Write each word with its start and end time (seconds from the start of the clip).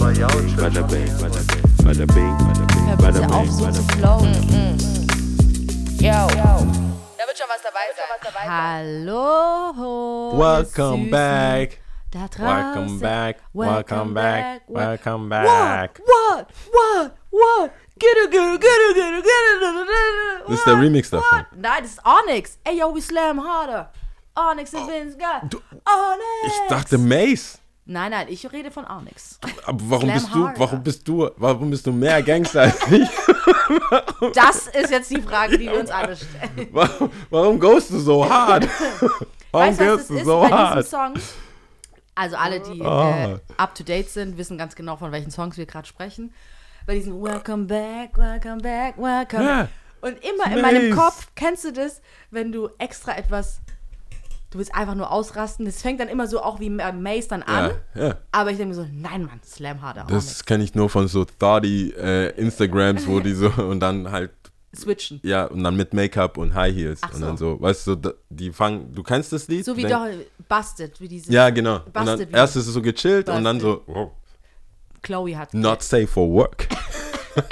Bada 0.00 0.28
bing, 0.32 0.56
bada 0.56 0.82
bing, 0.88 1.12
bada 1.84 2.06
bing, 2.06 2.36
Hör 2.88 2.96
bitte 2.96 3.22
auf, 3.34 3.50
so 3.50 3.64
bada 3.64 3.72
zu 3.74 3.82
bing. 3.82 3.98
flowen. 3.98 4.30
Mm, 4.32 4.36
mm, 4.48 4.76
mm. 4.80 6.00
Yo. 6.00 6.26
Da 7.18 7.26
wird 7.26 7.36
schon 7.36 7.48
was 7.48 7.60
dabei 7.62 7.86
sein. 7.94 8.08
Hallo. 8.48 10.38
Welcome 10.38 11.04
ihr 11.04 11.10
back. 11.10 11.78
Da 12.10 12.28
draußen. 12.28 12.40
Welcome 12.42 12.98
back. 13.00 13.36
Welcome 13.52 14.14
back. 14.14 14.62
Welcome 14.68 15.28
back. 15.28 16.00
What? 16.00 16.46
What? 16.72 17.12
What? 17.30 17.70
Get 17.98 18.16
a 18.24 18.28
get 18.30 18.40
a 18.40 18.58
get 18.58 18.80
a 18.90 18.94
get 18.94 19.12
a 19.12 19.20
get 19.20 19.44
a 19.52 20.48
Das 20.48 20.58
ist 20.58 20.66
der 20.66 20.80
Remix 20.80 21.10
davon. 21.10 21.26
What? 21.30 21.46
Nein, 21.52 21.82
das 21.82 21.90
ist 21.90 22.00
Onyx. 22.06 22.58
Ey, 22.64 22.78
yo, 22.78 22.94
we 22.94 23.02
slam 23.02 23.38
harder. 23.38 23.90
Onyx 24.34 24.72
and 24.72 24.84
oh. 24.84 24.86
Vince 24.86 25.14
God. 25.18 25.42
Onyx. 25.44 25.76
Oh, 25.86 26.46
Ich 26.46 26.68
dachte 26.70 26.96
Mace. 26.96 27.59
Nein, 27.92 28.12
nein, 28.12 28.26
ich 28.30 28.50
rede 28.52 28.70
von 28.70 28.84
Onyx. 28.86 29.40
Aber 29.66 29.80
warum 29.90 30.04
Slam 30.08 30.14
bist 30.14 30.28
du, 30.32 30.46
harder. 30.46 30.60
warum 30.60 30.82
bist 30.84 31.08
du, 31.08 31.30
warum 31.36 31.70
bist 31.70 31.86
du 31.86 31.92
mehr 31.92 32.22
Gangster 32.22 32.60
als 32.62 32.78
ich? 32.88 33.08
Das 34.34 34.68
ist 34.68 34.90
jetzt 34.90 35.10
die 35.10 35.20
Frage, 35.20 35.58
die 35.58 35.66
wir 35.66 35.80
uns 35.80 35.90
alle 35.90 36.14
stellen. 36.16 36.68
Warum, 36.72 37.10
warum 37.30 37.58
goest 37.58 37.90
du 37.90 37.98
so 37.98 38.28
hart? 38.28 38.64
Warum 39.52 39.68
Weißt 39.68 39.80
das 39.80 40.06
du 40.08 40.24
so 40.24 40.48
hart? 40.48 40.86
Song? 40.86 41.14
Also 42.14 42.36
alle, 42.36 42.60
die 42.60 42.80
Ah. 42.82 43.32
äh, 43.34 43.38
up 43.56 43.74
to 43.74 43.82
date 43.82 44.10
sind, 44.10 44.36
wissen 44.36 44.58
ganz 44.58 44.74
genau, 44.76 44.96
von 44.96 45.10
welchen 45.12 45.30
Songs 45.30 45.56
wir 45.56 45.66
gerade 45.66 45.86
sprechen. 45.88 46.32
Bei 46.86 46.94
diesem 46.94 47.20
Welcome 47.22 47.64
back, 47.66 48.16
welcome 48.18 48.60
back, 48.60 48.98
welcome. 48.98 49.44
Ja. 49.44 49.68
Und 50.00 50.18
immer 50.24 50.54
in 50.54 50.62
meinem 50.62 50.90
Nice. 50.90 50.98
Kopf 50.98 51.28
kennst 51.34 51.64
du 51.64 51.72
das, 51.72 52.00
wenn 52.30 52.52
du 52.52 52.68
extra 52.78 53.16
etwas, 53.16 53.60
du 54.50 54.58
willst 54.58 54.74
einfach 54.74 54.94
nur 54.94 55.10
ausrasten. 55.10 55.64
Das 55.64 55.80
fängt 55.80 56.00
dann 56.00 56.08
immer 56.08 56.26
so 56.26 56.42
auch 56.42 56.60
wie 56.60 56.66
äh, 56.66 56.92
Maze 56.92 57.28
dann 57.28 57.42
an. 57.42 57.72
Ja, 57.94 58.08
ja. 58.08 58.16
Aber 58.32 58.50
ich 58.50 58.56
denke 58.58 58.74
mir 58.74 58.82
so, 58.82 58.88
nein, 58.92 59.24
Mann, 59.24 59.40
Slam 59.44 59.80
harder. 59.82 60.06
Das 60.08 60.44
kenne 60.44 60.64
ich 60.64 60.74
nur 60.74 60.90
von 60.90 61.08
so 61.08 61.24
Thoughty 61.24 61.90
äh, 61.96 62.30
Instagrams, 62.36 63.06
wo 63.06 63.20
die 63.20 63.32
so 63.32 63.48
und 63.56 63.80
dann 63.80 64.10
halt. 64.10 64.32
Switchen. 64.72 65.18
ja 65.24 65.46
und 65.46 65.64
dann 65.64 65.76
mit 65.76 65.92
Make-up 65.94 66.38
und 66.38 66.54
High 66.54 66.72
Heels 66.72 67.00
Ach 67.02 67.12
und 67.12 67.22
dann 67.22 67.36
so. 67.36 67.56
so, 67.56 67.60
weißt 67.60 67.86
du, 67.88 68.14
die 68.28 68.52
fangen, 68.52 68.94
du 68.94 69.02
kennst 69.02 69.32
das 69.32 69.48
Lied? 69.48 69.64
So 69.64 69.76
wie 69.76 69.82
doch 69.82 70.06
Busted, 70.48 71.00
wie 71.00 71.08
dieses 71.08 71.28
Ja, 71.28 71.50
genau. 71.50 71.80
Und 71.84 71.96
dann 71.96 72.06
Busted 72.06 72.32
erst 72.32 72.54
ist 72.54 72.68
es 72.68 72.74
so 72.74 72.80
gechillt 72.80 73.28
und 73.28 73.42
dann 73.42 73.58
so 73.58 73.78
Busted. 73.78 73.96
oh, 73.96 74.12
Chloe 75.02 75.36
hat. 75.36 75.52
not 75.54 75.82
safe 75.82 76.06
for 76.06 76.30
work. 76.30 76.68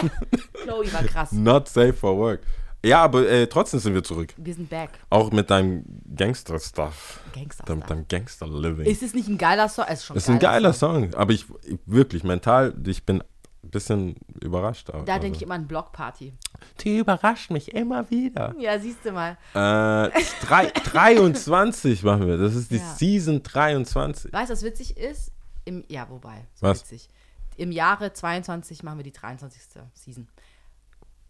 Chloe 0.63 0.93
war 0.93 1.03
krass. 1.03 1.33
not 1.33 1.69
safe 1.69 1.93
for 1.93 2.17
work. 2.17 2.41
Ja, 2.85 3.03
aber 3.03 3.29
äh, 3.29 3.47
trotzdem 3.49 3.81
sind 3.81 3.95
wir 3.95 4.05
zurück. 4.05 4.33
Wir 4.37 4.55
sind 4.55 4.71
back. 4.71 4.91
Auch 5.11 5.33
mit 5.33 5.51
deinem 5.51 5.85
Gangster-Stuff. 6.15 7.21
Gangster. 7.35 7.75
Mit 7.75 7.91
deinem 7.91 8.07
Gangster-Living. 8.09 8.87
Ist 8.87 9.03
es 9.03 9.15
nicht 9.15 9.29
ein 9.29 9.39
geiler 9.39 9.69
Song? 9.69 9.85
Es 9.89 10.01
ist 10.01 10.05
schon 10.07 10.15
Das 10.15 10.23
ist 10.25 10.31
ein 10.31 10.39
geiler 10.39 10.73
Song, 10.73 11.13
aber 11.15 11.33
ich, 11.33 11.47
ich 11.65 11.79
wirklich 11.87 12.23
mental, 12.23 12.75
ich 12.87 13.05
bin 13.05 13.21
ein 13.65 13.71
bisschen 13.71 14.15
überrascht. 14.41 14.89
Da 14.91 14.93
Also, 14.95 15.05
denke 15.07 15.37
ich 15.37 15.43
immer 15.43 15.55
an 15.57 15.67
Blockparty. 15.67 16.33
Die 16.81 16.99
überrascht 16.99 17.51
mich 17.51 17.75
immer 17.75 18.09
wieder. 18.11 18.55
Ja, 18.59 18.79
siehst 18.79 19.05
du 19.05 19.11
mal. 19.11 19.33
Äh, 19.55 20.11
drei, 20.47 20.67
23 20.85 22.03
machen 22.05 22.27
wir. 22.29 22.39
Das 22.39 22.55
ist 22.55 22.71
die 22.71 22.77
Ja. 22.77 22.95
Season 22.95 23.43
23. 23.43 24.33
Weißt 24.33 24.51
du, 24.51 24.53
was 24.53 24.63
witzig 24.63 24.97
ist? 24.97 25.33
Im, 25.65 25.85
ja, 25.89 26.09
wobei, 26.09 26.47
so 26.55 26.67
Was? 26.67 26.81
witzig. 26.83 27.09
Im 27.57 27.73
Jahre 27.73 28.13
22 28.13 28.85
machen 28.85 28.99
wir 28.99 29.05
die 29.05 29.13
23. 29.13 29.61
Season. 29.95 30.29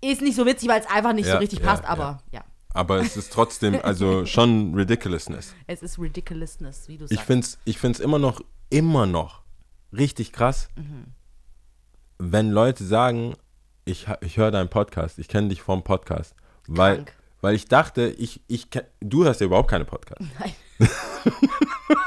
Ist 0.00 0.20
nicht 0.22 0.36
so 0.36 0.46
witzig, 0.46 0.68
weil 0.68 0.80
es 0.80 0.86
einfach 0.86 1.12
nicht 1.12 1.26
so 1.26 1.32
Ja, 1.32 1.38
richtig 1.38 1.60
ja, 1.60 1.66
passt, 1.66 1.82
ja. 1.84 1.88
aber 1.88 2.22
ja. 2.32 2.44
Aber 2.74 2.98
es 3.00 3.16
ist 3.16 3.32
trotzdem, 3.32 3.78
also 3.82 4.24
schon 4.26 4.74
Ridiculousness. 4.74 5.54
Es 5.66 5.82
ist 5.82 5.98
Ridiculousness, 5.98 6.88
wie 6.88 6.98
du 6.98 7.04
Ich 7.06 7.10
sagst. 7.10 7.26
finde 7.26 7.44
es 7.46 7.58
ich 7.64 7.78
find's 7.78 7.98
immer 8.00 8.18
noch, 8.18 8.40
immer 8.70 9.06
noch 9.06 9.42
richtig 9.92 10.32
krass, 10.32 10.68
Mhm. 10.76 11.06
wenn 12.18 12.50
Leute 12.50 12.84
sagen, 12.84 13.34
ich, 13.84 14.06
ich 14.20 14.36
höre 14.36 14.50
deinen 14.50 14.68
Podcast, 14.68 15.18
ich 15.18 15.28
kenne 15.28 15.48
dich 15.48 15.62
vom 15.62 15.82
Podcast. 15.82 16.34
Weil, 16.66 16.96
Krank. 16.96 17.12
weil 17.40 17.54
ich 17.54 17.66
dachte, 17.66 18.08
ich, 18.18 18.42
ich, 18.46 18.68
du 19.00 19.24
hörst 19.24 19.40
ja 19.40 19.46
überhaupt 19.46 19.70
keine 19.70 19.84
Podcasts. 19.86 20.24
Nein. 20.38 20.52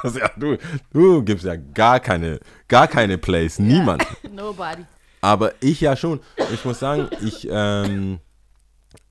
Ja, 0.04 0.30
du, 0.38 0.58
du 0.94 1.24
gibst 1.24 1.44
ja 1.46 1.56
gar 1.56 2.00
keine, 2.00 2.40
gar 2.68 2.88
keine 2.88 3.18
Plays, 3.18 3.58
niemand. 3.60 4.06
Nobody. 4.32 4.86
Aber 5.22 5.54
ich 5.62 5.80
ja 5.82 5.96
schon. 5.96 6.20
Ich 6.54 6.66
muss 6.66 6.80
sagen, 6.80 7.08
ich, 7.22 7.48
ähm, 7.50 8.20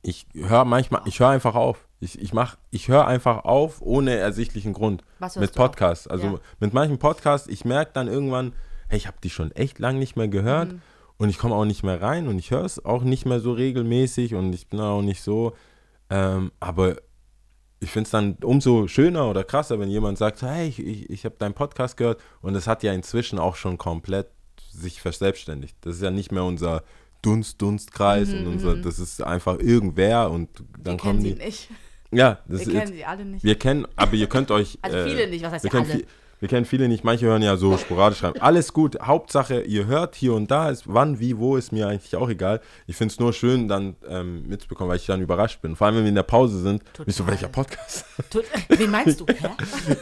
ich 0.02 0.26
höre 0.34 0.64
manchmal, 0.64 1.02
ich 1.04 1.20
höre 1.20 1.28
einfach 1.28 1.54
auf. 1.54 1.86
Ich, 2.00 2.20
ich 2.20 2.32
mach, 2.32 2.56
ich 2.70 2.88
höre 2.88 3.06
einfach 3.06 3.44
auf 3.44 3.80
ohne 3.82 4.16
ersichtlichen 4.16 4.72
Grund. 4.72 5.02
Was 5.18 5.36
mit? 5.36 5.54
Podcasts. 5.54 6.06
Also 6.08 6.26
Ja. 6.26 6.38
mit 6.58 6.72
manchen 6.72 6.98
Podcasts, 6.98 7.46
ich 7.48 7.64
merke 7.64 7.92
dann 7.94 8.08
irgendwann, 8.08 8.54
hey, 8.88 8.96
ich 8.98 9.06
habe 9.06 9.18
die 9.22 9.30
schon 9.30 9.52
echt 9.52 9.78
lang 9.78 9.98
nicht 9.98 10.16
mehr 10.16 10.28
gehört 10.28 10.72
Mhm. 10.72 10.82
und 11.18 11.28
ich 11.28 11.38
komme 11.38 11.54
auch 11.54 11.64
nicht 11.66 11.82
mehr 11.84 12.00
rein 12.02 12.26
und 12.26 12.38
ich 12.38 12.50
höre 12.50 12.64
es 12.64 12.84
auch 12.84 13.02
nicht 13.02 13.26
mehr 13.26 13.38
so 13.40 13.52
regelmäßig 13.52 14.34
und 14.34 14.52
ich 14.54 14.66
bin 14.68 14.80
auch 14.80 15.02
nicht 15.02 15.22
so. 15.22 15.52
Ähm, 16.08 16.50
aber 16.58 16.96
ich 17.80 17.90
finde 17.90 18.06
es 18.06 18.10
dann 18.10 18.36
umso 18.42 18.88
schöner 18.88 19.28
oder 19.30 19.44
krasser, 19.44 19.78
wenn 19.78 19.90
jemand 19.90 20.18
sagt, 20.18 20.42
hey, 20.42 20.68
ich, 20.68 20.78
ich, 20.80 21.08
ich 21.10 21.24
habe 21.24 21.36
deinen 21.38 21.54
Podcast 21.54 21.96
gehört 21.96 22.20
und 22.40 22.54
es 22.56 22.66
hat 22.66 22.82
ja 22.82 22.92
inzwischen 22.92 23.38
auch 23.38 23.56
schon 23.56 23.78
komplett 23.78 24.26
sich 24.80 25.00
verselbstständigt. 25.00 25.76
Das 25.82 25.96
ist 25.96 26.02
ja 26.02 26.10
nicht 26.10 26.32
mehr 26.32 26.44
unser 26.44 26.82
Dunst, 27.22 27.60
Dunstkreis 27.60 28.30
und 28.32 28.46
unser, 28.46 28.76
das 28.76 28.98
ist 28.98 29.22
einfach 29.22 29.58
irgendwer 29.58 30.30
und 30.30 30.48
dann 30.82 30.94
Wir 30.94 30.98
kommen 30.98 31.18
kennen 31.22 31.22
sie 31.22 31.34
die. 31.38 31.44
nicht. 31.44 31.68
Ja, 32.12 32.38
das 32.48 32.60
Wir 32.60 32.66
ist 32.66 32.72
kennen 32.72 32.92
sie 32.94 33.04
alle 33.04 33.24
nicht. 33.24 33.44
wir 33.44 33.54
kennen, 33.56 33.86
aber 33.96 34.14
ihr 34.14 34.26
könnt 34.26 34.50
euch. 34.50 34.78
Also 34.82 34.96
äh, 34.96 35.04
viele 35.08 35.28
nicht, 35.28 35.44
was 35.44 35.52
heißt 35.52 35.64
wir 35.64 35.74
alle? 35.74 35.84
vi- 35.94 36.06
wir 36.40 36.48
kennen 36.48 36.64
viele 36.64 36.88
nicht, 36.88 37.04
manche 37.04 37.26
hören 37.26 37.42
ja 37.42 37.58
so 37.58 37.76
sporadisch 37.76 38.22
rein. 38.22 38.32
Alles 38.40 38.72
gut, 38.72 38.98
Hauptsache, 39.02 39.60
ihr 39.60 39.84
hört 39.84 40.14
hier 40.14 40.32
und 40.32 40.50
da, 40.50 40.70
ist 40.70 40.84
wann, 40.86 41.20
wie, 41.20 41.36
wo, 41.36 41.56
ist 41.58 41.70
mir 41.70 41.86
eigentlich 41.86 42.16
auch 42.16 42.30
egal. 42.30 42.62
Ich 42.86 42.96
finde 42.96 43.12
es 43.12 43.20
nur 43.20 43.34
schön, 43.34 43.68
dann 43.68 43.94
ähm, 44.08 44.48
mitzubekommen, 44.48 44.88
weil 44.88 44.96
ich 44.96 45.04
dann 45.04 45.20
überrascht 45.20 45.60
bin. 45.60 45.76
Vor 45.76 45.86
allem, 45.86 45.96
wenn 45.96 46.04
wir 46.04 46.08
in 46.08 46.14
der 46.14 46.22
Pause 46.22 46.62
sind. 46.62 46.82
Ich 47.04 47.14
so, 47.14 47.24
Total. 47.24 47.26
welcher 47.34 47.48
Podcast? 47.48 48.06
Tut, 48.30 48.44
wen 48.70 48.90
meinst 48.90 49.20
du? 49.20 49.26
Hä? 49.28 49.50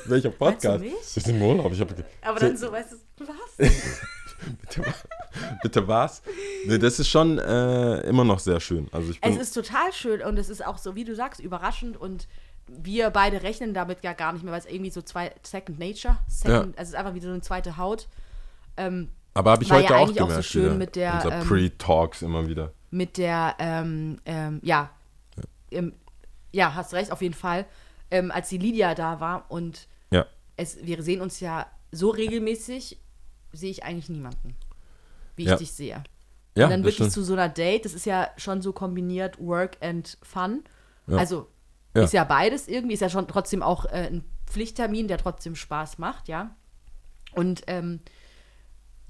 welcher 0.06 0.31
Podcast? 0.31 0.84
Ich 1.16 1.25
bin 1.25 1.34
im 1.34 1.43
Urlaub. 1.43 1.72
Ich 1.72 1.81
hab, 1.81 1.89
Aber 2.22 2.39
dann 2.39 2.56
so, 2.56 2.71
weißt 2.71 2.93
du, 3.16 3.25
was? 3.27 3.71
bitte, 4.60 4.82
bitte 5.62 5.88
was? 5.88 6.22
Nee, 6.66 6.78
das 6.78 6.99
ist 7.00 7.09
schon 7.09 7.38
äh, 7.38 8.00
immer 8.00 8.25
noch 8.25 8.38
sehr 8.38 8.60
schön. 8.60 8.88
Also 8.93 9.10
ich 9.10 9.19
Es 9.22 9.32
bin, 9.32 9.41
ist 9.41 9.53
total 9.53 9.93
schön 9.93 10.22
und 10.22 10.38
es 10.38 10.49
ist 10.49 10.65
auch 10.65 10.78
so, 10.78 10.94
wie 10.94 11.04
du 11.04 11.15
sagst, 11.15 11.41
überraschend 11.41 11.97
und 11.97 12.28
wir 12.66 13.10
beide 13.10 13.43
rechnen 13.43 13.72
damit 13.75 14.03
ja 14.04 14.12
gar 14.12 14.32
nicht 14.32 14.43
mehr, 14.44 14.53
weil 14.53 14.60
es 14.60 14.66
irgendwie 14.66 14.91
so 14.91 15.00
zwei 15.03 15.32
Second 15.43 15.78
Nature, 15.78 16.19
Second, 16.28 16.77
also 16.78 16.82
es 16.82 16.88
ist 16.91 16.94
einfach 16.94 17.15
wieder 17.15 17.27
so 17.27 17.32
eine 17.32 17.41
zweite 17.41 17.77
Haut. 17.78 18.09
Ähm, 18.77 19.09
aber 19.34 19.53
habe 19.53 19.62
ich 19.62 19.71
heute 19.72 19.84
ja 19.84 19.97
auch 19.97 20.03
eigentlich 20.09 20.21
auch 20.21 20.27
so 20.27 20.28
gemerkt. 20.28 20.44
schön 20.47 20.65
wieder. 20.65 20.75
mit 20.75 20.97
der, 20.97 21.15
Unser 21.15 21.32
ähm, 21.41 21.47
Pre-Talks 21.47 22.22
immer 22.22 22.47
wieder. 22.48 22.72
mit 22.91 23.16
der, 23.16 23.54
ähm, 23.59 24.19
ähm, 24.27 24.60
ja, 24.62 24.91
ähm, 25.71 25.93
ja, 26.53 26.75
hast 26.75 26.93
recht, 26.94 27.10
auf 27.12 27.22
jeden 27.22 27.34
Fall, 27.34 27.65
ähm, 28.10 28.31
als 28.31 28.48
die 28.48 28.59
Lydia 28.59 28.94
da 28.94 29.21
war 29.21 29.47
und 29.50 29.87
Ja. 30.10 30.27
es, 30.56 30.78
wir 30.84 31.03
sehen 31.03 31.21
uns 31.21 31.41
ja 31.41 31.66
so 31.93 32.10
regelmäßig, 32.10 32.98
sehe 33.53 33.70
ich 33.70 33.84
eigentlich 33.84 34.09
niemanden, 34.09 34.54
wie 35.36 35.42
ich 35.44 35.48
Ja. 35.48 35.56
dich 35.56 35.72
sehe. 35.72 36.03
Ja, 36.56 36.64
und 36.64 36.70
dann 36.70 36.81
wirklich 36.81 36.97
stimmt. 36.97 37.12
zu 37.12 37.22
so 37.25 37.34
einer 37.34 37.48
Date, 37.48 37.84
das 37.84 37.94
ist 37.94 38.04
ja 38.06 38.28
schon 38.36 38.62
so 38.62 38.72
kombiniert 38.72 39.38
Work 39.38 39.76
and 39.81 40.19
Fun. 40.22 40.64
Ja. 41.06 41.19
Also 41.19 41.48
ist 41.94 42.12
ja 42.12 42.25
beides 42.25 42.69
irgendwie, 42.69 42.94
ist 42.94 43.00
ja 43.00 43.09
schon 43.10 43.26
trotzdem 43.26 43.62
auch 43.62 43.84
äh, 43.86 44.09
ein 44.10 44.25
Pflichttermin, 44.47 45.09
der 45.09 45.19
trotzdem 45.19 45.56
Spaß 45.56 45.98
macht, 45.98 46.28
ja. 46.28 46.54
Und 47.32 47.62
ähm, 47.66 48.00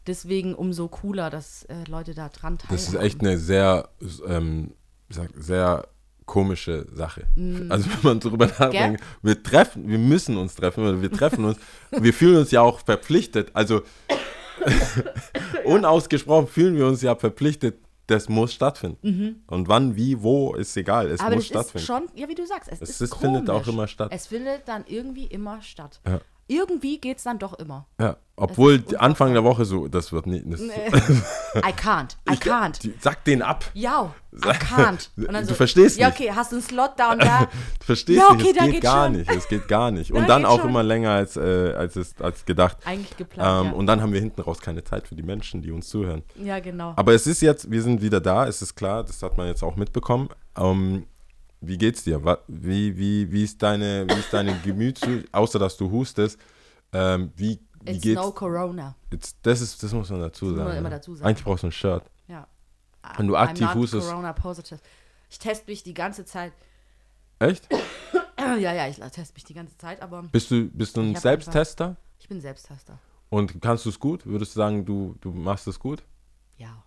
deswegen 0.06 0.54
umso 0.54 0.88
cooler, 0.88 1.30
dass 1.30 1.64
äh, 1.64 1.84
Leute 1.88 2.14
da 2.14 2.28
dran 2.28 2.58
teilhaben. 2.58 2.76
Das 2.76 2.88
ist 2.88 2.94
echt 2.94 3.20
eine 3.20 3.38
sehr, 3.38 3.90
ähm, 4.26 4.74
sehr 5.08 5.88
komische 6.28 6.86
Sache. 6.92 7.24
Also 7.68 7.90
wenn 7.90 7.98
man 8.04 8.20
darüber 8.20 8.46
nachdenkt, 8.46 9.02
wir 9.22 9.42
treffen, 9.42 9.88
wir 9.88 9.98
müssen 9.98 10.36
uns 10.36 10.54
treffen, 10.54 11.02
wir 11.02 11.10
treffen 11.10 11.44
uns, 11.44 11.56
wir 11.90 12.14
fühlen 12.14 12.36
uns 12.36 12.52
ja 12.52 12.60
auch 12.60 12.78
verpflichtet, 12.80 13.50
also 13.54 13.82
unausgesprochen 15.64 16.46
fühlen 16.46 16.76
wir 16.76 16.86
uns 16.86 17.02
ja 17.02 17.14
verpflichtet, 17.16 17.78
das 18.06 18.28
muss 18.28 18.54
stattfinden. 18.54 19.42
Und 19.46 19.68
wann, 19.68 19.96
wie, 19.96 20.22
wo, 20.22 20.54
ist 20.54 20.76
egal, 20.76 21.10
es 21.10 21.20
Mhm. 21.20 21.26
Aber 21.26 21.34
muss 21.36 21.46
stattfinden. 21.46 21.86
schon, 21.86 22.02
ja, 22.14 22.28
wie 22.28 22.34
du 22.34 22.46
sagst, 22.46 22.70
es, 22.72 22.80
Es 22.80 22.88
ist 22.90 23.00
ist- 23.02 23.14
findet 23.16 23.50
auch 23.50 23.66
immer 23.66 23.86
statt. 23.86 24.10
Es 24.14 24.26
findet 24.28 24.66
dann 24.66 24.84
irgendwie 24.86 25.26
immer 25.26 25.60
statt. 25.62 26.00
Ja. 26.06 26.20
Irgendwie 26.50 26.98
geht 26.98 27.18
es 27.18 27.24
dann 27.24 27.38
doch 27.38 27.54
immer. 27.58 27.86
ja, 28.00 28.16
obwohl 28.34 28.82
Anfang 28.98 29.32
der 29.34 29.44
Woche 29.44 29.64
so, 29.64 29.86
das 29.88 30.12
wird 30.12 30.26
nicht, 30.26 30.44
das, 30.46 30.60
I 31.56 31.72
can't, 31.72 32.16
I 32.28 32.34
can't. 32.36 32.80
die, 32.82 32.94
sag 33.00 33.22
den 33.24 33.42
ab. 33.42 33.64
Ja, 33.74 34.14
I 34.32 34.38
can't. 34.48 35.08
Du 35.16 35.54
verstehst 35.54 35.98
Ja, 35.98 36.08
nicht. 36.08 36.20
okay, 36.20 36.32
hast 36.34 36.52
du 36.52 36.56
einen 36.56 36.64
Slot 36.64 36.92
da 36.96 37.12
und 37.12 37.22
da? 37.22 37.48
Du 37.80 37.84
verstehst 37.84 38.18
Ja, 38.18 38.28
okay, 38.30 38.44
nicht, 38.44 38.56
es 38.56 38.62
geht 38.64 38.72
geht 38.72 38.82
gar 38.82 39.04
schon. 39.06 39.16
nicht, 39.16 39.30
es 39.30 39.48
geht 39.48 39.68
gar 39.68 39.90
nicht. 39.90 40.12
Und 40.14 40.22
Da 40.22 40.26
dann 40.28 40.44
auch 40.46 40.60
schon. 40.60 40.70
immer 40.70 40.82
länger 40.82 41.10
als, 41.10 41.36
äh, 41.36 41.74
als, 41.76 41.96
es, 41.96 42.14
als 42.20 42.44
gedacht. 42.46 42.78
Eigentlich 42.84 43.16
geplant, 43.16 43.66
Ähm, 43.66 43.72
ja. 43.72 43.76
Und 43.78 43.86
dann 43.86 44.00
haben 44.00 44.12
wir 44.12 44.20
hinten 44.20 44.40
raus 44.40 44.60
keine 44.60 44.82
Zeit 44.84 45.06
für 45.08 45.16
die 45.16 45.22
Menschen, 45.22 45.60
die 45.62 45.70
uns 45.70 45.88
zuhören. 45.88 46.22
ja, 46.36 46.60
genau. 46.60 46.94
Aber 46.96 47.12
es 47.14 47.26
ist 47.26 47.42
jetzt, 47.42 47.70
wir 47.70 47.82
sind 47.82 48.00
wieder 48.02 48.20
da, 48.20 48.46
es 48.46 48.62
ist 48.62 48.74
klar, 48.74 49.04
das 49.04 49.22
hat 49.22 49.36
man 49.36 49.48
jetzt 49.48 49.62
auch 49.62 49.76
mitbekommen. 49.76 50.28
Ähm, 50.56 51.06
wie 51.60 51.78
geht's 51.78 52.04
dir? 52.04 52.22
Wie, 52.48 52.96
wie, 52.96 53.30
wie 53.32 53.44
ist 53.44 53.62
deine, 53.62 54.06
wie 54.08 54.18
ist 54.18 54.32
deine 54.32 54.58
Gemüts, 54.64 55.00
außer 55.32 55.58
dass 55.58 55.76
du 55.76 55.90
hustest, 55.90 56.38
ähm, 56.92 57.32
wie, 57.36 57.60
wie 57.82 57.92
It's 57.92 58.02
geht's? 58.02 58.20
no 58.20 58.32
Corona. 58.32 58.94
Jetzt, 59.12 59.36
das, 59.42 59.60
ist, 59.60 59.82
das 59.82 59.92
muss 59.92 60.10
man 60.10 60.20
dazu 60.20 60.46
man 60.46 60.56
sagen. 60.56 60.78
immer 60.78 60.90
ja. 60.90 60.96
dazu 60.96 61.14
sagen. 61.14 61.28
Eigentlich 61.28 61.44
brauchst 61.44 61.62
du 61.62 61.68
ein 61.68 61.72
Shirt. 61.72 62.04
Ja. 62.28 62.46
Wenn 63.16 63.26
du 63.26 63.36
I'm 63.36 63.40
aktiv 63.48 63.66
not 63.66 63.74
hustest- 63.76 64.08
Corona 64.08 64.32
positive. 64.32 64.80
Ich 65.30 65.38
teste 65.38 65.70
mich 65.70 65.82
die 65.82 65.94
ganze 65.94 66.24
Zeit. 66.24 66.52
Echt? 67.38 67.68
Ja, 68.40 68.72
ja, 68.72 68.86
ich 68.88 68.96
teste 68.96 69.34
mich 69.34 69.44
die 69.44 69.52
ganze 69.52 69.76
Zeit, 69.76 70.00
aber 70.00 70.22
Bist 70.22 70.50
du, 70.50 70.70
bist 70.70 70.96
du 70.96 71.02
ein 71.02 71.10
Ich 71.12 71.18
Selbsttester? 71.18 71.96
ich 72.18 72.28
bin 72.28 72.40
Selbsttester. 72.40 72.98
Und 73.28 73.60
kannst 73.60 73.84
du 73.84 73.90
es 73.90 73.98
gut? 74.00 74.24
Würdest 74.24 74.54
du 74.54 74.58
sagen, 74.60 74.86
du, 74.86 75.16
du 75.20 75.32
machst 75.32 75.66
es 75.66 75.78
gut? 75.78 76.02
Ja. 76.56 76.82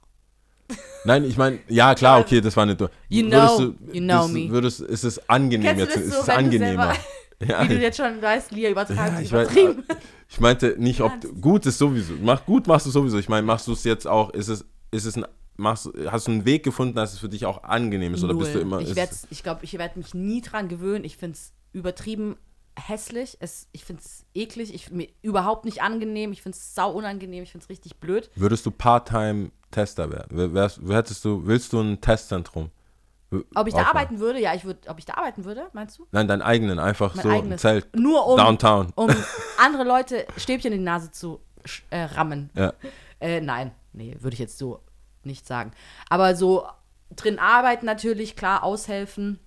Nein, 1.05 1.23
ich 1.23 1.37
meine, 1.37 1.59
ja 1.67 1.95
klar, 1.95 2.19
okay, 2.19 2.41
das 2.41 2.55
war 2.55 2.65
nicht. 2.65 2.79
You 3.09 3.25
würdest 3.25 3.57
know, 3.57 3.67
du, 3.67 3.93
you 3.93 4.01
know 4.01 4.23
bist, 4.23 4.33
me. 4.33 4.49
Würdest, 4.49 4.81
ist 4.81 5.03
es 5.03 5.29
angenehm 5.29 5.77
jetzt? 5.77 5.95
das 5.95 6.01
Ist 6.03 6.15
es 6.15 6.25
du 6.25 6.33
angenehmer? 6.33 6.93
Ja, 7.47 7.63
Wie 7.63 7.69
du 7.69 7.81
jetzt 7.81 7.97
schon 7.97 8.21
weißt, 8.21 8.51
Lia 8.51 8.69
übertreibt, 8.69 9.13
ja, 9.13 9.19
ich, 9.19 9.31
übertrieben. 9.31 9.83
ich 10.29 10.39
meinte 10.39 10.75
nicht, 10.77 11.01
ob 11.01 11.11
gut 11.41 11.65
ist 11.65 11.79
sowieso. 11.79 12.13
Mach, 12.21 12.45
gut 12.45 12.67
machst 12.67 12.85
du 12.85 12.91
sowieso. 12.91 13.17
Ich 13.17 13.29
meine, 13.29 13.47
machst 13.47 13.65
du 13.67 13.71
es 13.71 13.83
jetzt 13.83 14.05
auch, 14.05 14.29
ist 14.29 14.47
es, 14.47 14.63
ist 14.91 15.05
es 15.05 15.17
ein, 15.17 15.25
machst, 15.57 15.89
hast 16.05 16.27
du 16.27 16.33
einen 16.33 16.45
Weg 16.45 16.63
gefunden, 16.63 16.93
dass 16.93 17.13
es 17.13 17.19
für 17.19 17.29
dich 17.29 17.47
auch 17.47 17.63
angenehm 17.63 18.13
ist? 18.13 18.23
Oder 18.23 18.35
bist 18.35 18.53
du 18.53 18.59
immer. 18.59 18.79
ich 18.81 19.41
glaube, 19.41 19.61
ich 19.63 19.77
werde 19.77 19.97
mich 19.97 20.13
nie 20.13 20.41
dran 20.41 20.67
gewöhnen. 20.67 21.03
Ich 21.03 21.17
finde 21.17 21.35
es 21.35 21.53
übertrieben 21.73 22.35
hässlich. 22.79 23.37
Es, 23.39 23.67
ich 23.71 23.83
finde 23.85 24.01
es 24.03 24.25
eklig. 24.33 24.73
Ich, 24.73 24.91
mir, 24.91 25.07
überhaupt 25.21 25.65
nicht 25.65 25.81
angenehm. 25.81 26.31
Ich 26.31 26.41
finde 26.41 26.57
es 26.57 26.73
sau 26.75 26.91
unangenehm. 26.91 27.43
Ich 27.43 27.51
finde 27.51 27.63
es 27.63 27.69
richtig 27.69 27.97
blöd. 27.97 28.29
würdest 28.35 28.65
du 28.65 28.71
Part-Time-Tester 28.71 30.11
werden? 30.11 30.37
Wär- 30.37 30.53
Wärst, 30.53 30.81
hättest 30.87 31.23
du, 31.25 31.45
willst 31.45 31.73
du 31.73 31.81
ein 31.81 32.01
Testzentrum? 32.01 32.71
Ob 33.55 33.67
ich 33.67 33.73
da 33.73 33.79
Aufmachen? 33.81 33.97
arbeiten 33.97 34.19
würde? 34.19 34.39
Ja, 34.41 34.53
ich 34.53 34.65
würde. 34.65 34.89
Ob 34.89 34.99
ich 34.99 35.05
da 35.05 35.13
arbeiten 35.13 35.45
würde, 35.45 35.67
meinst 35.71 35.97
du? 35.97 36.05
Nein, 36.11 36.27
deinen 36.27 36.41
eigenen, 36.41 36.79
einfach 36.79 37.15
Mein 37.15 37.23
so 37.23 37.29
ein 37.29 37.35
eigenes. 37.35 37.61
Zelt. 37.61 37.87
Nur 37.95 38.27
um, 38.27 38.35
Downtown. 38.35 38.91
um 38.95 39.09
andere 39.57 39.85
Leute 39.85 40.25
Stäbchen 40.35 40.73
in 40.73 40.79
die 40.79 40.83
Nase 40.83 41.11
zu 41.11 41.39
äh, 41.91 42.01
rammen. 42.03 42.49
Ja. 42.55 42.73
Äh, 43.21 43.39
nein, 43.39 43.71
nee, 43.93 44.17
würde 44.19 44.33
ich 44.33 44.39
jetzt 44.39 44.57
so 44.57 44.81
nicht 45.23 45.47
sagen. 45.47 45.71
Aber 46.09 46.35
so 46.35 46.67
drin 47.15 47.39
arbeiten 47.39 47.85
natürlich, 47.85 48.35
klar, 48.35 48.63
aushelfen, 48.63 49.39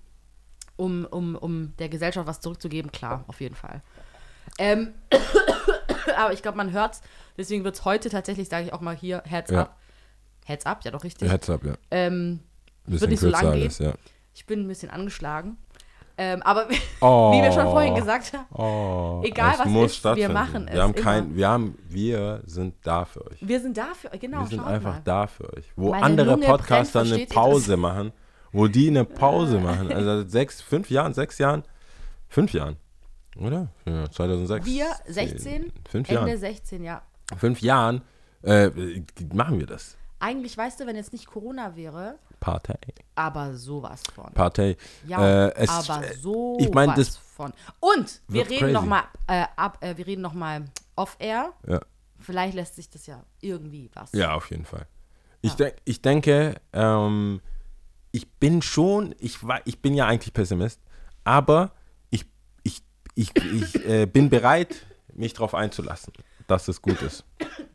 um, 0.77 1.05
um, 1.05 1.35
um 1.35 1.73
der 1.79 1.89
Gesellschaft 1.89 2.27
was 2.27 2.41
zurückzugeben, 2.41 2.91
klar, 2.91 3.23
auf 3.27 3.41
jeden 3.41 3.55
Fall. 3.55 3.81
Ähm, 4.57 4.93
aber 6.17 6.33
ich 6.33 6.41
glaube, 6.41 6.57
man 6.57 6.71
hört's. 6.71 7.01
Deswegen 7.37 7.63
wird 7.63 7.75
es 7.75 7.85
heute 7.85 8.09
tatsächlich, 8.09 8.47
sage 8.49 8.65
ich 8.67 8.73
auch 8.73 8.81
mal 8.81 8.95
hier, 8.95 9.21
Heads 9.25 9.51
Ja. 9.51 9.61
up. 9.63 9.75
Heads 10.45 10.65
up, 10.65 10.83
ja 10.85 10.91
doch 10.91 11.03
richtig. 11.03 11.29
Heads 11.31 11.49
up, 11.49 11.63
ja. 11.65 11.73
Ähm, 11.91 12.39
Bisschen 12.85 13.09
nicht 13.09 13.19
so 13.19 13.29
lang 13.29 13.47
alles, 13.47 13.79
ja. 13.79 13.93
ich 14.35 14.45
bin 14.45 14.61
ein 14.61 14.67
bisschen 14.67 14.91
angeschlagen. 14.91 15.57
Ähm, 16.17 16.41
aber 16.43 16.67
Oh. 17.01 17.31
wie 17.33 17.41
wir 17.41 17.51
schon 17.51 17.65
vorhin 17.65 17.93
gesagt 17.95 18.31
haben, 18.31 18.45
Oh, 18.53 19.21
Egal, 19.25 19.53
es 19.55 19.59
was 19.59 19.67
muss 19.67 19.91
ist, 19.97 20.15
wir 20.15 20.29
machen 20.29 20.67
es 20.67 20.73
Wir 20.75 20.83
haben 20.83 20.93
immer. 20.93 21.03
kein, 21.03 21.35
wir 21.35 21.49
haben, 21.49 21.77
wir 21.89 22.41
sind 22.45 22.75
da 22.83 23.03
für 23.03 23.25
euch. 23.29 23.37
wir 23.41 23.59
sind 23.59 23.75
dafür, 23.75 24.11
genau, 24.11 24.41
wir 24.41 24.47
sind 24.47 24.61
einfach 24.63 24.93
mal. 24.93 25.01
da 25.03 25.27
für 25.27 25.51
euch. 25.57 25.65
Wo 25.75 25.89
Meine 25.89 26.05
andere 26.05 26.27
Lunge 26.31 26.45
brennt, 26.45 26.59
Podcaster 26.59 26.99
eine 27.01 27.09
versteht 27.09 27.29
ihr 27.31 27.33
Pause 27.35 27.75
machen, 27.75 28.13
wo 28.55 28.67
die 28.67 28.87
eine 28.87 29.03
Pause 29.05 29.59
machen. 29.59 29.91
Also 29.91 30.19
seit 30.21 30.31
sechs, 30.31 30.61
fünf 30.61 30.89
Jahren, 30.89 31.13
sechs 31.13 31.37
Jahren, 31.37 31.63
fünf 32.29 32.53
Jahren, 32.53 32.77
oder? 33.37 33.67
Ja, 33.85 34.09
2006. 34.09 34.65
Wir 34.65 34.87
16, 35.07 35.71
Fünf 35.89 36.09
Ende 36.09 36.29
Jahren. 36.29 36.39
16, 36.39 36.83
ja. 36.83 37.01
Fünf 37.37 37.59
Jahren 37.61 38.01
äh, 38.43 38.69
machen 39.33 39.59
wir 39.59 39.67
das. 39.67 39.97
Eigentlich, 40.19 40.57
weißt 40.57 40.79
du, 40.79 40.87
wenn 40.87 40.95
jetzt 40.95 41.11
nicht 41.11 41.27
Corona 41.27 41.75
wäre, 41.75 42.17
Partei. 42.39 42.77
aber 43.15 43.55
sowas 43.55 44.01
von. 44.13 44.31
Partei. 44.33 44.77
Ja, 45.05 45.47
Äh, 45.47 45.53
es- 45.55 45.69
aber 45.89 46.03
so 46.21 46.57
ich 46.59 46.71
mein, 46.73 46.93
das 46.95 47.17
von. 47.17 47.51
Und 47.81 48.21
wir 48.29 48.45
reden 48.49 48.59
crazy. 48.59 48.73
noch 48.73 48.85
mal 48.85 49.03
äh, 49.27 49.45
ab, 49.57 49.77
äh, 49.81 49.97
wir 49.97 50.07
reden 50.07 50.21
noch 50.21 50.33
mal 50.33 50.63
off 50.95 51.17
air. 51.19 51.51
Ja. 51.67 51.81
Vielleicht 52.19 52.53
lässt 52.55 52.75
sich 52.75 52.89
das 52.89 53.05
ja 53.07 53.21
irgendwie 53.41 53.89
was. 53.93 54.13
Ja, 54.13 54.33
auf 54.33 54.49
jeden 54.49 54.65
Fall. 54.65 54.87
Ich, 55.41 55.53
denk, 55.55 55.75
ich 55.83 56.01
denke, 56.01 56.55
ähm, 56.73 57.41
ich 58.15 58.31
bin 58.31 58.61
schon, 58.61 59.13
ich, 59.19 59.39
ich 59.65 59.81
bin 59.81 59.93
ja 59.93 60.07
eigentlich 60.07 60.33
Pessimist, 60.33 60.79
aber 61.25 61.73
ich, 62.11 62.25
ich, 62.63 62.81
ich, 63.13 63.35
ich 63.35 63.85
äh, 63.85 64.05
bin 64.05 64.29
bereit, 64.29 64.85
mich 65.13 65.33
darauf 65.33 65.53
einzulassen, 65.53 66.13
dass 66.47 66.67
es 66.67 66.81
gut 66.81 67.01
ist. 67.01 67.23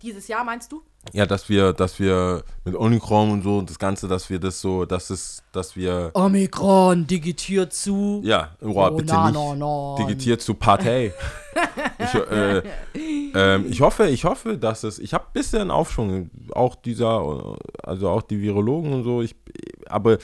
Dieses 0.03 0.29
Jahr 0.29 0.45
meinst 0.45 0.71
du? 0.73 0.83
Ja, 1.13 1.25
dass 1.27 1.49
wir, 1.49 1.73
dass 1.73 1.99
wir 1.99 2.45
mit 2.65 2.75
Omikron 2.77 3.31
und 3.31 3.43
so 3.43 3.59
und 3.59 3.71
das 3.71 3.79
Ganze, 3.79 4.07
dass 4.07 4.29
wir 4.29 4.39
das 4.39 4.61
so, 4.61 4.85
dass 4.85 5.09
es, 5.11 5.43
dass 5.53 5.75
wir, 5.75 6.11
Omikron 6.15 7.07
digitiert 7.07 7.73
zu. 7.73 8.21
ja, 8.25 8.55
oh, 8.61 8.73
Oh, 8.75 8.91
bitte 8.97 9.13
na, 9.15 9.31
nicht 9.31 9.35
na, 9.35 9.55
na. 9.57 9.95
digitiert 10.05 10.43
zu 10.43 10.55
Partei. 10.55 11.13
ich, 11.99 12.15
äh, 12.15 12.63
ähm, 13.35 13.67
ich 13.71 13.81
hoffe, 13.81 14.09
ich 14.09 14.25
hoffe, 14.25 14.59
dass 14.59 14.85
es, 14.85 14.99
ich 14.99 15.15
habe 15.15 15.25
ein 15.27 15.33
bisschen 15.33 15.71
Aufschwung, 15.71 16.31
auch 16.53 16.75
dieser, 16.75 17.57
also 17.83 18.09
auch 18.11 18.23
die 18.23 18.41
Virologen 18.41 18.93
und 18.93 19.05
so, 19.05 19.23
ich, 19.23 19.35
aber 19.87 20.19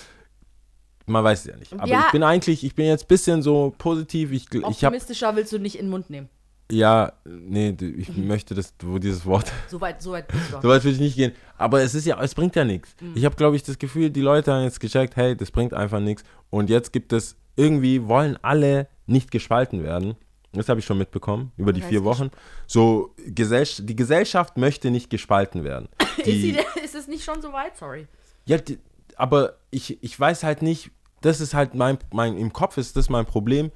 man 1.06 1.24
weiß 1.24 1.40
es 1.40 1.46
ja 1.46 1.56
nicht. 1.56 1.72
Aber 1.72 1.86
Ja. 1.86 2.04
ich 2.06 2.12
bin 2.12 2.22
eigentlich, 2.22 2.64
ich 2.64 2.74
bin 2.74 2.86
jetzt 2.86 3.04
ein 3.04 3.08
bisschen 3.08 3.40
so 3.42 3.72
positiv, 3.78 4.30
ich, 4.32 4.46
ich 4.52 4.62
habe, 4.62 4.66
Optimistischer 4.66 5.34
willst 5.36 5.52
du 5.52 5.58
nicht 5.58 5.76
in 5.76 5.86
den 5.86 5.90
Mund 5.90 6.10
nehmen. 6.10 6.28
Ja, 6.70 7.12
nee, 7.24 7.76
ich 7.80 8.16
möchte 8.16 8.54
das, 8.54 8.74
wo 8.80 8.98
dieses 8.98 9.24
Wort 9.24 9.50
So 9.68 9.80
weit, 9.80 10.02
so 10.02 10.12
weit 10.12 10.28
bist 10.28 10.52
du. 10.52 10.60
So 10.60 10.68
weit 10.68 10.82
will 10.84 10.92
ich 10.92 10.98
nicht 11.00 11.16
gehen. 11.16 11.32
Aber 11.58 11.80
es 11.82 11.94
ist 11.94 12.06
ja, 12.06 12.20
es 12.22 12.34
bringt 12.34 12.56
ja 12.56 12.64
nichts. 12.64 12.94
Ich 13.14 13.24
habe, 13.24 13.36
glaube 13.36 13.56
ich, 13.56 13.62
das 13.62 13.78
Gefühl, 13.78 14.10
die 14.10 14.20
Leute 14.20 14.52
haben 14.52 14.64
jetzt 14.64 14.80
gecheckt, 14.80 15.16
hey, 15.16 15.36
das 15.36 15.50
bringt 15.50 15.72
einfach 15.74 16.00
nichts. 16.00 16.24
Und 16.50 16.68
jetzt 16.70 16.92
gibt 16.92 17.12
es, 17.12 17.36
irgendwie 17.56 18.06
wollen 18.06 18.36
alle 18.42 18.88
nicht 19.06 19.30
gespalten 19.30 19.82
werden. 19.82 20.16
Das 20.52 20.68
habe 20.68 20.80
ich 20.80 20.86
schon 20.86 20.98
mitbekommen, 20.98 21.52
über 21.56 21.72
die 21.72 21.82
vier 21.82 22.02
Wochen. 22.04 22.30
So, 22.66 23.14
Gesell 23.26 23.66
die 23.78 23.94
Gesellschaft 23.96 24.56
möchte 24.56 24.90
nicht 24.90 25.10
gespalten 25.10 25.64
werden. 25.64 25.88
ist, 26.18 26.24
sie, 26.24 26.32
Die, 26.32 26.52
denn- 26.52 26.84
ist 26.84 26.94
es 26.94 27.08
nicht 27.08 27.24
schon 27.24 27.42
so 27.42 27.52
weit? 27.52 27.76
Sorry. 27.76 28.06
ja, 28.46 28.56
die, 28.58 28.78
aber 29.16 29.58
ich, 29.70 30.02
ich 30.02 30.18
weiß 30.18 30.42
halt 30.44 30.62
nicht, 30.62 30.90
das 31.20 31.40
ist 31.40 31.54
halt 31.54 31.74
mein, 31.74 31.98
mein, 32.12 32.36
im 32.36 32.52
Kopf 32.52 32.76
ist 32.76 32.96
das 32.96 33.08
mein 33.08 33.26
Problem. 33.26 33.70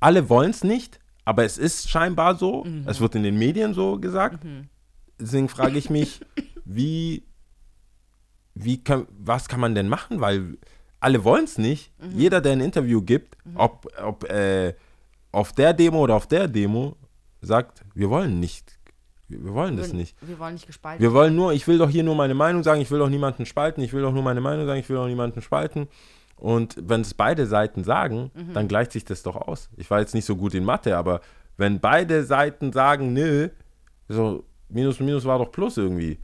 Alle 0.00 0.28
wollen 0.28 0.50
es 0.50 0.64
nicht, 0.64 0.98
aber 1.24 1.44
es 1.44 1.58
ist 1.58 1.88
scheinbar 1.88 2.36
so. 2.36 2.66
Es 2.86 3.00
wird 3.00 3.14
in 3.14 3.22
den 3.22 3.38
Medien 3.38 3.74
so 3.74 3.98
gesagt. 3.98 4.44
Deswegen 5.18 5.48
frage 5.48 5.78
ich 5.78 5.90
mich, 5.90 6.20
wie, 6.64 7.24
wie 8.54 8.82
kann, 8.82 9.06
was 9.10 9.48
kann 9.48 9.60
man 9.60 9.74
denn 9.74 9.88
machen? 9.88 10.20
Weil 10.20 10.58
alle 10.98 11.24
wollen 11.24 11.44
es 11.44 11.58
nicht. 11.58 11.92
Jeder, 12.14 12.40
der 12.40 12.52
ein 12.52 12.60
Interview 12.60 13.02
gibt, 13.02 13.36
ob, 13.54 13.86
ob 14.02 14.24
äh, 14.30 14.74
auf 15.32 15.52
der 15.52 15.72
Demo 15.72 16.00
oder 16.00 16.14
auf 16.14 16.26
der 16.26 16.48
Demo, 16.48 16.96
sagt, 17.40 17.84
wir 17.94 18.10
wollen 18.10 18.40
nicht. 18.40 18.78
Wir 19.28 19.54
wollen 19.54 19.76
das 19.76 19.92
wir, 19.92 19.98
nicht. 19.98 20.16
Wir 20.20 20.38
wollen 20.38 20.54
nicht 20.54 20.66
gespalten. 20.66 21.00
Wir 21.00 21.12
wollen 21.12 21.36
nur, 21.36 21.52
ich 21.52 21.66
will 21.68 21.78
doch 21.78 21.88
hier 21.88 22.02
nur 22.02 22.16
meine 22.16 22.34
Meinung 22.34 22.62
sagen, 22.62 22.80
ich 22.80 22.90
will 22.90 22.98
doch 22.98 23.08
niemanden 23.08 23.46
spalten, 23.46 23.80
ich 23.82 23.92
will 23.92 24.02
doch 24.02 24.12
nur 24.12 24.22
meine 24.22 24.40
Meinung 24.40 24.66
sagen, 24.66 24.80
ich 24.80 24.88
will 24.88 24.96
doch 24.96 25.06
niemanden 25.06 25.40
spalten. 25.40 25.88
Und 26.40 26.74
wenn 26.80 27.02
es 27.02 27.14
beide 27.14 27.46
Seiten 27.46 27.84
sagen, 27.84 28.30
Mhm. 28.34 28.54
dann 28.54 28.66
gleicht 28.68 28.92
sich 28.92 29.04
das 29.04 29.22
doch 29.22 29.36
aus. 29.36 29.68
Ich 29.76 29.90
war 29.90 30.00
jetzt 30.00 30.14
nicht 30.14 30.24
so 30.24 30.36
gut 30.36 30.54
in 30.54 30.64
Mathe, 30.64 30.96
aber 30.96 31.20
wenn 31.56 31.78
beide 31.80 32.24
Seiten 32.24 32.72
sagen, 32.72 33.12
nö, 33.12 33.48
so 34.08 34.44
Minus 34.68 35.00
Minus 35.00 35.24
war 35.24 35.38
doch 35.38 35.52
Plus 35.52 35.76
irgendwie. 35.76 36.18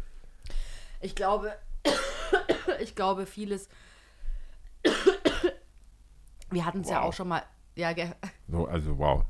Ich 1.00 1.14
glaube, 1.14 1.52
ich 2.80 2.94
glaube, 2.94 3.26
vieles. 3.26 3.68
Wir 6.50 6.64
hatten 6.64 6.80
es 6.82 6.90
ja 6.90 7.00
Wow. 7.00 7.08
auch 7.08 7.12
schon 7.12 7.28
mal. 7.28 7.42
Ja, 7.74 7.92
gell? 7.92 8.14
So, 8.48 8.66
also 8.66 8.96
wow. 8.98 9.24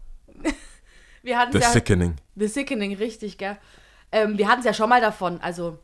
Wir 1.22 1.38
hatten 1.38 1.52
The 1.52 1.58
ja. 1.58 1.70
Sickening. 1.70 2.14
The 2.36 2.46
Sickening, 2.46 2.94
richtig, 2.96 3.38
gell? 3.38 3.56
Ähm, 4.12 4.38
wir 4.38 4.46
hatten 4.48 4.60
es 4.60 4.66
ja 4.66 4.72
schon 4.74 4.88
mal 4.88 5.00
davon. 5.00 5.40
Also, 5.40 5.78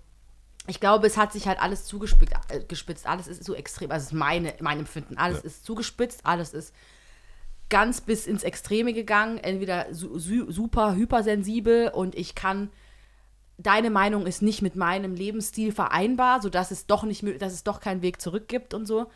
ich 0.67 0.79
glaube, 0.81 1.07
es 1.07 1.17
hat 1.17 1.33
sich 1.33 1.49
halt 1.49 1.61
alles 1.61 1.85
zugespitzt. 1.85 2.35
Äh, 2.49 2.61
gespitzt. 2.65 3.07
Alles 3.07 3.27
ist 3.27 3.45
so 3.45 3.55
extrem. 3.55 3.91
Also, 3.91 4.05
es 4.05 4.13
ist 4.13 4.19
meine, 4.19 4.55
mein 4.61 4.79
Empfinden. 4.81 5.19
Alles 5.19 5.39
Ja. 5.39 5.45
ist 5.47 5.65
zugespitzt. 5.65 6.25
Alles 6.25 6.53
ist 6.55 6.75
ganz 7.69 8.01
bis 8.01 8.27
ins 8.27 8.43
Extreme 8.43 8.93
gegangen. 8.93 9.39
Entweder 9.39 9.93
su 9.93 10.19
su 10.19 10.51
super 10.53 10.95
hypersensibel 10.95 11.89
und 11.89 12.15
ich 12.15 12.35
kann. 12.35 12.71
Deine 13.59 13.91
Meinung 13.91 14.27
ist 14.27 14.43
nicht 14.43 14.63
mit 14.63 14.77
meinem 14.77 15.15
Lebensstil 15.15 15.73
vereinbar, 15.73 16.41
sodass 16.43 16.71
es 16.71 16.87
doch 16.87 17.05
nicht, 17.05 17.23
dass 17.41 17.53
es 17.53 17.63
doch 17.65 17.81
keinen 17.81 18.03
Weg 18.03 18.21
zurück 18.21 18.49
gibt 18.49 18.75
und 18.75 18.87
so. 18.87 19.11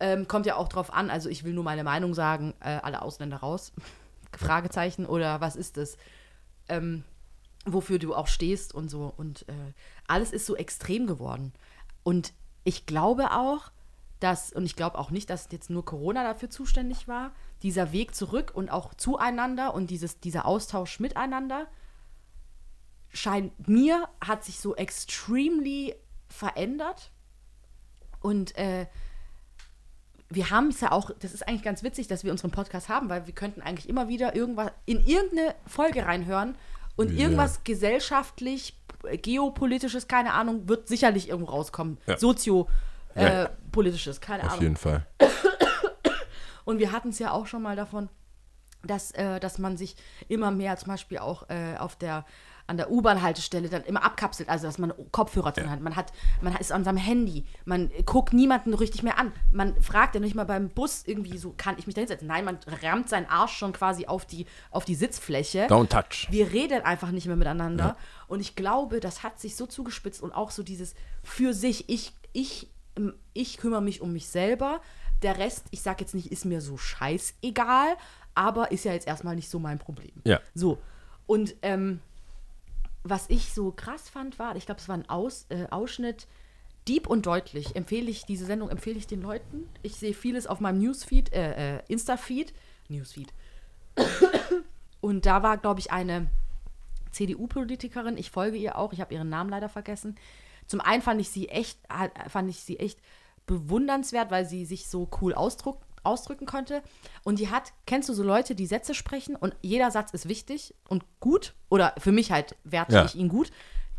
Ähm, 0.00 0.26
kommt 0.28 0.46
ja 0.46 0.56
auch 0.56 0.68
drauf 0.68 0.92
an. 0.92 1.10
Also 1.10 1.28
ich 1.28 1.44
will 1.44 1.52
nur 1.52 1.64
meine 1.64 1.84
Meinung 1.84 2.14
sagen, 2.14 2.54
äh, 2.60 2.78
alle 2.82 3.02
Ausländer 3.02 3.38
raus. 3.38 3.72
Fragezeichen 4.36 5.06
oder 5.06 5.40
was 5.40 5.54
ist 5.56 5.76
es? 5.76 5.96
Ähm, 6.68 7.04
wofür 7.64 7.98
du 7.98 8.14
auch 8.14 8.26
stehst 8.26 8.74
und 8.74 8.88
so. 8.88 9.12
Und 9.16 9.48
äh, 9.48 9.72
alles 10.06 10.32
ist 10.32 10.46
so 10.46 10.56
extrem 10.56 11.06
geworden. 11.06 11.52
Und 12.02 12.32
ich 12.64 12.86
glaube 12.86 13.32
auch, 13.32 13.70
dass, 14.20 14.52
und 14.52 14.64
ich 14.64 14.76
glaube 14.76 14.98
auch 14.98 15.10
nicht, 15.10 15.28
dass 15.30 15.48
jetzt 15.50 15.70
nur 15.70 15.84
Corona 15.84 16.24
dafür 16.24 16.50
zuständig 16.50 17.08
war, 17.08 17.32
dieser 17.62 17.92
Weg 17.92 18.14
zurück 18.14 18.52
und 18.54 18.70
auch 18.70 18.94
zueinander 18.94 19.74
und 19.74 19.90
dieses, 19.90 20.20
dieser 20.20 20.46
Austausch 20.46 21.00
miteinander 21.00 21.66
scheint 23.12 23.68
mir, 23.68 24.08
hat 24.20 24.44
sich 24.44 24.60
so 24.60 24.74
extremely 24.76 25.94
verändert. 26.28 27.10
Und 28.20 28.56
äh, 28.56 28.86
wir 30.30 30.50
haben 30.50 30.68
es 30.68 30.80
ja 30.80 30.92
auch, 30.92 31.10
das 31.20 31.32
ist 31.32 31.46
eigentlich 31.46 31.62
ganz 31.62 31.82
witzig, 31.82 32.08
dass 32.08 32.24
wir 32.24 32.32
unseren 32.32 32.50
Podcast 32.50 32.88
haben, 32.88 33.08
weil 33.08 33.26
wir 33.26 33.34
könnten 33.34 33.62
eigentlich 33.62 33.88
immer 33.88 34.08
wieder 34.08 34.34
irgendwas 34.34 34.72
in 34.84 35.04
irgendeine 35.04 35.54
Folge 35.66 36.06
reinhören 36.06 36.56
Und 36.96 37.10
Ja. 37.12 37.24
irgendwas 37.24 37.64
gesellschaftlich, 37.64 38.78
geopolitisches, 39.22 40.08
keine 40.08 40.32
Ahnung, 40.32 40.68
wird 40.68 40.88
sicherlich 40.88 41.28
irgendwo 41.28 41.50
rauskommen. 41.52 41.98
Ja. 42.06 42.16
Sozio. 42.16 42.68
Ja. 43.14 43.44
Äh, 43.44 43.48
keine 44.20 44.44
Auf 44.44 44.50
Ahnung. 44.50 44.62
jeden 44.62 44.76
Fall. 44.76 45.06
Und 46.64 46.78
wir 46.78 46.92
hatten 46.92 47.10
es 47.10 47.18
ja 47.18 47.32
auch 47.32 47.46
schon 47.46 47.62
mal 47.62 47.76
davon, 47.76 48.08
dass, 48.82 49.10
äh, 49.12 49.40
dass 49.40 49.58
man 49.58 49.76
sich 49.76 49.96
immer 50.28 50.50
mehr 50.50 50.76
zum 50.76 50.88
Beispiel 50.88 51.18
auch 51.18 51.48
äh, 51.48 51.76
auf 51.78 51.96
der 51.96 52.24
an 52.66 52.76
der 52.76 52.90
U-Bahn-Haltestelle 52.90 53.68
dann 53.68 53.84
immer 53.84 54.04
abkapselt, 54.04 54.48
also 54.48 54.66
dass 54.66 54.78
man 54.78 54.92
Kopfhörer 55.10 55.52
drin 55.52 55.70
hat. 55.70 55.80
Man 55.80 55.96
hat, 55.96 56.12
man 56.40 56.56
ist 56.56 56.72
an 56.72 56.84
seinem 56.84 56.96
Handy, 56.96 57.44
man 57.64 57.90
guckt 58.06 58.32
niemanden 58.32 58.72
richtig 58.72 59.02
mehr 59.02 59.18
an. 59.18 59.32
Man 59.52 59.80
fragt 59.82 60.14
ja 60.14 60.20
nicht 60.20 60.34
mal 60.34 60.44
beim 60.44 60.70
Bus 60.70 61.02
irgendwie 61.06 61.36
so, 61.36 61.54
kann 61.56 61.76
ich 61.78 61.86
mich 61.86 61.94
da 61.94 62.00
hinsetzen? 62.00 62.26
Nein, 62.26 62.44
man 62.44 62.58
rammt 62.82 63.08
seinen 63.08 63.26
Arsch 63.26 63.52
schon 63.52 63.72
quasi 63.72 64.06
auf 64.06 64.24
die, 64.24 64.46
auf 64.70 64.84
die 64.84 64.94
Sitzfläche. 64.94 65.66
Don't 65.66 65.88
touch. 65.88 66.28
Wir 66.30 66.52
reden 66.52 66.82
einfach 66.82 67.10
nicht 67.10 67.26
mehr 67.26 67.36
miteinander. 67.36 67.96
Und 68.28 68.40
ich 68.40 68.56
glaube, 68.56 69.00
das 69.00 69.22
hat 69.22 69.38
sich 69.38 69.56
so 69.56 69.66
zugespitzt 69.66 70.22
und 70.22 70.32
auch 70.32 70.50
so 70.50 70.62
dieses 70.62 70.94
für 71.22 71.52
sich, 71.52 71.88
ich, 71.88 72.12
ich, 72.32 72.70
ähm, 72.96 73.14
ich 73.34 73.58
kümmere 73.58 73.82
mich 73.82 74.00
um 74.00 74.12
mich 74.12 74.28
selber. 74.28 74.80
Der 75.22 75.38
Rest, 75.38 75.66
ich 75.70 75.82
sag 75.82 76.00
jetzt 76.00 76.14
nicht, 76.14 76.32
ist 76.32 76.44
mir 76.44 76.60
so 76.60 76.76
scheißegal, 76.76 77.96
aber 78.34 78.72
ist 78.72 78.84
ja 78.84 78.92
jetzt 78.92 79.06
erstmal 79.06 79.36
nicht 79.36 79.50
so 79.50 79.58
mein 79.58 79.78
Problem. 79.78 80.12
Ja. 80.24 80.40
So. 80.54 80.78
Und 81.26 81.54
ähm, 81.62 82.00
was 83.04 83.26
ich 83.28 83.52
so 83.52 83.70
krass 83.70 84.08
fand, 84.08 84.38
war, 84.38 84.56
ich 84.56 84.66
glaube, 84.66 84.80
es 84.80 84.88
war 84.88 84.96
ein 84.96 85.08
Aus, 85.08 85.46
äh, 85.50 85.66
Ausschnitt, 85.70 86.26
Deep 86.88 87.06
und 87.06 87.26
deutlich 87.26 87.76
empfehle 87.76 88.10
ich, 88.10 88.24
diese 88.24 88.44
Sendung 88.44 88.68
empfehle 88.68 88.98
ich 88.98 89.06
den 89.06 89.22
Leuten. 89.22 89.68
Ich 89.82 89.96
sehe 89.96 90.12
vieles 90.12 90.46
auf 90.46 90.60
meinem 90.60 90.80
Newsfeed, 90.80 91.32
äh, 91.32 91.76
äh, 91.76 91.82
Insta-Feed, 91.88 92.52
Newsfeed. 92.88 93.32
Und 95.00 95.24
da 95.24 95.42
war, 95.42 95.56
glaube 95.58 95.80
ich, 95.80 95.92
eine 95.92 96.28
CDU-Politikerin, 97.10 98.18
ich 98.18 98.30
folge 98.30 98.56
ihr 98.56 98.76
auch, 98.76 98.92
ich 98.92 99.00
habe 99.00 99.14
ihren 99.14 99.28
Namen 99.28 99.50
leider 99.50 99.68
vergessen. 99.68 100.16
Zum 100.66 100.80
einen 100.80 101.02
fand 101.02 101.20
ich 101.20 101.30
sie 101.30 101.48
echt, 101.48 101.78
fand 102.28 102.50
ich 102.50 102.60
sie 102.60 102.78
echt 102.78 102.98
bewundernswert, 103.46 104.30
weil 104.30 104.46
sie 104.46 104.64
sich 104.64 104.88
so 104.88 105.08
cool 105.20 105.34
ausdruck, 105.34 105.80
ausdrücken 106.04 106.46
konnte. 106.46 106.82
Und 107.22 107.38
die 107.38 107.50
hat, 107.50 107.72
kennst 107.86 108.08
du 108.08 108.14
so 108.14 108.22
Leute, 108.22 108.54
die 108.54 108.66
Sätze 108.66 108.94
sprechen 108.94 109.36
und 109.36 109.54
jeder 109.62 109.90
Satz 109.90 110.12
ist 110.12 110.28
wichtig 110.28 110.74
und 110.88 111.04
gut? 111.20 111.54
Oder 111.70 111.94
für 111.98 112.12
mich 112.12 112.30
halt 112.32 112.56
werte 112.64 112.94
Ja. 112.94 113.04
ich 113.04 113.14
ihn 113.14 113.28
gut. 113.28 113.50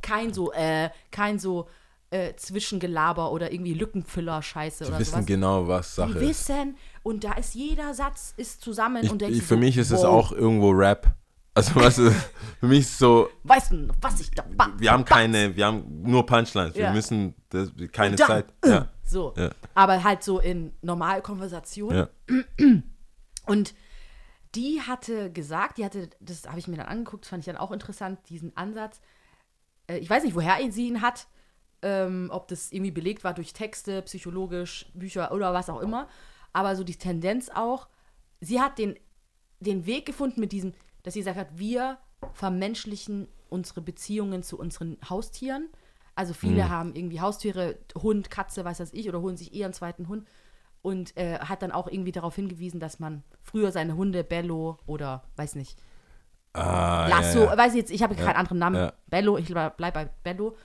Kein 0.02 0.34
so, 0.34 0.52
äh, 0.54 0.90
kein 1.12 1.40
so 1.40 1.68
äh, 2.12 2.36
Zwischengelaber 2.36 3.32
oder 3.32 3.52
irgendwie 3.52 3.74
Lückenfüller-Scheiße 3.74 4.86
oder 4.88 5.00
wissen 5.00 5.12
sowas. 5.14 5.26
genau, 5.26 5.68
was 5.68 5.96
Sache 5.96 6.14
Die 6.14 6.20
wissen 6.22 6.78
und 7.04 7.24
da 7.24 7.34
ist 7.34 7.56
jeder 7.56 7.94
Satz 7.94 8.34
ist 8.38 8.62
zusammen 8.62 9.04
Ich, 9.04 9.12
und 9.12 9.22
ich, 9.24 9.42
für 9.42 9.56
so, 9.56 9.58
mich 9.58 9.76
ist 9.78 9.92
es 9.92 10.02
wow, 10.02 10.06
auch 10.06 10.32
irgendwo 10.32 10.70
Rap. 10.70 11.14
Also 11.56 11.76
was 11.76 11.98
ist, 11.98 12.16
für 12.60 12.68
mich 12.68 12.80
ist 12.82 12.92
es 12.92 12.98
so, 13.00 13.30
Weißt 13.44 13.72
du, 13.72 13.76
noch, 13.78 13.96
was 14.02 14.20
ich 14.20 14.30
da 14.32 14.44
wir 14.78 14.92
haben 14.92 15.04
keine, 15.06 15.56
wir 15.56 15.66
haben 15.66 16.02
nur 16.04 16.26
Punchlines. 16.26 16.76
Wir 16.76 16.84
Ja. 16.84 16.94
müssen 16.94 17.34
das, 17.50 17.72
keine 17.92 18.16
Da, 18.18 18.28
Zeit. 18.28 18.46
äh, 18.64 18.70
Ja. 18.70 18.88
So. 19.06 19.34
Ja. 19.38 19.52
Aber 19.74 20.04
halt 20.04 20.24
so 20.24 20.40
in 20.40 20.74
Normalkonversation. 20.82 21.96
Ja. 21.96 22.10
Und 23.46 23.76
die 24.56 24.82
hatte 24.82 25.32
gesagt, 25.32 25.78
die 25.78 25.86
hatte, 25.86 26.10
das 26.20 26.48
habe 26.48 26.60
ich 26.60 26.68
mir 26.68 26.78
dann 26.78 26.88
angeguckt, 26.88 27.26
fand 27.26 27.42
ich 27.42 27.46
dann 27.46 27.58
auch 27.58 27.72
interessant, 27.72 28.20
diesen 28.30 28.56
Ansatz. 28.56 29.02
Äh, 29.88 29.98
ich 29.98 30.10
weiß 30.10 30.24
nicht, 30.24 30.36
woher 30.36 30.58
sie 30.72 30.88
ihn 30.88 31.02
hat, 31.02 31.28
ähm, 31.82 32.30
ob 32.32 32.48
das 32.48 32.72
irgendwie 32.72 32.92
belegt 32.92 33.24
war 33.24 33.34
durch 33.34 33.54
Texte, 33.54 34.02
psychologisch, 34.04 34.90
Bücher 34.94 35.32
oder 35.32 35.54
was 35.54 35.70
auch 35.70 35.82
immer. 35.82 36.08
Aber 36.54 36.76
so 36.76 36.84
die 36.84 36.96
Tendenz 36.96 37.50
auch, 37.50 37.88
sie 38.40 38.62
hat 38.62 38.78
den, 38.80 38.98
den 39.60 39.86
Weg 39.86 40.06
gefunden 40.06 40.40
mit 40.40 40.52
diesem, 40.52 40.74
dass 41.04 41.14
sie 41.14 41.20
gesagt 41.20 41.38
hat, 41.38 41.60
wir 41.60 41.98
vermenschlichen 42.34 43.28
unsere 43.50 43.82
Beziehungen 43.82 44.42
zu 44.42 44.58
unseren 44.58 44.98
Haustieren. 45.08 45.70
Also 46.16 46.34
viele 46.34 46.70
haben 46.70 46.96
irgendwie 46.96 47.20
Haustiere, 47.20 47.78
Hund, 47.96 48.30
Katze, 48.32 48.64
weiß 48.64 48.78
das 48.78 48.94
ich, 48.94 49.10
oder 49.10 49.22
holen 49.22 49.38
sich 49.38 49.54
eher 49.54 49.66
einen 49.66 49.74
zweiten 49.74 50.08
Hund. 50.08 50.26
Und 50.82 51.18
äh, 51.18 51.40
hat 51.40 51.62
dann 51.62 51.72
auch 51.72 51.88
irgendwie 51.88 52.12
darauf 52.12 52.36
hingewiesen, 52.36 52.80
dass 52.80 53.00
man 53.00 53.24
früher 53.42 53.72
seine 53.72 53.96
Hunde 53.96 54.24
Bello 54.24 54.78
oder, 54.86 55.24
weiß 55.36 55.56
nicht, 55.56 55.78
Ah, 56.56 57.08
Lasso, 57.10 57.40
ja, 57.40 57.52
ja. 57.52 57.58
weiß 57.58 57.74
ich 57.74 57.80
jetzt, 57.80 57.92
ich 57.92 58.02
habe 58.02 58.16
keinen 58.16 58.38
anderen 58.38 58.60
Namen, 58.60 58.76
ja. 58.78 58.94
Bello, 59.08 59.38
ich 59.38 59.48
bleib 59.48 59.94
bei 59.94 60.10
Bello, 60.24 60.56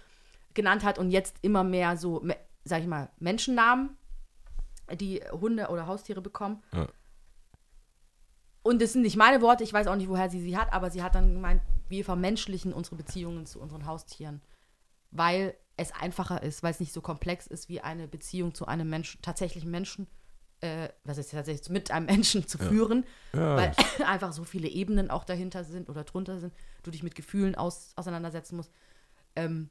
genannt 0.54 0.84
hat 0.84 0.98
und 1.00 1.10
jetzt 1.10 1.36
immer 1.42 1.64
mehr 1.64 1.96
so, 1.96 2.24
sag 2.64 2.80
ich 2.82 2.86
mal, 2.86 3.10
Menschennamen, 3.18 3.96
die 4.94 5.20
Hunde 5.32 5.68
oder 5.68 5.88
Haustiere 5.88 6.20
bekommen. 6.20 6.62
Ja. 6.72 6.86
Und 8.62 8.80
das 8.80 8.92
sind 8.92 9.02
nicht 9.02 9.16
meine 9.16 9.42
Worte, 9.42 9.64
ich 9.64 9.72
weiß 9.72 9.88
auch 9.88 9.96
nicht, 9.96 10.08
woher 10.08 10.30
sie 10.30 10.40
sie 10.40 10.56
hat, 10.56 10.72
aber 10.72 10.90
sie 10.90 11.02
hat 11.02 11.14
dann 11.16 11.32
gemeint, 11.32 11.62
wir 11.88 12.04
vermenschlichen 12.04 12.72
unsere 12.72 12.94
Beziehungen 12.94 13.46
zu 13.46 13.60
unseren 13.60 13.86
Haustieren, 13.86 14.42
weil 15.10 15.54
es 15.76 15.92
einfacher 15.92 16.42
ist, 16.42 16.62
weil 16.62 16.72
es 16.72 16.80
nicht 16.80 16.92
so 16.92 17.00
komplex 17.00 17.46
ist 17.46 17.68
wie 17.68 17.80
eine 17.80 18.06
Beziehung 18.06 18.54
zu 18.54 18.66
einem 18.66 18.88
Menschen, 18.90 19.20
tatsächlichen 19.22 19.70
Menschen, 19.70 20.06
äh, 20.60 20.90
was 21.04 21.16
ist 21.16 21.30
tatsächlich 21.30 21.68
mit 21.70 21.90
einem 21.90 22.06
Menschen 22.06 22.46
zu 22.46 22.58
führen, 22.58 23.04
Ja. 23.32 23.56
weil 23.56 23.72
einfach 24.06 24.32
so 24.32 24.44
viele 24.44 24.68
Ebenen 24.68 25.10
auch 25.10 25.24
dahinter 25.24 25.64
sind 25.64 25.88
oder 25.88 26.04
drunter 26.04 26.38
sind, 26.38 26.52
du 26.82 26.90
dich 26.90 27.02
mit 27.02 27.14
Gefühlen 27.14 27.54
aus, 27.54 27.92
auseinandersetzen 27.96 28.56
musst. 28.56 28.70
Ähm, 29.36 29.70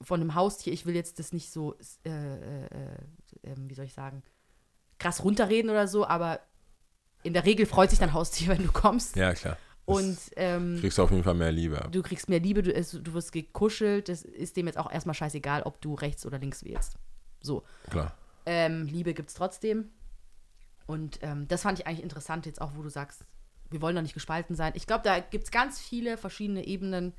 von 0.00 0.20
einem 0.20 0.34
Haustier, 0.34 0.72
ich 0.72 0.86
will 0.86 0.94
jetzt 0.94 1.18
das 1.18 1.32
nicht 1.32 1.50
so, 1.52 1.76
äh, 2.04 2.10
äh, 2.10 2.64
äh, 3.42 3.54
wie 3.56 3.74
soll 3.74 3.84
ich 3.86 3.94
sagen, 3.94 4.22
krass 4.98 5.22
runterreden 5.24 5.70
oder 5.70 5.86
so, 5.88 6.06
aber 6.06 6.40
in 7.22 7.32
der 7.32 7.44
Regel 7.44 7.64
freut 7.64 7.90
sich 7.90 8.00
dein 8.00 8.12
Haustier, 8.12 8.48
wenn 8.58 8.64
du 8.66 8.72
kommst. 8.72 9.16
ja, 9.16 9.32
klar. 9.34 9.56
Und 9.86 10.18
ähm, 10.36 10.78
Kriegst 10.80 10.96
du 10.96 11.02
auf 11.02 11.10
jeden 11.10 11.22
Fall 11.22 11.34
mehr 11.34 11.52
Liebe 11.52 11.88
du 11.90 12.02
kriegst 12.02 12.28
mehr 12.28 12.40
Liebe, 12.40 12.62
du, 12.62 12.72
es, 12.74 12.92
du 12.92 13.12
wirst 13.12 13.32
gekuschelt, 13.32 14.08
das 14.08 14.22
ist 14.22 14.56
dem 14.56 14.66
jetzt 14.66 14.78
auch 14.78 14.90
erstmal 14.90 15.14
scheißegal, 15.14 15.62
ob 15.64 15.80
du 15.80 15.94
rechts 15.94 16.24
oder 16.24 16.38
links 16.38 16.64
wählst. 16.64 16.96
So. 17.40 17.64
Klar. 17.90 18.14
Ähm, 18.46 18.86
Liebe 18.86 19.12
gibt 19.14 19.28
es 19.28 19.34
trotzdem. 19.34 19.90
Und 20.86 21.18
ähm, 21.22 21.48
das 21.48 21.62
fand 21.62 21.78
ich 21.78 21.86
eigentlich 21.86 22.02
interessant, 22.02 22.46
jetzt 22.46 22.60
auch, 22.60 22.72
wo 22.76 22.82
du 22.82 22.88
sagst, 22.88 23.24
wir 23.70 23.80
wollen 23.80 23.96
doch 23.96 24.02
nicht 24.02 24.14
gespalten 24.14 24.54
sein. 24.54 24.72
Ich 24.76 24.86
glaube, 24.86 25.02
da 25.04 25.20
gibt 25.20 25.44
es 25.44 25.50
ganz 25.50 25.80
viele 25.80 26.16
verschiedene 26.16 26.66
Ebenen, 26.66 27.14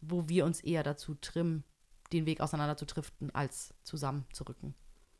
wo 0.00 0.28
wir 0.28 0.44
uns 0.44 0.60
eher 0.60 0.82
dazu 0.82 1.14
trimmen, 1.14 1.64
den 2.12 2.26
Weg 2.26 2.40
auseinander 2.40 2.76
zu 2.76 2.86
driften, 2.86 3.34
als 3.34 3.74
zusammenzurücken. 3.82 4.74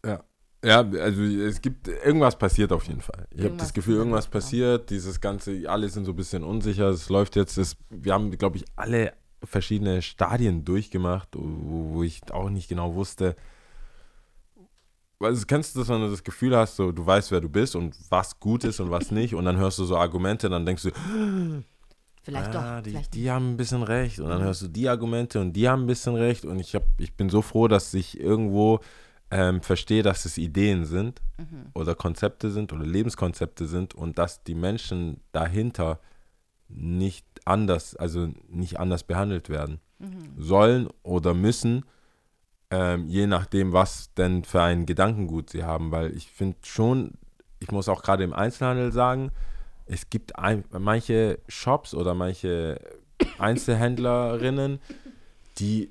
Ja. 0.04 0.24
Ja, 0.66 0.80
also 0.80 1.22
es 1.22 1.60
gibt, 1.60 1.86
irgendwas 1.86 2.36
passiert 2.36 2.72
auf 2.72 2.84
jeden 2.88 3.00
Fall. 3.00 3.28
Ich 3.30 3.44
habe 3.44 3.56
das 3.56 3.72
Gefühl, 3.72 3.98
irgendwas 3.98 4.26
passiert, 4.26 4.90
dieses 4.90 5.20
Ganze, 5.20 5.62
alle 5.70 5.88
sind 5.88 6.06
so 6.06 6.10
ein 6.10 6.16
bisschen 6.16 6.42
unsicher, 6.42 6.88
es 6.88 7.08
läuft 7.08 7.36
jetzt, 7.36 7.56
es, 7.56 7.76
wir 7.88 8.12
haben, 8.12 8.32
glaube 8.32 8.56
ich, 8.56 8.64
alle 8.74 9.12
verschiedene 9.44 10.02
Stadien 10.02 10.64
durchgemacht, 10.64 11.28
wo, 11.36 11.94
wo 11.94 12.02
ich 12.02 12.20
auch 12.32 12.50
nicht 12.50 12.68
genau 12.68 12.96
wusste, 12.96 13.36
also 15.20 15.46
kennst 15.46 15.76
du 15.76 15.78
das, 15.78 15.88
wenn 15.88 16.00
du 16.00 16.10
das 16.10 16.24
Gefühl 16.24 16.56
hast, 16.56 16.74
so, 16.74 16.90
du 16.90 17.06
weißt, 17.06 17.30
wer 17.30 17.40
du 17.40 17.48
bist 17.48 17.76
und 17.76 17.96
was 18.10 18.40
gut 18.40 18.64
ist 18.64 18.80
und 18.80 18.90
was 18.90 19.12
nicht 19.12 19.36
und 19.36 19.44
dann 19.44 19.58
hörst 19.58 19.78
du 19.78 19.84
so 19.84 19.96
Argumente, 19.96 20.50
dann 20.50 20.66
denkst 20.66 20.82
du, 20.82 20.90
Vielleicht 22.22 22.56
ah, 22.56 22.78
doch, 22.78 22.82
die, 22.82 22.90
vielleicht 22.90 23.14
die 23.14 23.30
haben 23.30 23.52
ein 23.52 23.56
bisschen 23.56 23.84
recht. 23.84 24.18
Und 24.18 24.30
dann 24.30 24.42
hörst 24.42 24.60
du 24.60 24.66
die 24.66 24.88
Argumente 24.88 25.40
und 25.40 25.52
die 25.52 25.68
haben 25.68 25.84
ein 25.84 25.86
bisschen 25.86 26.16
recht. 26.16 26.44
Und 26.44 26.58
ich, 26.58 26.74
hab, 26.74 26.82
ich 26.98 27.14
bin 27.14 27.30
so 27.30 27.40
froh, 27.40 27.68
dass 27.68 27.94
ich 27.94 28.18
irgendwo 28.18 28.80
ähm, 29.30 29.60
verstehe, 29.62 30.02
dass 30.02 30.24
es 30.24 30.38
Ideen 30.38 30.84
sind 30.84 31.20
Mhm. 31.38 31.66
oder 31.74 31.94
Konzepte 31.94 32.50
sind 32.50 32.72
oder 32.72 32.84
Lebenskonzepte 32.86 33.66
sind 33.66 33.94
und 33.94 34.18
dass 34.18 34.42
die 34.44 34.54
Menschen 34.54 35.20
dahinter 35.32 35.98
nicht 36.68 37.26
anders, 37.44 37.94
also 37.96 38.28
nicht 38.48 38.78
anders 38.80 39.02
behandelt 39.04 39.48
werden 39.48 39.80
Mhm. 39.98 40.34
sollen 40.38 40.88
oder 41.02 41.34
müssen, 41.34 41.84
ähm, 42.70 43.06
je 43.06 43.26
nachdem, 43.26 43.72
was 43.72 44.12
denn 44.14 44.44
für 44.44 44.62
ein 44.62 44.86
Gedankengut 44.86 45.50
sie 45.50 45.62
haben. 45.64 45.90
Weil 45.92 46.16
ich 46.16 46.26
finde 46.28 46.56
schon, 46.62 47.12
ich 47.60 47.70
muss 47.70 47.88
auch 47.88 48.02
gerade 48.02 48.24
im 48.24 48.32
Einzelhandel 48.32 48.92
sagen, 48.92 49.30
es 49.86 50.10
gibt 50.10 50.36
ein, 50.38 50.64
manche 50.70 51.38
Shops 51.48 51.94
oder 51.94 52.14
manche 52.14 52.80
Einzelhändlerinnen, 53.38 54.80
die 55.58 55.90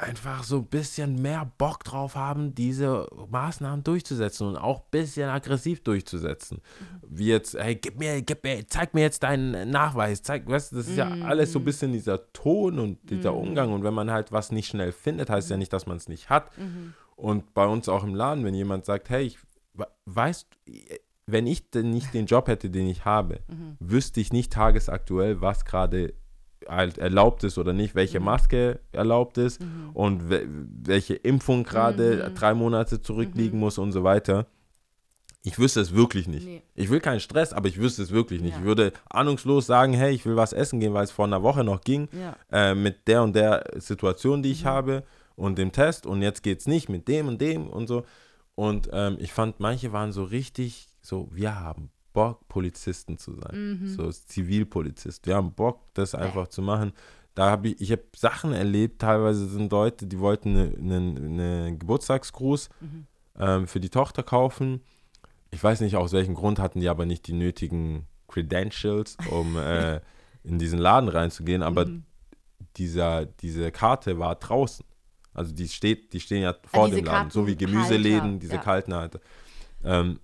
einfach 0.00 0.42
so 0.44 0.56
ein 0.58 0.66
bisschen 0.66 1.20
mehr 1.20 1.50
Bock 1.58 1.84
drauf 1.84 2.14
haben, 2.14 2.54
diese 2.54 3.06
Maßnahmen 3.30 3.84
durchzusetzen 3.84 4.48
und 4.48 4.56
auch 4.56 4.80
ein 4.80 4.90
bisschen 4.90 5.28
aggressiv 5.28 5.82
durchzusetzen. 5.82 6.60
Wie 7.06 7.26
jetzt, 7.26 7.54
hey, 7.58 7.76
gib 7.76 7.98
mir, 7.98 8.22
gib 8.22 8.42
mir, 8.42 8.66
zeig 8.66 8.94
mir 8.94 9.02
jetzt 9.02 9.22
deinen 9.22 9.70
Nachweis, 9.70 10.22
zeig, 10.22 10.48
weißt 10.48 10.72
du, 10.72 10.76
das 10.76 10.88
ist 10.88 10.96
ja 10.96 11.08
alles 11.24 11.52
so 11.52 11.58
ein 11.58 11.64
bisschen 11.64 11.92
dieser 11.92 12.32
Ton 12.32 12.78
und 12.78 13.10
dieser 13.10 13.34
Umgang. 13.34 13.72
Und 13.72 13.84
wenn 13.84 13.94
man 13.94 14.10
halt 14.10 14.32
was 14.32 14.50
nicht 14.52 14.68
schnell 14.68 14.92
findet, 14.92 15.28
heißt 15.28 15.50
ja 15.50 15.56
nicht, 15.56 15.72
dass 15.72 15.86
man 15.86 15.96
es 15.98 16.08
nicht 16.08 16.30
hat. 16.30 16.50
Und 17.16 17.52
bei 17.52 17.66
uns 17.66 17.88
auch 17.88 18.02
im 18.04 18.14
Laden, 18.14 18.44
wenn 18.44 18.54
jemand 18.54 18.86
sagt, 18.86 19.10
hey, 19.10 19.24
ich 19.24 19.38
we- 19.74 19.86
weißt, 20.06 20.48
wenn 21.26 21.46
ich 21.46 21.70
denn 21.70 21.90
nicht 21.90 22.14
den 22.14 22.26
Job 22.26 22.48
hätte, 22.48 22.70
den 22.70 22.86
ich 22.86 23.04
habe, 23.04 23.40
wüsste 23.78 24.20
ich 24.20 24.32
nicht 24.32 24.52
tagesaktuell, 24.52 25.40
was 25.42 25.64
gerade 25.64 26.14
halt 26.68 26.98
erlaubt 26.98 27.44
ist 27.44 27.58
oder 27.58 27.72
nicht, 27.72 27.94
welche 27.94 28.20
Maske 28.20 28.80
erlaubt 28.92 29.38
ist 29.38 29.60
und 29.94 30.28
we 30.30 30.46
welche 30.82 31.14
Impfung 31.14 31.64
gerade 31.64 32.30
drei 32.34 32.54
Monate 32.54 33.00
zurückliegen 33.00 33.58
muss 33.58 33.78
und 33.78 33.92
so 33.92 34.04
weiter. 34.04 34.46
Ich 35.42 35.58
wüsste 35.58 35.80
es 35.80 35.94
wirklich 35.94 36.28
nicht. 36.28 36.44
Nee. 36.46 36.62
Ich 36.74 36.90
will 36.90 37.00
keinen 37.00 37.20
Stress, 37.20 37.54
aber 37.54 37.66
ich 37.68 37.78
wüsste 37.78 38.02
es 38.02 38.10
wirklich 38.10 38.42
nicht. 38.42 38.52
Ja. 38.52 38.58
Ich 38.58 38.64
würde 38.64 38.92
ahnungslos 39.08 39.66
sagen, 39.66 39.94
hey, 39.94 40.12
ich 40.12 40.26
will 40.26 40.36
was 40.36 40.52
essen 40.52 40.80
gehen, 40.80 40.92
weil 40.92 41.04
es 41.04 41.10
vor 41.10 41.24
einer 41.24 41.42
Woche 41.42 41.64
noch 41.64 41.80
ging, 41.80 42.08
Ja. 42.12 42.36
äh, 42.52 42.74
mit 42.74 43.08
der 43.08 43.22
und 43.22 43.34
der 43.34 43.64
Situation, 43.76 44.42
die 44.42 44.50
ich 44.52 44.66
habe 44.66 45.02
und 45.36 45.56
dem 45.56 45.72
Test 45.72 46.04
und 46.04 46.20
jetzt 46.20 46.42
geht's 46.42 46.66
nicht 46.66 46.90
mit 46.90 47.08
dem 47.08 47.26
und 47.28 47.40
dem 47.40 47.68
und 47.68 47.86
so. 47.86 48.04
Und 48.54 48.90
ähm, 48.92 49.16
ich 49.18 49.32
fand, 49.32 49.60
manche 49.60 49.92
waren 49.94 50.12
so 50.12 50.24
richtig 50.24 50.88
so, 51.00 51.28
wir 51.32 51.58
haben 51.58 51.90
Bock, 52.12 52.46
Polizisten 52.48 53.18
zu 53.18 53.34
sein. 53.34 53.80
So 53.86 54.10
Zivilpolizist. 54.10 55.26
Wir 55.26 55.36
haben 55.36 55.52
Bock, 55.52 55.80
das 55.94 56.14
einfach 56.14 56.48
zu 56.48 56.62
machen. 56.62 56.92
Da 57.34 57.50
habe 57.50 57.68
ich, 57.68 57.80
ich 57.80 57.92
habe 57.92 58.02
Sachen 58.16 58.52
erlebt, 58.52 59.00
teilweise 59.00 59.46
sind 59.46 59.70
Leute, 59.70 60.06
die 60.06 60.18
wollten 60.18 60.56
einen 60.56 61.16
eine, 61.18 61.64
eine 61.66 61.78
Geburtstagsgruß 61.78 62.68
ähm, 63.38 63.66
für 63.66 63.80
die 63.80 63.90
Tochter 63.90 64.22
kaufen. 64.22 64.80
Ich 65.50 65.62
weiß 65.62 65.80
nicht, 65.80 65.96
aus 65.96 66.12
welchem 66.12 66.34
Grund 66.34 66.58
hatten 66.58 66.80
die 66.80 66.88
aber 66.88 67.06
nicht 67.06 67.26
die 67.26 67.32
nötigen 67.32 68.06
Credentials, 68.28 69.16
um 69.30 69.56
äh, 69.58 70.00
in 70.42 70.58
diesen 70.58 70.78
Laden 70.78 71.08
reinzugehen, 71.08 71.62
aber 71.62 71.86
dieser, 72.76 73.26
diese 73.26 73.70
Karte 73.70 74.18
war 74.18 74.34
draußen. 74.36 74.84
Also 75.32 75.52
die 75.54 75.68
steht, 75.68 76.12
die 76.12 76.20
stehen 76.20 76.42
ja 76.42 76.54
vor 76.64 76.86
diese 76.86 76.98
dem 76.98 77.06
Laden, 77.06 77.30
so 77.30 77.46
wie 77.46 77.56
Gemüseläden, 77.56 78.40
diese 78.40 78.54
ja. 78.54 78.60
kalten 78.60 78.94
Halter. 78.94 79.20
Ähm, 79.84 80.18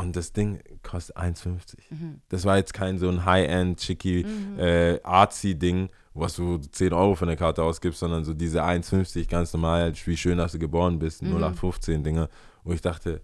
und 0.00 0.16
das 0.16 0.32
Ding 0.32 0.60
kostet 0.82 1.16
1,50. 1.16 1.76
Mhm. 1.90 2.20
Das 2.28 2.44
war 2.44 2.56
jetzt 2.56 2.74
kein 2.74 2.98
so 2.98 3.08
ein 3.08 3.24
High-End, 3.24 3.80
schicki, 3.80 4.24
äh, 4.58 5.00
artsy-Ding, 5.02 5.88
was 6.14 6.34
du 6.36 6.58
10 6.58 6.92
Euro 6.92 7.14
für 7.14 7.24
eine 7.26 7.36
Karte 7.36 7.62
ausgibst, 7.62 8.00
sondern 8.00 8.24
so 8.24 8.34
diese 8.34 8.62
1,50 8.64 9.28
ganz 9.28 9.52
normal, 9.52 9.92
wie 10.04 10.16
schön, 10.16 10.38
dass 10.38 10.52
du 10.52 10.58
geboren 10.58 10.98
bist, 10.98 11.22
Mhm. 11.22 11.30
0815 11.36 12.02
Dinger, 12.02 12.28
wo 12.64 12.72
ich 12.72 12.80
dachte, 12.80 13.20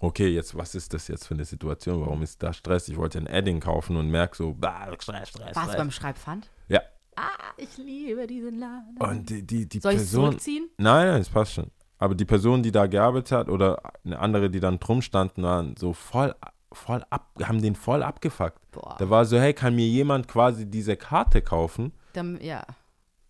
okay, 0.00 0.28
jetzt, 0.28 0.56
was 0.56 0.74
ist 0.74 0.94
das 0.94 1.08
jetzt 1.08 1.26
für 1.26 1.34
eine 1.34 1.44
Situation? 1.44 2.00
Warum 2.00 2.22
ist 2.22 2.42
da 2.42 2.52
Stress? 2.52 2.88
Ich 2.88 2.96
wollte 2.96 3.18
ein 3.18 3.26
Edding 3.26 3.60
kaufen 3.60 3.96
und 3.96 4.10
merke 4.10 4.36
so, 4.36 4.54
bah, 4.54 4.88
Stress, 5.00 5.28
Stress, 5.30 5.56
Warst 5.56 5.74
du 5.74 5.76
beim 5.76 5.90
Schreibpfand? 5.90 6.48
Ja. 6.68 6.80
Ah, 7.16 7.52
ich 7.56 7.76
liebe 7.78 8.26
diesen 8.28 8.60
Laden. 8.60 8.96
Und 8.98 9.28
die, 9.28 9.42
die, 9.44 9.68
die 9.68 9.80
Soll 9.80 9.94
ich 9.94 9.98
es 9.98 10.04
Person. 10.04 10.26
zurückziehen? 10.26 10.68
Nein, 10.78 11.08
nein, 11.08 11.20
es 11.20 11.28
passt 11.28 11.54
schon. 11.54 11.70
Aber 11.98 12.14
die 12.14 12.24
Person, 12.24 12.62
die 12.62 12.70
da 12.72 12.86
gearbeitet 12.86 13.32
hat 13.32 13.48
oder 13.48 13.80
eine 14.04 14.18
andere, 14.18 14.50
die 14.50 14.60
dann 14.60 14.78
drum 14.78 15.02
standen, 15.02 15.42
waren 15.42 15.76
so 15.76 15.92
voll, 15.92 16.34
voll 16.72 17.04
ab, 17.10 17.28
haben 17.42 17.60
den 17.60 17.74
voll 17.74 18.02
abgefuckt. 18.02 18.58
Boah. 18.70 18.96
Da 18.98 19.10
war 19.10 19.24
so, 19.24 19.38
hey, 19.38 19.52
kann 19.52 19.74
mir 19.74 19.86
jemand 19.86 20.28
quasi 20.28 20.66
diese 20.66 20.96
Karte 20.96 21.42
kaufen, 21.42 21.92
Dann, 22.12 22.38
ja. 22.40 22.62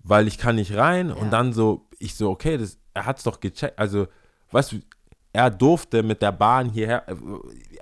weil 0.02 0.26
ich 0.28 0.37
kann 0.38 0.56
nicht 0.56 0.76
rein. 0.76 1.08
Ja. 1.08 1.14
Und 1.14 1.30
dann 1.30 1.52
so, 1.52 1.87
ich 1.98 2.14
so, 2.14 2.30
okay, 2.30 2.58
das, 2.58 2.78
er 2.94 3.06
hat 3.06 3.18
es 3.18 3.25
doch 3.25 3.40
gecheckt. 3.40 3.78
Also, 3.78 4.06
weißt 4.50 4.72
du, 4.72 4.76
er 5.32 5.50
durfte 5.50 6.02
mit 6.02 6.20
der 6.20 6.32
Bahn 6.32 6.68
hierher, 6.70 7.04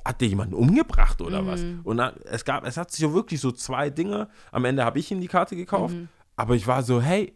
hat 0.05 0.21
der 0.21 0.28
jemanden 0.28 0.55
umgebracht 0.55 1.21
oder 1.23 1.47
was? 1.47 1.62
Mhm. 1.62 1.81
Und 1.85 1.97
dann, 1.97 2.14
es 2.25 2.45
gab, 2.45 2.64
es 2.66 2.76
hat 2.76 2.90
sich 2.90 3.00
so 3.00 3.14
wirklich 3.14 3.40
so 3.40 3.50
zwei 3.52 3.88
Dinge. 3.90 4.28
Am 4.52 4.64
Ende 4.64 4.85
habe 4.85 4.99
ich 4.99 5.11
ihm 5.11 5.21
die 5.21 5.28
Karte 5.28 5.57
gekauft, 5.57 5.95
Mhm. 5.95 6.09
aber 6.37 6.55
ich 6.55 6.66
war 6.66 6.83
so, 6.83 7.00
hey, 7.00 7.35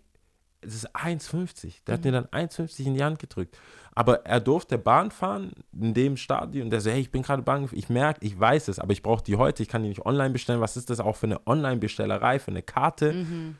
es 0.62 0.75
ist 0.75 0.95
1,50. 0.95 1.83
Der 1.87 1.95
Mhm. 1.95 1.99
hat 1.99 2.05
mir 2.05 2.12
dann 2.12 2.26
1,50 2.26 2.87
in 2.87 2.95
die 2.95 3.02
Hand 3.05 3.19
gedrückt. 3.19 3.57
Aber 3.93 4.25
er 4.25 4.40
durfte 4.40 4.79
Bahn 4.79 5.11
fahren 5.11 5.52
in 5.79 5.95
dem 5.95 6.17
Stadion. 6.17 6.71
Der 6.71 6.81
so, 6.81 6.90
hey, 6.90 7.00
ich 7.00 7.11
bin 7.11 7.23
gerade 7.23 7.43
Bahn 7.43 7.62
gefahren. 7.62 7.79
Ich 7.79 7.88
merke, 7.88 8.25
ich 8.25 8.38
weiß 8.38 8.69
es, 8.69 8.79
aber 8.79 8.93
ich 8.93 9.02
brauche 9.02 9.25
die 9.25 9.37
heute. 9.37 9.62
Ich 9.62 9.69
kann 9.69 9.83
die 9.83 9.88
nicht 9.88 10.05
online 10.07 10.31
bestellen. 10.31 10.61
Was 10.61 10.76
ist 10.76 10.90
das 10.90 11.00
auch 11.00 11.17
für 11.17 11.26
eine 11.26 11.45
Online-Bestellerei, 11.47 12.38
für 12.38 12.50
eine 12.52 12.62
Karte? 12.62 13.12
Mhm. 13.12 13.57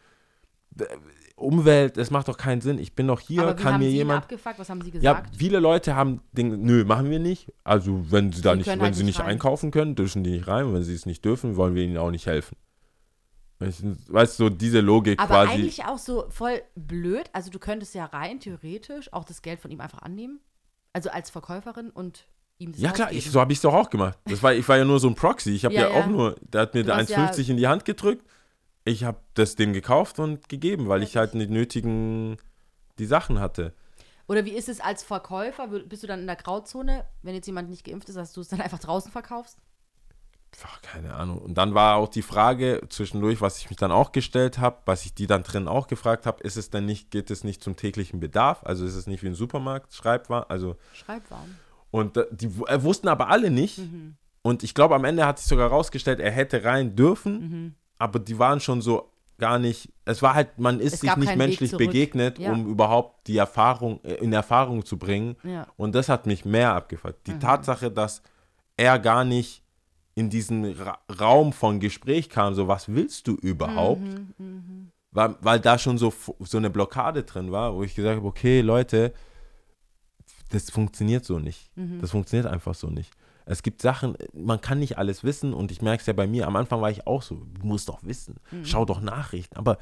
Umwelt, 1.37 1.97
das 1.97 2.11
macht 2.11 2.29
doch 2.29 2.37
keinen 2.37 2.61
Sinn. 2.61 2.79
Ich 2.79 2.95
bin 2.95 3.07
doch 3.07 3.19
hier, 3.21 3.43
Aber 3.43 3.59
wie 3.59 3.63
kann 3.63 3.75
haben 3.75 3.81
mir 3.81 3.87
Sie 3.87 3.93
ihn 3.93 3.97
jemand. 3.99 4.25
abgefuckt? 4.25 4.59
Was 4.59 4.69
haben 4.69 4.83
Sie 4.83 4.91
Ja, 4.91 5.15
gesagt? 5.15 5.37
viele 5.37 5.59
Leute 5.59 5.97
haben 5.97 6.21
den, 6.33 6.63
nö, 6.63 6.85
machen 6.85 7.09
wir 7.11 7.19
nicht. 7.19 7.51
Also 7.65 8.05
wenn 8.13 8.31
sie 8.31 8.43
da 8.43 8.55
nicht, 8.55 8.67
wenn 8.67 8.81
halt 8.81 8.95
sie 8.95 9.03
nicht 9.05 9.17
nicht 9.17 9.21
rein. 9.21 9.31
einkaufen 9.33 9.71
können, 9.71 9.95
dürfen 9.95 10.23
die 10.23 10.33
nicht 10.33 10.47
rein. 10.49 10.67
Und 10.67 10.75
wenn 10.75 10.83
sie 10.83 10.95
es 10.95 11.07
nicht 11.07 11.25
dürfen, 11.25 11.57
wollen 11.57 11.75
wir 11.75 11.83
ihnen 11.83 11.97
auch 11.97 12.11
nicht 12.11 12.27
helfen. 12.27 12.57
Weißt 13.61 13.83
du, 14.41 14.45
so 14.45 14.49
diese 14.49 14.81
Logik 14.81 15.21
Aber 15.21 15.45
quasi. 15.45 15.53
eigentlich 15.53 15.85
auch 15.85 15.99
so 15.99 16.25
voll 16.31 16.63
blöd. 16.77 17.29
Also 17.33 17.51
du 17.51 17.59
könntest 17.59 17.95
ja 17.95 18.07
rein 18.07 18.41
theoretisch 18.41 19.13
auch 19.13 19.25
das 19.25 19.43
Geld 19.43 19.61
von 19.61 19.71
ihm 19.71 19.81
einfach 19.81 20.01
annehmen. 20.03 20.41
Also 20.95 21.11
als 21.11 21.29
Verkäuferin 21.31 21.91
und 21.91 22.27
ihm 22.59 22.73
das 22.73 22.81
Ja 22.81 22.91
klar, 22.93 23.13
ich, 23.13 23.31
so 23.31 23.39
habe 23.41 23.53
ich 23.53 23.59
es 23.59 23.63
doch 23.63 23.75
auch 23.75 23.91
gemacht. 23.91 24.19
Das 24.25 24.43
war, 24.43 24.55
ich 24.55 24.67
war 24.69 24.79
ja 24.79 24.85
nur 24.85 24.99
so 24.99 25.09
ein 25.09 25.15
Proxy. 25.15 25.51
Ich 25.55 25.65
habe 25.67 25.75
ja, 25.75 25.83
Ja, 25.89 25.91
ja. 25.95 26.03
auch 26.03 26.07
nur, 26.07 26.37
der 26.41 26.63
hat 26.63 26.75
mir 26.75 26.85
da 26.85 26.97
hast 26.97 27.11
1,50 27.13 27.43
ja- 27.43 27.51
in 27.51 27.57
die 27.59 27.69
Hand 27.69 27.85
gedrückt. 27.85 28.25
Ich 28.85 29.05
habe 29.05 29.19
das 29.35 29.57
dem 29.57 29.75
gekauft 29.75 30.19
und 30.19 30.49
gegeben, 30.49 30.89
weil 30.89 31.03
ich 31.03 31.17
halt 31.19 31.35
die 31.35 31.47
nötigen, 31.47 32.39
die 32.99 33.05
Sachen 33.07 33.39
hatte. 33.41 33.75
Oder 34.27 34.45
wie 34.47 34.53
ist 34.53 34.69
es 34.71 34.81
als 34.81 35.03
Verkäufer? 35.03 35.67
Bist 35.69 36.03
du 36.03 36.07
dann 36.07 36.21
in 36.21 36.27
der 36.27 36.37
Grauzone, 36.37 37.05
wenn 37.23 37.35
jetzt 37.35 37.47
jemand 37.47 37.69
nicht 37.69 37.85
geimpft 37.85 38.09
ist, 38.09 38.15
dass 38.15 38.33
du 38.33 38.41
es 38.41 38.49
dann 38.49 38.61
einfach 38.61 38.79
draußen 38.79 39.13
verkaufst? 39.13 39.59
Ach, 40.65 40.83
keine 40.83 41.15
Ahnung. 41.15 41.39
Und 41.39 41.55
dann 41.55 41.75
war 41.75 41.97
auch 41.97 42.09
die 42.09 42.23
Frage 42.23 42.83
zwischendurch, 42.89 43.41
was 43.41 43.59
ich 43.59 43.71
mich 43.71 43.79
dann 43.79 43.93
auch 43.93 44.13
gestellt 44.13 44.59
habe, 44.59 44.79
was 44.85 45.05
ich 45.05 45.15
die 45.15 45.27
dann 45.27 45.43
drin 45.43 45.69
auch 45.69 45.87
gefragt 45.87 46.27
habe, 46.27 46.43
ist 46.43 46.57
es 46.57 46.71
denn 46.71 46.85
nicht, 46.87 47.11
geht 47.11 47.31
es 47.31 47.45
nicht 47.45 47.63
zum 47.63 47.77
täglichen 47.77 48.21
Bedarf? 48.21 48.61
Also 48.65 48.85
ist 48.85 48.95
es 48.95 49.07
nicht 49.07 49.23
wie 49.23 49.29
ein 49.29 49.35
Supermarkt, 49.35 49.95
Schreibwaren? 49.95 50.45
Also, 50.49 50.77
Schreibwaren. 50.93 51.57
und 51.91 52.17
äh, 52.17 52.27
die 52.31 52.51
äh, 52.67 52.83
wussten 52.83 53.09
aber 53.09 53.29
alle 53.29 53.51
nicht. 53.51 53.81
Und 54.43 54.63
ich 54.63 54.75
glaube, 54.75 54.95
am 54.95 55.05
Ende 55.05 55.27
hat 55.27 55.39
sich 55.39 55.49
sogar 55.49 55.69
rausgestellt, 55.71 56.19
er 56.21 56.31
hätte 56.31 56.65
rein 56.65 56.95
dürfen, 56.97 57.77
aber 57.99 58.19
die 58.19 58.39
waren 58.39 58.61
schon 58.61 58.81
so 58.83 59.11
gar 59.39 59.59
nicht, 59.59 59.91
es 60.05 60.21
war 60.21 60.35
halt, 60.35 60.59
man 60.59 60.81
ist 60.81 60.95
Es 60.95 61.01
sich 61.01 61.17
nicht 61.17 61.37
menschlich 61.37 61.75
begegnet, 61.75 62.39
Ja. 62.39 62.53
um 62.53 62.67
überhaupt 62.67 63.27
die 63.27 63.39
Erfahrung, 63.39 64.01
äh, 64.05 64.15
in 64.17 64.33
Erfahrung 64.35 64.85
zu 64.85 64.99
bringen. 64.99 65.37
Ja. 65.43 65.67
Und 65.79 65.95
das 65.95 66.09
hat 66.11 66.27
mich 66.27 66.45
mehr 66.45 66.75
abgefuckt. 66.75 67.27
Mhm. 67.27 67.33
Die 67.33 67.39
Tatsache, 67.39 67.91
dass 67.91 68.23
er 68.77 68.99
gar 68.99 69.25
nicht 69.25 69.63
in 70.21 70.31
diesen 70.31 70.65
Ra 70.81 70.99
Raum 71.19 71.53
von 71.53 71.81
Gespräch 71.81 72.29
kam, 72.29 72.55
so 72.55 72.69
was 72.69 72.89
willst 72.89 73.27
du 73.27 73.35
überhaupt? 73.35 74.03
Mhm, 74.39 74.91
Weil, 75.13 75.35
weil 75.41 75.59
da 75.61 75.79
schon 75.79 75.99
so, 75.99 76.13
so 76.41 76.59
eine 76.59 76.71
Blockade 76.71 77.25
drin 77.25 77.51
war, 77.51 77.75
wo 77.75 77.83
ich 77.83 77.95
gesagt 77.95 78.17
habe, 78.19 78.27
okay, 78.29 78.61
Leute, 78.61 79.13
das 80.51 80.71
funktioniert 80.71 81.25
so 81.25 81.39
nicht. 81.39 81.71
Mhm. 81.77 82.01
Das 82.01 82.11
funktioniert 82.11 82.47
einfach 82.53 82.75
so 82.75 82.89
nicht. 82.89 83.11
Es 83.47 83.63
gibt 83.63 83.83
Sachen, 83.83 84.17
man 84.33 84.61
kann 84.61 84.79
nicht 84.79 84.99
alles 84.99 85.25
wissen 85.25 85.55
und 85.55 85.73
ich 85.73 85.83
merke 85.83 86.01
es 86.03 86.07
ja 86.07 86.13
bei 86.13 86.27
mir, 86.27 86.47
am 86.47 86.55
Anfang 86.57 86.81
war 86.81 86.91
ich 86.91 87.07
auch 87.07 87.23
so, 87.23 87.37
du 87.37 87.67
musst 87.67 87.89
doch 87.89 88.03
wissen, 88.05 88.37
Mhm. 88.53 88.65
schau 88.65 88.85
doch 88.85 89.01
Nachrichten, 89.01 89.57
aber 89.57 89.79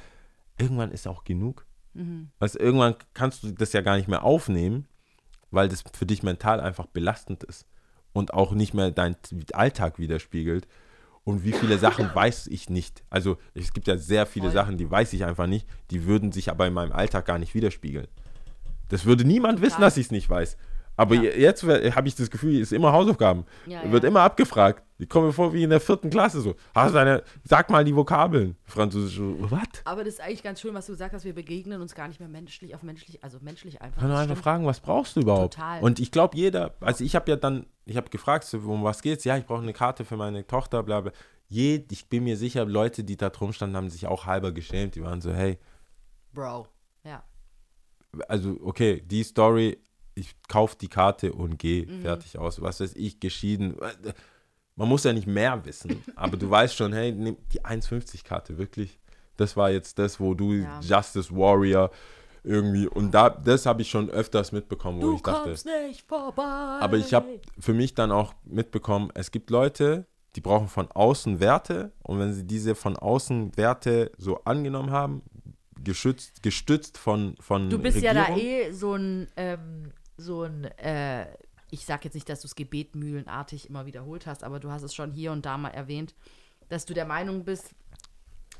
irgendwann 0.58 0.92
ist 0.92 1.06
auch 1.08 1.24
genug. 1.24 1.66
Mhm. 1.94 2.30
Du, 2.38 2.46
irgendwann 2.58 2.94
kannst 3.12 3.42
du 3.42 3.50
das 3.50 3.72
ja 3.72 3.80
gar 3.82 3.96
nicht 3.96 4.08
mehr 4.08 4.22
aufnehmen, 4.22 4.86
weil 5.50 5.68
das 5.68 5.82
für 5.92 6.06
dich 6.06 6.22
mental 6.22 6.60
einfach 6.60 6.86
belastend 6.86 7.42
ist 7.44 7.66
und 8.18 8.34
auch 8.34 8.52
nicht 8.52 8.74
mehr 8.74 8.90
deinen 8.90 9.16
Alltag 9.52 9.98
widerspiegelt. 9.98 10.66
Und 11.24 11.44
wie 11.44 11.52
viele 11.52 11.78
Sachen 11.78 12.10
weiß 12.14 12.48
ich 12.48 12.68
nicht. 12.68 13.02
Also 13.10 13.38
es 13.54 13.72
gibt 13.72 13.86
ja 13.86 13.96
sehr 13.96 14.26
viele 14.26 14.46
Voll. 14.46 14.54
Sachen, 14.54 14.76
die 14.76 14.90
weiß 14.90 15.12
ich 15.12 15.24
einfach 15.24 15.46
nicht, 15.46 15.66
die 15.90 16.04
würden 16.04 16.32
sich 16.32 16.50
aber 16.50 16.66
in 16.66 16.74
meinem 16.74 16.92
Alltag 16.92 17.26
gar 17.26 17.38
nicht 17.38 17.54
widerspiegeln. 17.54 18.08
Das 18.88 19.04
würde 19.04 19.24
niemand 19.24 19.60
wissen, 19.60 19.76
Total. 19.76 19.86
dass 19.86 19.96
ich 19.98 20.06
es 20.06 20.10
nicht 20.10 20.28
weiß. 20.28 20.56
Aber 20.98 21.14
Ja. 21.14 21.22
je- 21.22 21.40
jetzt 21.40 21.62
habe 21.62 22.08
ich 22.08 22.14
das 22.14 22.28
Gefühl, 22.30 22.56
es 22.56 22.68
ist 22.68 22.72
immer 22.72 22.92
Hausaufgaben. 22.92 23.44
Ja, 23.66 23.90
Wird 23.90 24.02
ja. 24.02 24.08
immer 24.10 24.20
abgefragt. 24.20 24.82
Ich 24.98 25.08
komme 25.08 25.28
mir 25.28 25.32
vor 25.32 25.52
wie 25.54 25.62
in 25.62 25.70
der 25.70 25.80
vierten 25.80 26.10
Klasse 26.10 26.40
so. 26.40 26.56
Hast 26.74 26.92
du 26.92 26.98
eine, 26.98 27.22
sag 27.44 27.70
mal 27.70 27.84
die 27.84 27.94
Vokabeln. 27.94 28.56
Französisch, 28.64 29.18
was? 29.20 29.60
Aber 29.84 30.02
das 30.02 30.14
ist 30.14 30.20
eigentlich 30.20 30.42
ganz 30.42 30.60
schön, 30.60 30.74
was 30.74 30.86
du 30.86 30.92
gesagt 30.92 31.14
hast. 31.14 31.24
Wir 31.24 31.34
begegnen 31.34 31.80
uns 31.80 31.94
gar 31.94 32.08
nicht 32.08 32.18
mehr 32.18 32.28
menschlich, 32.28 32.74
auf 32.74 32.82
menschlich, 32.82 33.22
also 33.22 33.38
menschlich 33.40 33.80
einfach. 33.80 34.00
Kann 34.00 34.10
Das 34.10 34.18
einfach 34.20 34.36
fragen, 34.36 34.66
was 34.66 34.80
brauchst 34.80 35.14
du 35.16 35.20
überhaupt? 35.20 35.54
Total. 35.54 35.80
Und 35.82 36.00
ich 36.00 36.10
glaube, 36.10 36.36
jeder, 36.36 36.74
also 36.80 37.04
ich 37.04 37.14
habe 37.14 37.30
ja 37.30 37.36
dann, 37.36 37.66
ich 37.86 37.96
habe 37.96 38.10
gefragt, 38.10 38.42
so, 38.44 38.58
um 38.58 38.82
was 38.82 39.00
geht's? 39.00 39.22
Ja, 39.24 39.36
ich 39.36 39.46
brauche 39.46 39.62
eine 39.62 39.72
Karte 39.72 40.04
für 40.04 40.16
meine 40.16 40.44
Tochter, 40.46 40.82
bla 40.82 41.00
bla. 41.00 41.12
Je, 41.46 41.84
ich 41.90 42.08
bin 42.08 42.24
mir 42.24 42.36
sicher, 42.36 42.64
Leute, 42.66 43.04
die 43.04 43.16
da 43.16 43.30
drum 43.30 43.52
standen, 43.52 43.76
haben 43.76 43.88
sich 43.90 44.06
auch 44.08 44.26
halber 44.26 44.50
geschämt. 44.52 44.96
Die 44.96 45.02
waren 45.02 45.20
so, 45.20 45.32
hey, 45.32 45.58
Bro. 46.34 46.66
Ja. 47.04 47.22
also 48.26 48.56
okay, 48.62 49.00
die 49.06 49.22
Story, 49.22 49.78
ich 50.18 50.34
kauf 50.48 50.74
die 50.76 50.88
Karte 50.88 51.32
und 51.32 51.58
gehe 51.58 51.86
Mhm. 51.86 52.02
fertig 52.02 52.38
aus. 52.38 52.60
Was 52.60 52.80
weiß 52.80 52.94
ich, 52.96 53.20
geschieden. 53.20 53.76
Man 54.76 54.88
muss 54.88 55.04
ja 55.04 55.12
nicht 55.12 55.26
mehr 55.26 55.64
wissen, 55.64 56.02
aber 56.16 56.36
du 56.36 56.48
weißt 56.48 56.76
schon, 56.76 56.92
hey, 56.92 57.12
nimm 57.12 57.36
die 57.52 57.62
1,50-Karte, 57.64 58.58
wirklich. 58.58 58.98
Das 59.36 59.56
war 59.56 59.70
jetzt 59.70 59.98
das, 59.98 60.20
wo 60.20 60.34
du 60.34 60.52
Ja. 60.52 60.80
Justice 60.80 61.34
Warrior 61.34 61.90
irgendwie, 62.44 62.86
und 62.86 63.10
da, 63.12 63.28
das 63.30 63.66
habe 63.66 63.82
ich 63.82 63.90
schon 63.90 64.08
öfters 64.10 64.52
mitbekommen, 64.52 64.98
wo 65.02 65.06
Du 65.10 65.14
ich 65.16 65.22
dachte. 65.22 65.42
kommst 65.50 65.66
nicht 65.66 66.06
vorbei. 66.06 66.42
Aber 66.80 66.96
ich 66.96 67.12
habe 67.12 67.40
für 67.58 67.74
mich 67.74 67.94
dann 67.94 68.12
auch 68.12 68.32
mitbekommen, 68.44 69.10
es 69.14 69.30
gibt 69.32 69.50
Leute, 69.50 70.06
die 70.36 70.40
brauchen 70.40 70.68
von 70.68 70.88
außen 70.90 71.40
Werte 71.40 71.92
und 72.04 72.20
wenn 72.20 72.32
sie 72.32 72.46
diese 72.46 72.74
von 72.76 72.96
außen 72.96 73.56
Werte 73.56 74.12
so 74.18 74.36
angenommen 74.44 74.90
haben, 74.92 75.22
geschützt, 75.82 76.42
gestützt 76.42 76.96
von, 76.98 77.34
von 77.40 77.70
Du 77.70 77.78
bist 77.78 77.96
Regierung, 77.96 78.16
ja 78.16 78.28
da 78.28 78.36
eh 78.36 78.70
so 78.72 78.94
ein, 78.94 79.28
ähm, 79.36 79.90
so 80.18 80.42
ein, 80.42 80.64
äh, 80.64 81.26
ich 81.70 81.86
sag 81.86 82.04
jetzt 82.04 82.14
nicht, 82.14 82.28
dass 82.28 82.40
du 82.40 82.46
es 82.46 82.54
gebetmühlenartig 82.54 83.68
immer 83.68 83.86
wiederholt 83.86 84.26
hast, 84.26 84.44
aber 84.44 84.60
du 84.60 84.70
hast 84.70 84.82
es 84.82 84.94
schon 84.94 85.12
hier 85.12 85.32
und 85.32 85.46
da 85.46 85.56
mal 85.56 85.70
erwähnt, 85.70 86.14
dass 86.68 86.84
du 86.84 86.92
der 86.92 87.06
Meinung 87.06 87.44
bist, 87.44 87.74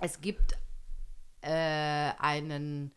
es 0.00 0.20
gibt 0.20 0.56
äh, 1.42 2.12
einen, 2.18 2.92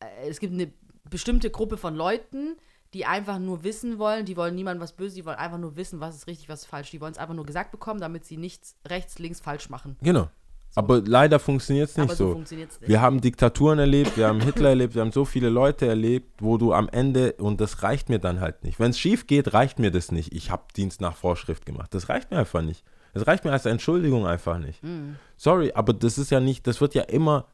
äh, 0.00 0.28
es 0.28 0.40
gibt 0.40 0.52
eine 0.52 0.72
bestimmte 1.08 1.50
Gruppe 1.50 1.76
von 1.76 1.94
Leuten, 1.94 2.56
die 2.94 3.04
einfach 3.04 3.38
nur 3.38 3.64
wissen 3.64 3.98
wollen, 3.98 4.24
die 4.24 4.36
wollen 4.36 4.54
niemandem 4.54 4.82
was 4.82 4.92
Böses, 4.92 5.14
die 5.14 5.24
wollen 5.24 5.36
einfach 5.36 5.58
nur 5.58 5.76
wissen, 5.76 6.00
was 6.00 6.16
ist 6.16 6.26
richtig, 6.26 6.48
was 6.48 6.62
ist 6.62 6.66
falsch. 6.66 6.90
Die 6.90 7.00
wollen 7.00 7.12
es 7.12 7.18
einfach 7.18 7.34
nur 7.34 7.44
gesagt 7.44 7.70
bekommen, 7.70 8.00
damit 8.00 8.24
sie 8.24 8.36
nichts 8.36 8.76
rechts, 8.86 9.18
links 9.18 9.40
falsch 9.40 9.68
machen. 9.68 9.96
Genau. 10.00 10.28
Aber 10.74 11.00
leider 11.04 11.38
funktioniert 11.40 11.88
es 11.90 11.96
nicht 11.96 12.04
Aber 12.04 12.14
so 12.14 12.44
so. 12.44 12.54
nicht. 12.56 12.80
Wir 12.80 13.00
haben 13.00 13.20
Diktaturen 13.20 13.78
erlebt, 13.80 14.16
wir 14.16 14.28
haben 14.28 14.40
Hitler 14.40 14.68
erlebt, 14.70 14.94
wir 14.94 15.02
haben 15.02 15.10
so 15.12 15.24
viele 15.24 15.48
Leute 15.48 15.86
erlebt, 15.86 16.40
wo 16.40 16.56
du 16.56 16.72
am 16.72 16.88
Ende, 16.88 17.32
und 17.34 17.60
das 17.60 17.82
reicht 17.82 18.08
mir 18.08 18.18
dann 18.20 18.40
halt 18.40 18.62
nicht. 18.62 18.78
Wenn 18.78 18.90
es 18.90 18.98
schief 18.98 19.26
geht, 19.26 19.52
reicht 19.54 19.78
mir 19.80 19.90
das 19.90 20.12
nicht. 20.12 20.32
Ich 20.34 20.50
habe 20.50 20.64
Dienst 20.76 21.00
nach 21.00 21.16
Vorschrift 21.16 21.66
gemacht. 21.66 21.92
Das 21.94 22.08
reicht 22.08 22.30
mir 22.30 22.38
einfach 22.38 22.62
nicht. 22.62 22.84
Das 23.14 23.26
reicht 23.26 23.44
mir 23.44 23.50
als 23.52 23.66
Entschuldigung 23.66 24.26
einfach 24.26 24.58
nicht. 24.58 24.82
Mhm. 24.84 25.16
Sorry, 25.36 25.72
aber 25.74 25.92
das 25.94 26.18
ist 26.18 26.30
ja 26.30 26.38
nicht, 26.40 26.66
das 26.66 26.80
wird 26.80 26.94
ja 26.94 27.02
immer, 27.02 27.46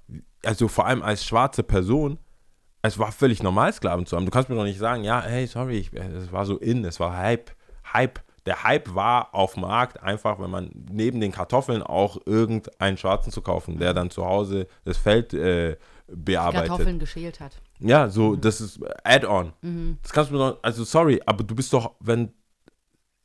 also 0.44 0.68
vor 0.68 0.86
allem 0.86 1.02
als 1.02 1.24
schwarze 1.24 1.62
Person, 1.62 2.18
es 2.82 2.98
war 2.98 3.12
völlig 3.12 3.42
normal, 3.42 3.72
Sklaven 3.72 4.04
zu 4.04 4.16
haben. 4.16 4.26
Du 4.26 4.30
kannst 4.30 4.50
mir 4.50 4.56
doch 4.56 4.64
nicht 4.64 4.78
sagen, 4.78 5.04
ja, 5.04 5.22
hey, 5.22 5.46
sorry, 5.46 5.78
ich- 5.78 5.92
es 5.94 6.30
war 6.32 6.44
so 6.44 6.58
in, 6.58 6.84
es 6.84 7.00
war 7.00 7.16
Hype. 7.16 7.50
Hype. 7.94 8.20
Der 8.46 8.62
Hype 8.62 8.94
war 8.94 9.34
auf 9.34 9.54
dem 9.54 9.62
Markt 9.62 10.02
einfach, 10.02 10.38
wenn 10.38 10.50
man 10.50 10.70
neben 10.90 11.20
den 11.20 11.32
Kartoffeln 11.32 11.82
auch 11.82 12.18
irgendeinen 12.26 12.98
Schwarzen 12.98 13.32
zu 13.32 13.40
kaufen, 13.40 13.78
der 13.78 13.94
dann 13.94 14.10
zu 14.10 14.26
Hause 14.26 14.66
das 14.84 14.98
Feld 14.98 15.32
äh, 15.32 15.76
bearbeitet. 16.06 16.68
Kartoffeln 16.68 16.98
geschält 16.98 17.40
hat. 17.40 17.60
Ja, 17.80 18.10
so, 18.10 18.36
das 18.36 18.60
ist 18.60 18.80
Add-on. 19.02 19.52
Das 20.02 20.12
kannst 20.12 20.30
du 20.30 20.36
doch, 20.36 20.58
also 20.62 20.84
sorry, 20.84 21.22
aber 21.24 21.42
du 21.42 21.54
bist 21.54 21.72
doch, 21.72 21.94
wenn, 22.00 22.32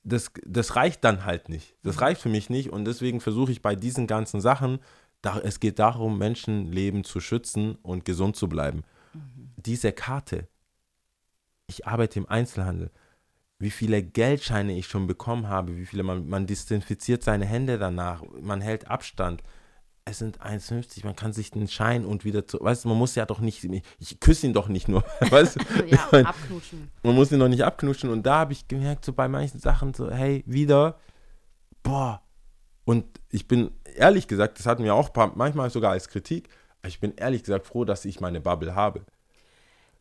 das, 0.04 0.32
das 0.46 0.76
reicht 0.76 1.04
dann 1.04 1.26
halt 1.26 1.50
nicht. 1.50 1.76
Das 1.84 2.00
reicht 2.00 2.22
für 2.22 2.30
mich 2.30 2.50
nicht 2.50 2.70
und 2.70 2.86
deswegen 2.86 3.20
versuche 3.20 3.52
ich 3.52 3.62
bei 3.62 3.76
diesen 3.76 4.08
ganzen 4.08 4.40
Sachen, 4.40 4.80
da, 5.22 5.40
es 5.40 5.60
geht 5.60 5.80
darum, 5.80 6.18
Menschenleben 6.18 7.04
zu 7.04 7.20
schützen 7.20 7.76
und 7.82 8.06
gesund 8.06 8.38
zu 8.38 8.48
bleiben. 8.48 8.84
Diese 9.58 9.92
Karte, 9.92 10.48
ich 11.68 11.86
arbeite 11.86 12.20
im 12.20 12.30
Einzelhandel, 12.30 12.92
wie 13.60 13.70
viele 13.70 14.02
Geldscheine 14.02 14.78
ich 14.78 14.88
schon 14.88 15.06
bekommen 15.06 15.50
habe, 15.50 15.76
wie 15.76 15.86
viele, 15.86 16.04
man, 16.04 16.28
man 16.28 16.48
desinfiziert 16.48 17.24
seine 17.24 17.46
Hände 17.46 17.78
danach, 17.78 18.24
man 18.42 18.62
hält 18.62 18.88
Abstand. 18.88 19.44
Es 20.06 20.18
sind 20.18 20.42
1,50, 20.42 21.06
man 21.06 21.16
kann 21.16 21.34
sich 21.34 21.52
den 21.52 21.68
Schein 21.68 22.06
und 22.06 22.24
wieder 22.24 22.48
zu, 22.48 22.60
weißt 22.62 22.86
du, 22.86 22.90
man 22.90 22.98
muss 22.98 23.16
ja 23.16 23.26
doch 23.26 23.42
nicht, 23.42 23.64
ich 24.00 24.20
küsse 24.20 24.48
ihn 24.48 24.54
doch 24.54 24.70
nicht 24.70 24.88
nur, 24.88 25.04
weißt 25.20 25.58
du? 25.58 25.60
Ja, 25.88 26.08
abknutschen. 26.24 26.90
man 27.04 27.14
muss 27.14 27.32
ihn 27.32 27.38
noch 27.38 27.50
nicht 27.50 27.64
abknutschen 27.64 28.10
und 28.10 28.24
da 28.24 28.40
habe 28.40 28.54
ich 28.54 28.68
gemerkt, 28.68 29.06
so 29.06 29.14
bei 29.14 29.28
manchen 29.28 29.60
Sachen 29.60 29.94
so, 29.94 30.10
hey, 30.10 30.44
wieder, 30.48 30.98
boah. 31.84 32.24
Und 32.86 33.06
ich 33.30 33.48
bin 33.48 33.72
ehrlich 33.96 34.28
gesagt, 34.28 34.58
das 34.58 34.66
hatten 34.66 34.84
wir 34.84 34.96
auch 34.96 35.14
paar, 35.14 35.34
manchmal 35.36 35.70
sogar 35.70 35.92
als 35.92 36.08
Kritik, 36.08 36.50
ich 36.88 37.02
bin 37.02 37.14
ehrlich 37.16 37.44
gesagt 37.44 37.68
froh, 37.68 37.84
dass 37.84 38.06
ich 38.06 38.22
meine 38.22 38.40
Bubble 38.40 38.74
habe. 38.74 39.06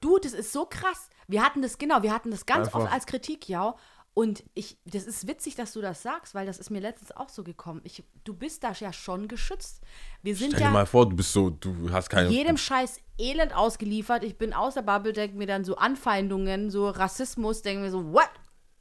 Du, 0.00 0.18
das 0.18 0.32
ist 0.32 0.52
so 0.52 0.64
krass. 0.66 1.08
Wir 1.26 1.44
hatten 1.44 1.62
das, 1.62 1.78
genau, 1.78 2.02
wir 2.02 2.12
hatten 2.12 2.30
das 2.30 2.46
ganz 2.46 2.66
Einfach- 2.68 2.80
oft 2.80 2.92
als 2.92 3.06
Kritik, 3.06 3.48
ja. 3.48 3.74
Und 4.14 4.42
ich, 4.54 4.78
das 4.84 5.04
ist 5.04 5.28
witzig, 5.28 5.54
dass 5.54 5.72
du 5.74 5.80
das 5.80 6.02
sagst, 6.02 6.34
weil 6.34 6.44
das 6.44 6.58
ist 6.58 6.70
mir 6.70 6.80
letztens 6.80 7.12
auch 7.12 7.28
so 7.28 7.44
gekommen. 7.44 7.80
Ich, 7.84 8.02
du 8.24 8.34
bist 8.34 8.64
da 8.64 8.72
ja 8.72 8.92
schon 8.92 9.28
geschützt. 9.28 9.80
Wir 10.22 10.34
sind 10.34 10.48
Stell 10.48 10.58
dir 10.60 10.64
ja 10.64 10.70
mal 10.72 10.86
vor, 10.86 11.08
du 11.08 11.14
bist 11.14 11.32
so, 11.32 11.50
du 11.50 11.92
hast 11.92 12.08
keine. 12.10 12.28
jedem 12.28 12.56
Scheiß 12.56 13.00
Elend 13.16 13.54
ausgeliefert. 13.54 14.24
Ich 14.24 14.36
bin 14.36 14.52
aus 14.52 14.74
der 14.74 14.82
Bubble, 14.82 15.12
denke 15.12 15.36
mir 15.36 15.46
dann 15.46 15.64
so 15.64 15.76
Anfeindungen, 15.76 16.70
so 16.70 16.88
Rassismus, 16.88 17.62
denke 17.62 17.82
mir 17.82 17.90
so, 17.92 18.12
what? 18.12 18.28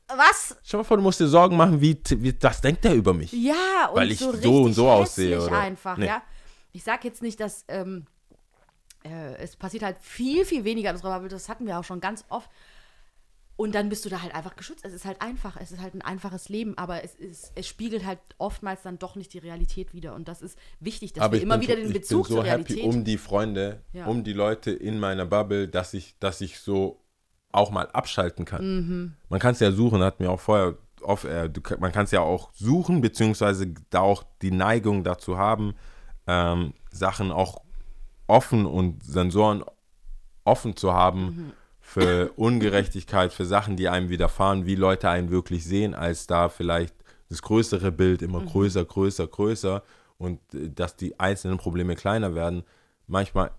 Was? 0.08 0.58
Dir 0.71 0.77
mal 0.77 0.84
vor, 0.84 0.97
du 0.97 1.03
musst 1.03 1.19
dir 1.19 1.27
Sorgen 1.27 1.56
machen, 1.58 1.82
wie, 1.82 1.99
wie 2.17 2.34
das 2.34 2.62
denkt 2.62 2.86
er 2.86 2.95
über 2.95 3.13
mich. 3.13 3.32
Ja, 3.34 3.89
und 3.89 3.95
Weil 3.97 4.12
ich 4.12 4.19
so, 4.19 4.32
so 4.36 4.62
und 4.63 4.73
so 4.73 4.89
aussehe, 4.89 5.39
oder? 5.43 5.60
einfach, 5.60 5.97
Nee. 5.97 6.06
ja. 6.08 6.23
Ich 6.71 6.84
sag 6.84 7.03
jetzt 7.03 7.21
nicht, 7.21 7.39
dass 7.39 7.63
ähm, 7.67 8.06
äh, 9.10 9.36
es 9.38 9.56
passiert 9.56 9.84
halt 9.84 9.98
viel, 10.00 10.46
viel 10.46 10.63
weniger 10.63 10.89
in 10.89 10.96
unserer 10.96 11.13
Bubble. 11.15 11.30
Das 11.30 11.50
hatten 11.50 11.65
wir 11.65 11.80
auch 11.80 11.84
schon 11.84 12.00
ganz 12.00 12.26
oft. 12.30 12.50
Und 13.56 13.74
dann 13.74 13.89
bist 13.89 14.06
du 14.06 14.10
da 14.10 14.22
halt 14.22 14.36
einfach 14.36 14.56
geschützt. 14.56 14.86
Es 14.86 14.93
ist 14.93 15.04
halt 15.06 15.20
einfach. 15.22 15.58
Es 15.60 15.72
ist 15.72 15.82
halt 15.82 15.96
ein 15.96 16.04
einfaches 16.04 16.48
Leben. 16.48 16.78
Aber 16.78 17.04
es, 17.04 17.15
ist, 17.15 17.54
es 17.56 17.65
spiegelt 17.67 18.06
halt 18.06 18.20
oftmals 18.38 18.84
dann 18.84 19.00
doch 19.00 19.15
nicht 19.15 19.34
die 19.34 19.39
Realität 19.39 19.93
wieder. 19.96 20.13
Und 20.13 20.28
das 20.28 20.43
ist 20.43 20.60
wichtig, 20.80 21.13
dass 21.13 21.24
aber 21.24 21.32
wir 21.34 21.38
ich 21.39 21.43
immer 21.43 21.58
bin, 21.58 21.67
wieder 21.67 21.76
so- 21.76 21.82
den 21.82 21.88
ich 21.88 21.93
Bezug 21.93 22.28
bin 22.28 22.30
so 22.30 22.36
zur 22.36 22.43
Realität. 22.43 22.78
happy 22.78 22.88
um 22.88 23.04
die 23.04 23.17
Freunde, 23.17 23.82
Ja. 23.93 24.06
um 24.06 24.24
die 24.24 24.34
Leute 24.34 24.70
in 24.72 25.00
meiner 25.00 25.26
Bubble, 25.26 25.67
dass 25.67 25.96
ich, 25.96 26.20
dass 26.20 26.39
ich 26.41 26.60
so 26.60 27.02
auch 27.52 27.72
mal 27.72 27.88
abschalten 27.91 28.46
kann. 28.46 28.63
Mhm. 28.78 29.13
Man 29.30 29.39
kann 29.39 29.54
es 29.54 29.60
ja 29.60 29.72
suchen, 29.72 30.04
hatten 30.04 30.22
wir 30.24 30.30
auch 30.32 30.39
vorher 30.39 30.78
oft, 31.02 31.26
äh, 31.26 31.50
du, 31.50 31.62
man 31.80 31.91
kann 31.91 32.04
es 32.04 32.12
ja 32.12 32.20
auch 32.22 32.52
suchen, 32.54 33.02
beziehungsweise 33.02 33.74
da 33.89 34.02
auch 34.02 34.24
die 34.43 34.52
Neigung 34.52 35.04
dazu 35.04 35.38
haben, 35.38 35.74
ähm, 36.28 36.74
Sachen 36.91 37.32
auch 37.32 37.63
offen 38.28 38.66
und 38.66 39.04
Sensoren 39.04 39.63
offen 40.44 40.76
zu 40.76 40.94
haben 40.94 41.24
Mhm. 41.26 41.52
für 41.80 42.32
Ungerechtigkeit, 42.36 43.34
für 43.34 43.46
Sachen, 43.46 43.76
die 43.78 43.90
einem 43.90 44.10
widerfahren, 44.10 44.66
wie 44.66 44.76
Leute 44.76 45.10
einen 45.10 45.30
wirklich 45.32 45.63
sehen, 45.66 45.94
als 45.94 46.28
da 46.28 46.50
vielleicht 46.50 46.94
das 47.30 47.42
größere 47.42 47.92
Bild 47.92 48.22
immer 48.22 48.42
Mhm. 48.42 48.48
größer, 48.48 48.86
größer, 48.86 49.28
größer 49.28 49.84
und 50.18 50.40
äh, 50.54 50.70
dass 50.70 50.96
die 50.96 51.20
einzelnen 51.20 51.58
Probleme 51.58 51.96
kleiner 51.96 52.36
werden. 52.36 52.63
Manchmal 53.08 53.52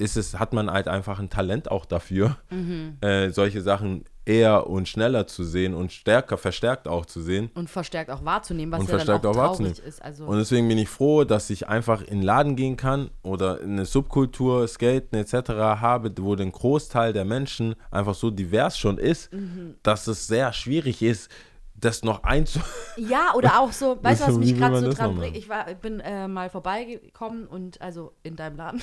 ist 0.00 0.16
es, 0.16 0.38
hat 0.38 0.52
man 0.52 0.70
halt 0.70 0.88
einfach 0.88 1.18
ein 1.20 1.30
Talent 1.30 1.70
auch 1.70 1.84
dafür, 1.84 2.36
Mhm. 2.50 2.96
äh, 3.00 3.30
solche 3.30 3.60
Sachen 3.62 4.04
eher 4.26 4.68
und 4.68 4.86
schneller 4.88 5.26
zu 5.26 5.42
sehen 5.44 5.74
und 5.74 5.92
stärker, 5.92 6.36
verstärkt 6.38 6.86
auch 6.88 7.04
zu 7.06 7.20
sehen. 7.20 7.50
und 7.54 7.68
verstärkt 7.70 8.10
auch 8.10 8.24
wahrzunehmen, 8.24 8.72
was 8.72 8.80
Und 8.80 8.88
ja 8.88 8.94
verstärkt 8.96 9.24
dann 9.24 9.32
auch 9.32 9.36
auch 9.36 9.48
wahrzunehmen. 9.48 9.74
traurig 9.74 9.88
ist. 9.88 10.02
Also, 10.02 10.26
Und 10.26 10.38
deswegen 10.38 10.68
bin 10.68 10.78
ich 10.78 10.88
froh, 10.88 11.24
dass 11.24 11.50
ich 11.50 11.68
einfach 11.68 12.02
in 12.02 12.18
den 12.18 12.22
Laden 12.22 12.54
gehen 12.56 12.76
kann 12.76 13.10
oder 13.22 13.60
eine 13.60 13.84
Subkultur, 13.86 14.66
Skaten 14.68 15.16
etc. 15.18 15.50
habe, 15.80 16.12
wo 16.20 16.36
der 16.36 16.46
Großteil 16.46 17.12
der 17.12 17.24
Menschen 17.24 17.74
einfach 17.90 18.14
so 18.14 18.30
divers 18.30 18.78
schon 18.78 18.98
ist, 18.98 19.32
Mhm. 19.32 19.74
dass 19.82 20.06
es 20.06 20.26
sehr 20.26 20.52
schwierig 20.52 21.02
ist, 21.02 21.30
das 21.74 22.04
noch 22.04 22.22
einzu... 22.24 22.60
Ja, 22.98 23.32
oder 23.34 23.58
auch 23.60 23.72
so, 23.72 23.98
weißt 24.02 24.20
du, 24.22 24.26
was 24.28 24.38
mich 24.38 24.56
gerade 24.56 24.80
so 24.80 24.92
dran 24.92 25.16
bringt? 25.16 25.34
Ich 25.36 25.48
war, 25.48 25.68
ich 25.68 25.78
bin 25.78 25.98
äh, 26.00 26.28
mal 26.28 26.50
vorbeigekommen 26.50 27.46
und 27.46 27.80
also 27.80 28.12
in 28.22 28.36
deinem 28.36 28.56
Laden. 28.58 28.82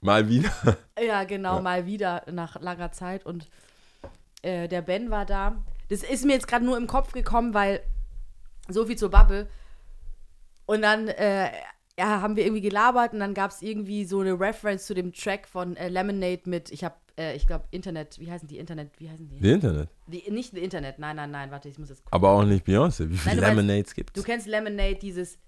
Mal 0.00 0.28
wieder. 0.28 0.50
Ja, 1.00 1.24
genau, 1.24 1.56
Ja. 1.56 1.62
mal 1.62 1.86
wieder 1.86 2.22
nach 2.30 2.60
langer 2.60 2.92
Zeit. 2.92 3.24
Und 3.24 3.48
äh, 4.42 4.66
der 4.68 4.82
Ben 4.82 5.10
war 5.10 5.24
da. 5.26 5.62
Das 5.88 6.02
ist 6.02 6.24
mir 6.24 6.32
jetzt 6.32 6.48
gerade 6.48 6.64
nur 6.64 6.76
im 6.76 6.86
Kopf 6.86 7.12
gekommen, 7.12 7.54
weil 7.54 7.80
so 8.68 8.84
viel 8.86 8.96
zur 8.96 9.10
Bubble. 9.10 9.48
Und 10.66 10.82
dann 10.82 11.08
äh, 11.08 11.50
ja, 11.98 12.20
haben 12.20 12.36
wir 12.36 12.44
irgendwie 12.44 12.62
gelabert 12.62 13.12
und 13.12 13.20
dann 13.20 13.34
gab 13.34 13.50
es 13.50 13.62
irgendwie 13.62 14.04
so 14.04 14.20
eine 14.20 14.38
Reference 14.38 14.86
zu 14.86 14.94
dem 14.94 15.12
Track 15.12 15.46
von 15.46 15.76
äh, 15.76 15.88
Lemonade 15.88 16.42
mit, 16.46 16.70
ich 16.70 16.84
habe, 16.84 16.94
äh, 17.18 17.36
ich 17.36 17.46
glaube, 17.46 17.64
Internet, 17.70 18.18
wie 18.18 18.30
heißen 18.30 18.48
die? 18.48 18.58
Internet, 18.58 18.90
wie 18.98 19.10
heißen 19.10 19.28
die? 19.28 19.38
Die 19.40 19.50
Internet. 19.50 19.88
die? 20.06 20.30
Nicht 20.30 20.54
Internet, 20.54 20.98
nein, 20.98 21.16
nein, 21.16 21.30
nein, 21.30 21.50
warte, 21.50 21.68
ich 21.68 21.78
muss 21.78 21.90
jetzt 21.90 21.98
gucken. 22.04 22.14
Aber 22.14 22.30
auch 22.30 22.44
nicht 22.44 22.66
Beyoncé. 22.66 23.10
Wie 23.10 23.16
viele 23.18 23.36
du 23.36 23.40
meinst- 23.42 23.56
Lemonades 23.56 23.94
gibt 23.94 24.16
Du 24.16 24.20
es? 24.20 24.26
kennst 24.26 24.46
Lemonade, 24.46 24.94
dieses 24.96 25.38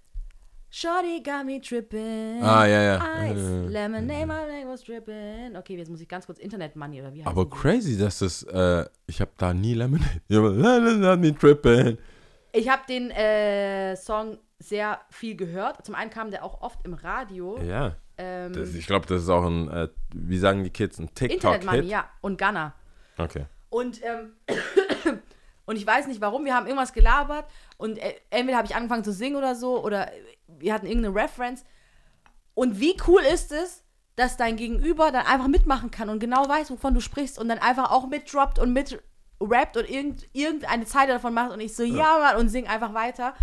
Shorty 0.76 1.22
got 1.22 1.46
me 1.46 1.60
tripping. 1.60 2.42
Ah, 2.42 2.66
ja, 2.66 2.82
ja. 2.82 2.96
Ice, 3.26 3.38
Äh, 3.38 3.68
Lemonade, 3.68 4.26
my 4.26 4.44
leg 4.44 4.66
was 4.66 4.82
dripping. 4.82 5.56
Okay, 5.56 5.76
jetzt 5.76 5.88
muss 5.88 6.00
ich 6.00 6.08
ganz 6.08 6.26
kurz 6.26 6.40
Internet 6.40 6.74
Money 6.74 7.00
oder 7.00 7.14
wie 7.14 7.20
heißt 7.20 7.28
Aber 7.28 7.44
die? 7.44 7.50
crazy, 7.50 7.96
dass 7.96 8.18
das, 8.18 8.42
äh, 8.42 8.84
ich 9.06 9.20
habe 9.20 9.30
da 9.38 9.54
nie 9.54 9.74
Lemonade. 9.74 10.20
Ich 10.28 10.36
hab 10.36 10.42
Lemonade 10.42 11.16
me 11.18 11.28
trippin'. 11.28 11.96
Ich 12.50 12.68
habe 12.68 12.82
den 12.88 13.12
äh, 13.12 13.94
Song 13.94 14.36
sehr 14.58 15.00
viel 15.10 15.36
gehört. 15.36 15.86
Zum 15.86 15.94
einen 15.94 16.10
kam 16.10 16.32
der 16.32 16.42
auch 16.44 16.60
oft 16.60 16.84
im 16.84 16.94
Radio. 16.94 17.56
Ja. 17.62 17.94
Ähm, 18.18 18.52
Das, 18.52 18.74
ich 18.74 18.88
glaube, 18.88 19.06
das 19.06 19.22
ist 19.22 19.28
auch 19.28 19.46
ein, 19.46 19.70
äh, 19.70 19.88
wie 20.12 20.38
sagen 20.38 20.64
die 20.64 20.70
Kids, 20.70 20.98
ein 20.98 21.04
Internet 21.04 21.64
Money, 21.64 21.82
TikTok-Hit. 21.82 21.84
ja. 21.84 22.10
Und 22.20 22.36
Ghana. 22.36 22.74
Okay. 23.16 23.44
Und, 23.70 24.00
ähm, 24.02 24.32
und 25.66 25.76
ich 25.76 25.86
weiß 25.86 26.08
nicht 26.08 26.20
warum, 26.20 26.44
wir 26.44 26.54
haben 26.56 26.66
irgendwas 26.66 26.92
gelabert 26.92 27.46
und 27.76 27.96
äh, 27.98 28.14
entweder 28.30 28.56
habe 28.58 28.66
ich 28.66 28.74
angefangen 28.74 29.04
zu 29.04 29.12
singen 29.12 29.36
oder 29.36 29.54
so 29.54 29.80
oder 29.84 30.10
wir 30.64 30.74
hatten 30.74 30.86
irgendeine 30.86 31.14
Reference. 31.14 31.64
Und 32.54 32.80
wie 32.80 32.96
cool 33.06 33.20
ist 33.32 33.52
es, 33.52 33.82
dass 34.16 34.36
dein 34.36 34.56
Gegenüber 34.56 35.10
dann 35.10 35.26
einfach 35.26 35.48
mitmachen 35.48 35.90
kann 35.90 36.08
und 36.08 36.20
genau 36.20 36.48
weiß, 36.48 36.70
wovon 36.70 36.94
du 36.94 37.00
sprichst 37.00 37.38
und 37.38 37.48
dann 37.48 37.58
einfach 37.58 37.90
auch 37.90 38.06
mitdroppt 38.08 38.58
und 38.58 38.72
mit 38.72 39.02
rappt 39.40 39.76
und 39.76 39.90
irgend, 39.90 40.28
irgendeine 40.32 40.84
Zeile 40.84 41.14
davon 41.14 41.34
macht 41.34 41.52
und 41.52 41.60
ich 41.60 41.74
so, 41.74 41.82
ja, 41.82 42.18
Mann, 42.18 42.36
und 42.36 42.48
sing 42.48 42.66
einfach 42.66 42.94
weiter. 42.94 43.34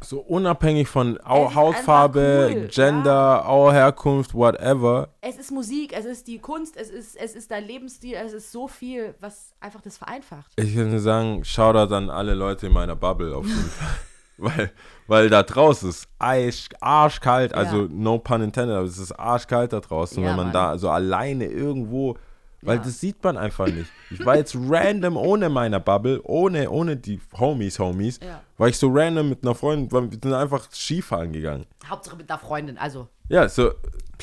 So 0.00 0.20
unabhängig 0.20 0.88
von 0.88 1.18
Au 1.24 1.54
Hautfarbe, 1.54 2.50
cool, 2.52 2.68
Gender, 2.68 3.48
Au 3.48 3.70
Herkunft, 3.70 4.34
whatever. 4.34 5.14
Es 5.20 5.36
ist 5.36 5.50
Musik, 5.50 5.94
es 5.96 6.04
ist 6.04 6.26
die 6.26 6.38
Kunst, 6.38 6.76
es 6.76 6.90
ist, 6.90 7.16
es 7.16 7.34
ist 7.34 7.50
dein 7.50 7.64
Lebensstil, 7.64 8.14
es 8.14 8.32
ist 8.32 8.50
so 8.50 8.66
viel, 8.66 9.14
was 9.20 9.52
einfach 9.60 9.80
das 9.80 9.96
vereinfacht. 9.96 10.52
Ich 10.56 10.74
würde 10.74 10.98
sagen, 10.98 11.44
Shoutout 11.44 11.94
an 11.94 12.10
alle 12.10 12.34
Leute 12.34 12.66
in 12.66 12.72
meiner 12.72 12.96
Bubble 12.96 13.34
auf 13.36 13.46
jeden 13.46 13.60
Fall. 13.70 13.96
weil, 14.36 14.72
weil 15.06 15.28
da 15.30 15.42
draußen 15.42 15.90
ist 15.90 16.08
Eis, 16.18 16.68
arschkalt, 16.80 17.54
also 17.54 17.82
Ja. 17.82 17.88
no 17.90 18.18
pun 18.18 18.42
intended, 18.42 18.74
aber 18.76 18.86
es 18.86 18.98
ist 18.98 19.12
arschkalt 19.12 19.72
da 19.72 19.80
draußen. 19.80 20.22
Ja, 20.22 20.30
wenn 20.30 20.36
man 20.36 20.46
Mann. 20.46 20.52
da 20.54 20.78
so 20.78 20.90
alleine 20.90 21.46
irgendwo 21.46 22.16
weil 22.64 22.76
Ja. 22.78 22.82
das 22.82 23.00
sieht 23.00 23.22
man 23.22 23.36
einfach 23.36 23.66
nicht. 23.66 23.90
Ich 24.10 24.24
war 24.24 24.36
jetzt 24.36 24.56
random 24.56 25.16
ohne 25.16 25.48
meiner 25.48 25.80
Bubble, 25.80 26.20
ohne, 26.24 26.70
ohne 26.70 26.96
die 26.96 27.20
Homies, 27.38 27.78
Homies, 27.78 28.20
Ja. 28.22 28.40
war 28.58 28.68
ich 28.68 28.78
so 28.78 28.90
random 28.92 29.28
mit 29.28 29.42
einer 29.44 29.54
Freundin, 29.54 29.90
wir 29.92 30.10
sind 30.10 30.32
einfach 30.32 30.68
Skifahren 30.72 31.32
gegangen. 31.32 31.66
Hauptsache 31.88 32.16
mit 32.16 32.30
einer 32.30 32.38
Freundin, 32.38 32.78
also 32.78 33.08
Ja, 33.28 33.48
so 33.48 33.70
die 33.70 33.74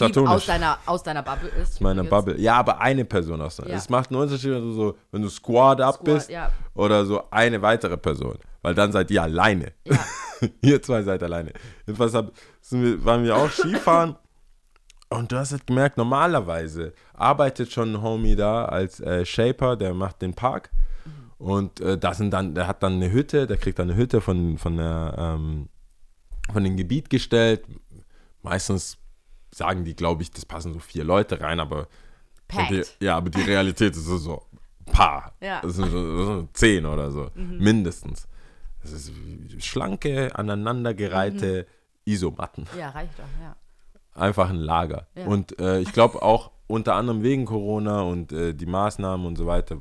aus 0.06 0.12
platonisch. 0.13 0.45
deiner, 0.45 0.77
aus 0.86 1.04
deiner 1.04 1.21
Bubble 1.23 1.49
ist. 1.62 1.82
meiner 1.82 2.01
übrigens. 2.04 2.10
Bubble. 2.25 2.39
Ja, 2.39 2.56
aber 2.56 2.80
eine 2.80 3.04
Person 3.06 3.41
aus. 3.41 3.58
Ja. 3.58 3.65
Es 3.65 3.89
macht 3.89 4.10
einen 4.12 4.21
Unterschied, 4.21 4.51
wenn 4.51 4.62
du 4.62 4.71
so, 4.73 4.97
wenn 5.12 5.21
du 5.21 5.30
Squad 5.30 5.82
up 5.82 5.95
Squad, 5.95 6.06
bist 6.06 6.30
ja. 6.30 6.49
oder 6.75 7.06
so 7.06 7.23
eine 7.32 7.62
weitere 7.62 7.97
Person. 7.97 8.38
Weil 8.62 8.73
dann 8.75 8.91
seid 8.91 9.10
ihr 9.12 9.21
alleine. 9.23 9.73
Ja. 9.86 9.97
ihr 10.62 10.82
zwei 10.82 11.04
seid 11.04 11.21
alleine. 11.23 11.51
Jedenfalls 11.86 12.13
hab, 12.13 12.32
sind 12.62 12.84
wir, 12.84 13.04
waren 13.06 13.23
wir 13.23 13.36
auch 13.36 13.49
Skifahren. 13.51 14.15
Und 15.12 15.32
du 15.32 15.38
hast 15.38 15.52
halt 15.52 15.67
gemerkt, 15.67 15.97
normalerweise 15.97 16.93
arbeitet 17.13 17.71
schon 17.71 17.95
ein 17.95 18.02
Homie 18.02 18.38
da 18.38 18.65
als 18.65 19.02
äh, 19.02 19.26
Shaper, 19.26 19.76
der 19.76 19.93
macht 19.93 20.21
den 20.21 20.34
Park. 20.34 20.71
Und 21.38 21.82
äh, 21.82 21.97
da 21.97 22.13
sind 22.13 22.32
dann, 22.32 22.56
der 22.56 22.67
hat 22.67 22.82
dann 22.82 22.93
eine 22.93 23.12
Hütte, 23.12 23.45
der 23.45 23.58
kriegt 23.58 23.78
dann 23.78 23.89
eine 23.89 24.00
Hütte 24.00 24.21
von, 24.21 24.58
von, 24.58 24.78
der, 24.78 25.15
ähm, 25.17 25.69
von 26.54 26.63
dem 26.63 26.78
Gebiet 26.78 27.10
gestellt. 27.10 27.65
Meistens 28.41 28.97
sagen 29.54 29.84
die, 29.84 29.95
glaube 29.95 30.21
ich, 30.24 30.32
das 30.32 30.45
passen 30.45 30.74
so 30.74 30.80
vier 30.80 31.04
Leute 31.04 31.41
rein, 31.41 31.60
aber 31.60 31.88
die, 32.69 32.84
ja, 33.02 33.17
aber 33.17 33.30
die 33.30 33.41
Realität 33.41 33.95
ist 33.95 34.06
so, 34.06 34.17
so 34.17 34.43
ein 34.88 34.93
paar. 34.93 35.34
Ja. 35.41 35.62
Das 35.62 35.76
sind 35.76 35.91
so, 35.91 36.47
zehn 36.54 36.86
oder 36.86 37.12
so, 37.12 37.32
mindestens. 37.36 38.28
Das 38.82 38.93
ist 38.93 39.12
schlanke, 39.60 40.34
aneinandergereihte 40.36 41.67
Isomatten. 42.06 42.65
Ja, 42.78 42.89
reicht 42.89 43.19
doch, 43.19 43.26
ja. 43.41 43.56
Einfach 44.13 44.50
ein 44.50 44.58
Lager. 44.58 45.08
Ja. 45.15 45.26
Und 45.26 45.60
äh, 45.60 45.80
ich 45.80 45.93
glaube 45.93 46.21
auch 46.21 46.52
unter 46.67 46.95
anderem 46.95 47.24
wegen 47.24 47.45
Corona 47.45 48.02
und 48.02 48.32
äh, 48.32 48.54
die 48.54 48.65
Maßnahmen 48.65 49.26
und 49.26 49.38
so 49.38 49.45
weiter 49.45 49.78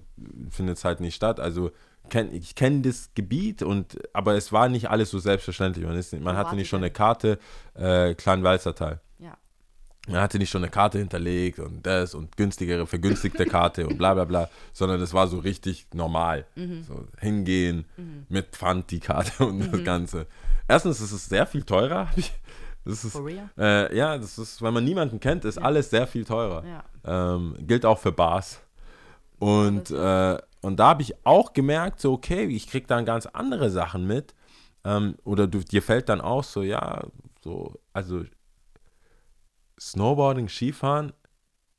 findet 0.50 0.76
es 0.78 0.84
halt 0.84 1.00
nicht 1.00 1.14
statt. 1.14 1.38
Also 1.40 1.70
kenn, 2.08 2.32
ich 2.32 2.54
kenne 2.54 2.82
das 2.82 3.10
Gebiet 3.14 3.62
und 3.62 3.98
aber 4.12 4.34
es 4.34 4.52
war 4.52 4.68
nicht 4.68 4.90
alles 4.90 5.10
so 5.10 5.18
selbstverständlich. 5.18 5.84
Man, 5.86 5.96
ist, 5.96 6.18
man 6.20 6.36
hatte 6.36 6.56
nicht 6.56 6.68
schon 6.68 6.80
eine 6.80 6.90
Karte, 6.90 7.38
äh, 7.74 8.14
Kleinwalzertal. 8.14 9.00
Ja. 9.18 9.36
Man 10.08 10.20
hatte 10.20 10.38
nicht 10.38 10.50
schon 10.50 10.62
eine 10.64 10.70
Karte 10.70 10.98
hinterlegt 10.98 11.58
und 11.60 11.86
das 11.86 12.14
und 12.14 12.36
günstigere, 12.36 12.86
vergünstigte 12.86 13.46
Karte 13.46 13.86
und 13.86 13.98
bla 13.98 14.14
bla 14.14 14.24
bla, 14.24 14.48
sondern 14.72 15.00
es 15.00 15.12
war 15.14 15.28
so 15.28 15.38
richtig 15.38 15.86
normal. 15.94 16.46
Mhm. 16.56 16.82
So 16.84 17.06
hingehen, 17.20 17.84
mit 18.28 18.46
Pfand 18.48 18.90
die 18.90 19.00
Karte 19.00 19.44
und 19.46 19.72
das 19.72 19.84
Ganze. 19.84 20.26
Erstens 20.66 21.00
ist 21.00 21.12
es 21.12 21.26
sehr 21.26 21.46
viel 21.46 21.62
teurer. 21.62 22.08
hab 22.10 22.18
ich- 22.18 22.32
Das 22.84 23.04
ist, 23.04 23.12
For 23.12 23.24
real? 23.24 23.50
äh, 23.58 23.94
ja, 23.96 24.16
das 24.16 24.38
ist, 24.38 24.62
wenn 24.62 24.72
man 24.74 24.84
niemanden 24.84 25.20
kennt, 25.20 25.44
ist 25.44 25.58
alles 25.58 25.90
sehr 25.90 26.06
viel 26.06 26.24
teurer. 26.24 26.64
Ja. 26.64 27.34
Ähm, 27.34 27.56
gilt 27.60 27.84
auch 27.84 27.98
für 27.98 28.12
Bars. 28.12 28.60
Und, 29.38 29.90
äh, 29.90 30.38
und 30.60 30.76
da 30.78 30.88
habe 30.88 31.02
ich 31.02 31.14
auch 31.26 31.52
gemerkt, 31.52 32.00
so, 32.00 32.12
okay, 32.12 32.44
ich 32.46 32.68
krieg 32.68 32.86
dann 32.86 33.04
ganz 33.04 33.26
andere 33.26 33.70
Sachen 33.70 34.06
mit. 34.06 34.34
Ähm, 34.84 35.16
oder 35.24 35.46
du, 35.46 35.60
dir 35.60 35.82
fällt 35.82 36.08
dann 36.08 36.20
auch 36.20 36.44
so, 36.44 36.62
ja, 36.62 37.02
so, 37.42 37.74
also 37.92 38.22
Snowboarding, 39.78 40.48
Skifahren 40.48 41.12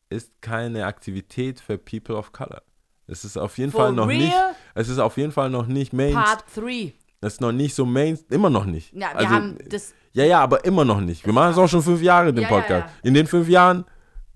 ist 0.10 0.42
keine 0.42 0.86
Aktivität 0.86 1.60
für 1.60 1.78
People 1.78 2.16
of 2.16 2.32
Color. 2.32 2.62
Es 3.08 3.26
ist 3.26 3.38
auf 3.38 3.58
jeden 3.58 3.72
For 3.72 3.82
Fall 3.82 3.94
noch 3.94 4.08
real? 4.08 4.20
nicht, 4.20 4.36
es 4.74 4.90
ist 4.90 5.00
auf 5.00 5.18
jeden 5.18 5.32
Fall 5.32 5.50
noch 5.50 5.68
nicht 5.68 5.94
Main, 5.94 6.14
Part 6.14 6.44
3. 6.56 6.94
es 7.22 7.34
ist 7.34 7.42
noch 7.42 7.52
nicht 7.52 7.74
so 7.76 7.86
Main, 7.86 8.18
immer 8.30 8.50
noch 8.50 8.66
nicht. 8.66 8.92
Ja, 8.94 9.00
wir 9.14 9.16
Also, 9.18 9.30
haben 9.30 9.58
das 9.70 9.94
ja, 10.14 10.26
ja, 10.26 10.40
aber 10.42 10.66
immer 10.66 10.84
noch 10.84 11.00
nicht. 11.00 11.26
Wir 11.26 11.32
machen 11.32 11.52
es 11.52 11.58
auch 11.58 11.70
schon 11.70 11.82
fünf 11.82 12.02
Jahre, 12.02 12.34
den 12.34 12.44
Ja, 12.44 12.50
ja, 12.50 12.56
Podcast. 12.56 12.88
ja. 12.88 13.08
In 13.08 13.14
den 13.14 13.28
fünf 13.28 13.48
Jahren 13.48 13.86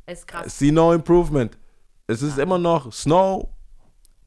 ist 0.07 0.25
krass. 0.25 0.57
see 0.57 0.71
no 0.71 0.93
improvement. 0.93 1.57
Es 2.07 2.21
ist 2.21 2.37
immer 2.39 2.57
noch 2.57 2.93
Snow 2.93 3.49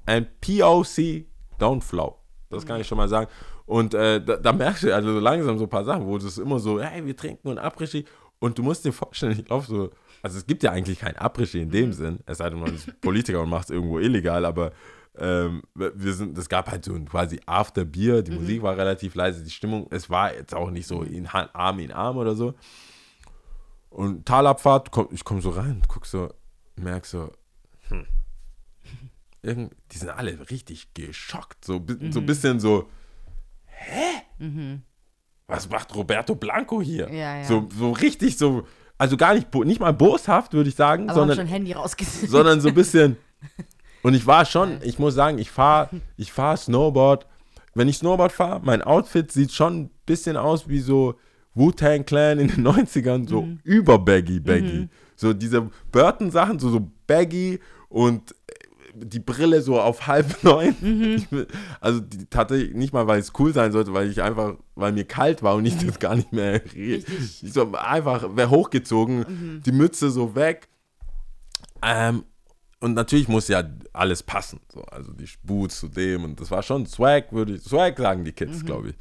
and 0.04 0.26
POC 0.42 1.24
don't 1.58 1.80
flow. 1.82 2.16
Das 2.50 2.66
kann 2.66 2.80
ich 2.80 2.86
schon 2.86 2.98
mal 2.98 3.08
sagen. 3.08 3.28
Und 3.66 3.94
äh, 3.94 4.22
da, 4.22 4.36
da 4.36 4.52
merkst 4.52 4.82
du 4.84 4.94
also 4.94 5.12
so 5.12 5.20
langsam 5.20 5.56
so 5.58 5.64
ein 5.64 5.70
paar 5.70 5.84
Sachen, 5.84 6.06
wo 6.06 6.16
es 6.16 6.24
ist 6.24 6.38
immer 6.38 6.58
so, 6.58 6.80
hey, 6.80 7.04
wir 7.04 7.16
trinken 7.16 7.48
und 7.48 7.58
Après-Ski. 7.58 8.04
Und 8.40 8.56
du 8.58 8.62
musst 8.62 8.84
dir 8.84 8.92
vorstellen, 8.92 9.32
ich 9.32 9.48
laufe 9.48 9.66
so, 9.66 9.90
also 10.22 10.38
es 10.38 10.46
gibt 10.46 10.62
ja 10.62 10.72
eigentlich 10.72 10.98
kein 11.00 11.14
Après-Ski 11.16 11.60
in 11.62 11.70
dem 11.70 11.92
Sinn, 11.92 12.20
es 12.26 12.38
sei 12.38 12.48
denn, 12.50 12.60
man 12.60 12.74
ist 12.74 13.00
Politiker 13.00 13.42
und 13.42 13.50
macht 13.50 13.64
es 13.64 13.70
irgendwo 13.70 13.98
illegal, 13.98 14.44
aber 14.44 14.72
ähm, 15.20 15.62
wir 15.74 16.12
sind, 16.14 16.36
es 16.38 16.48
gab 16.48 16.70
halt 16.70 16.84
so 16.84 16.94
ein 16.94 17.08
quasi 17.08 17.40
After-Bier, 17.46 18.22
die 18.22 18.30
Musik 18.32 18.62
war 18.62 18.76
relativ 18.76 19.14
leise, 19.14 19.42
die 19.42 19.50
Stimmung, 19.50 19.86
es 19.90 20.08
war 20.10 20.34
jetzt 20.34 20.54
auch 20.54 20.70
nicht 20.70 20.86
so 20.86 21.02
in 21.02 21.32
Hand, 21.32 21.50
Arm 21.54 21.78
in 21.80 21.92
Arm 21.92 22.16
oder 22.16 22.34
so. 22.36 22.54
Und 23.90 24.26
Talabfahrt, 24.26 24.90
komm, 24.90 25.08
ich 25.12 25.24
komme 25.24 25.40
so 25.40 25.50
rein, 25.50 25.82
guck 25.88 26.06
so, 26.06 26.32
merk 26.76 27.06
so, 27.06 27.32
hm, 27.88 28.06
irgend, 29.42 29.74
die 29.92 29.98
sind 29.98 30.10
alle 30.10 30.50
richtig 30.50 30.92
geschockt, 30.94 31.64
so, 31.64 31.80
bi- 31.80 32.10
so 32.12 32.20
ein 32.20 32.26
bisschen 32.26 32.60
so, 32.60 32.88
hä? 33.66 34.22
Was 35.46 35.68
macht 35.70 35.94
Roberto 35.94 36.34
Blanco 36.34 36.82
hier? 36.82 37.08
Ja, 37.10 37.38
ja. 37.38 37.44
So, 37.44 37.68
so 37.76 37.92
richtig 37.92 38.36
so, 38.36 38.66
also 38.98 39.16
gar 39.16 39.34
nicht, 39.34 39.52
nicht 39.54 39.80
mal 39.80 39.92
boshaft, 39.94 40.52
würde 40.52 40.68
ich 40.68 40.76
sagen, 40.76 41.04
Aber 41.08 41.20
sondern 41.20 41.38
schon 41.38 41.46
Handy 41.46 41.72
rausgesucht. 41.72 42.30
sondern 42.30 42.60
so 42.60 42.68
ein 42.68 42.74
bisschen. 42.74 43.16
Und 44.02 44.14
ich 44.14 44.26
war 44.26 44.44
schon, 44.44 44.78
ich 44.82 44.98
muss 44.98 45.14
sagen, 45.14 45.38
ich 45.38 45.50
fahre 45.50 45.88
ich 46.16 46.32
fahr 46.32 46.56
Snowboard. 46.56 47.26
Wenn 47.74 47.88
ich 47.88 47.98
Snowboard 47.98 48.32
fahre, 48.32 48.60
mein 48.64 48.82
Outfit 48.82 49.30
sieht 49.30 49.52
schon 49.52 49.82
ein 49.82 49.90
bisschen 50.06 50.36
aus 50.36 50.68
wie 50.68 50.80
so 50.80 51.14
Wu-Tang 51.54 52.04
Clan 52.04 52.38
in 52.38 52.48
den 52.48 52.66
90ern, 52.66 53.28
so 53.28 53.48
über 53.64 53.98
Baggy, 53.98 54.40
Baggy. 54.40 54.88
So 55.16 55.32
diese 55.32 55.68
Burton-Sachen, 55.92 56.58
so, 56.58 56.70
so 56.70 56.88
Baggy 57.06 57.58
und 57.88 58.32
äh, 58.32 58.34
die 58.94 59.18
Brille 59.20 59.60
so 59.62 59.80
auf 59.80 60.06
halb 60.06 60.42
neun. 60.44 60.74
Will- 61.30 61.46
also 61.80 62.00
die, 62.00 62.26
tatsächlich 62.26 62.74
nicht 62.74 62.92
mal, 62.92 63.06
weil 63.06 63.18
es 63.20 63.32
cool 63.38 63.52
sein 63.52 63.70
sollte, 63.72 63.92
weil 63.92 64.08
ich 64.10 64.22
einfach, 64.22 64.54
weil 64.76 64.92
mir 64.92 65.04
kalt 65.04 65.42
war 65.42 65.54
und 65.56 65.66
ich 65.66 65.76
das 65.76 65.98
gar 65.98 66.14
nicht 66.16 66.32
mehr 66.32 66.60
ich 66.74 67.04
so 67.42 67.72
einfach 67.74 68.36
wäre 68.36 68.50
hochgezogen, 68.50 69.60
die 69.64 69.72
Mütze 69.72 70.10
so 70.10 70.34
weg. 70.36 70.68
Ähm, 71.82 72.24
und 72.80 72.94
natürlich 72.94 73.28
muss 73.28 73.48
ja 73.48 73.62
alles 73.92 74.22
passen. 74.22 74.60
So, 74.72 74.82
also 74.82 75.12
die 75.12 75.28
Boots 75.42 75.80
zu 75.80 75.88
dem 75.88 76.24
und 76.24 76.40
das 76.40 76.50
war 76.50 76.62
schon 76.62 76.86
Swag, 76.86 77.32
würde 77.32 77.54
ich. 77.54 77.62
Swag 77.62 77.98
sagen 77.98 78.24
die 78.24 78.32
Kids, 78.32 78.64
glaube 78.64 78.90
ich. 78.90 78.96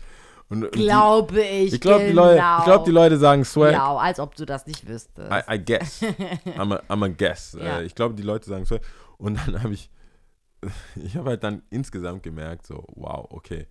Und, 0.49 0.63
und 0.63 0.71
Glaube 0.71 1.41
ich. 1.41 1.71
die, 1.71 1.75
ich 1.75 1.81
glaube, 1.81 2.05
die, 2.05 2.09
genau. 2.11 2.23
Leute, 2.23 2.35
ich 2.59 2.65
glaub, 2.65 2.85
die 2.85 2.91
Leute 2.91 3.17
sagen 3.17 3.43
Swag. 3.43 3.73
Ja, 3.73 3.95
als 3.97 4.19
ob 4.19 4.35
du 4.35 4.45
das 4.45 4.65
nicht 4.65 4.87
wüsstest. 4.87 5.29
I, 5.29 5.55
I 5.55 5.63
guess. 5.63 6.01
I'm 6.57 6.73
a, 6.73 6.81
I'm 6.87 7.03
a 7.03 7.09
guess. 7.09 7.57
Ja. 7.59 7.79
Äh, 7.79 7.83
ich 7.83 7.95
glaube, 7.95 8.15
die 8.15 8.23
Leute 8.23 8.49
sagen 8.49 8.65
Swag. 8.65 8.81
Und 9.17 9.37
dann 9.45 9.61
habe 9.61 9.73
ich, 9.73 9.89
ich 10.95 11.17
habe 11.17 11.31
halt 11.31 11.43
dann 11.43 11.63
insgesamt 11.69 12.23
gemerkt, 12.23 12.65
so, 12.65 12.85
wow, 12.95 13.27
okay. 13.29 13.67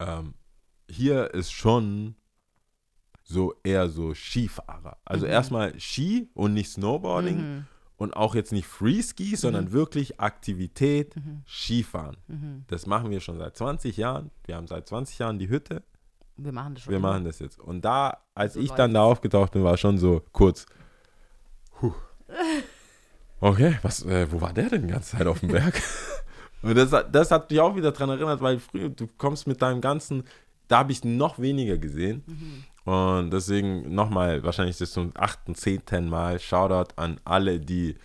Ähm, 0.00 0.34
hier 0.90 1.32
ist 1.32 1.52
schon 1.52 2.16
so 3.22 3.54
eher 3.62 3.88
so 3.88 4.14
Skifahrer. 4.14 4.98
Also 5.04 5.26
erstmal 5.26 5.78
Ski 5.78 6.28
und 6.34 6.54
nicht 6.54 6.70
Snowboarding 6.70 7.66
und 8.04 8.14
auch 8.16 8.34
jetzt 8.36 8.52
nicht 8.52 8.66
Freeski, 8.68 9.34
sondern 9.36 9.72
wirklich 9.72 10.20
Aktivität 10.20 11.14
Skifahren. 11.46 12.16
Das 12.68 12.86
machen 12.86 13.10
wir 13.10 13.20
schon 13.20 13.38
seit 13.38 13.56
20 13.56 13.96
Jahren. 13.96 14.30
Wir 14.46 14.54
haben 14.56 14.66
seit 14.68 14.86
20 14.88 15.18
Jahren 15.18 15.38
die 15.40 15.48
Hütte. 15.48 15.82
Wir 16.36 16.52
machen 16.52 16.74
das 16.74 16.84
schon. 16.84 16.90
Wir 16.92 16.98
immer. 16.98 17.12
machen 17.12 17.24
das 17.24 17.38
jetzt. 17.40 17.58
Und 17.58 17.84
da, 17.84 18.18
als 18.34 18.54
So 18.54 18.60
ich 18.60 18.70
dann 18.72 18.94
da 18.94 19.02
aufgetaucht 19.02 19.52
bin, 19.52 19.64
war 19.64 19.76
schon 19.76 19.98
so 19.98 20.22
kurz. 20.32 20.66
Puh. 21.78 21.92
Okay, 23.40 23.78
was, 23.82 24.02
äh, 24.06 24.26
wo 24.32 24.40
war 24.40 24.54
der 24.54 24.70
denn 24.70 24.82
die 24.86 24.92
ganze 24.92 25.16
Zeit 25.18 25.26
auf 25.26 25.40
dem 25.40 25.50
Berg? 25.50 25.74
Und 26.62 26.74
das, 26.76 26.92
hat- 26.92 27.14
das 27.14 27.30
hat 27.30 27.50
mich 27.50 27.60
auch 27.60 27.76
wieder 27.76 27.92
daran 27.92 28.08
erinnert, 28.10 28.40
weil 28.40 28.58
früher, 28.58 28.88
du 28.88 29.06
kommst 29.18 29.46
mit 29.46 29.60
deinem 29.60 29.82
ganzen, 29.82 30.24
da 30.68 30.78
habe 30.78 30.92
ich 30.92 31.04
noch 31.04 31.38
weniger 31.38 31.76
gesehen. 31.76 32.24
Und 32.84 33.30
deswegen 33.30 33.94
nochmal, 33.94 34.42
wahrscheinlich 34.42 34.76
das 34.78 34.92
zum 34.92 35.12
achten, 35.14 35.54
zehnten 35.54 36.08
Mal, 36.08 36.38
Shoutout 36.38 36.92
an 36.96 37.18
alle, 37.24 37.58
die, 37.60 37.96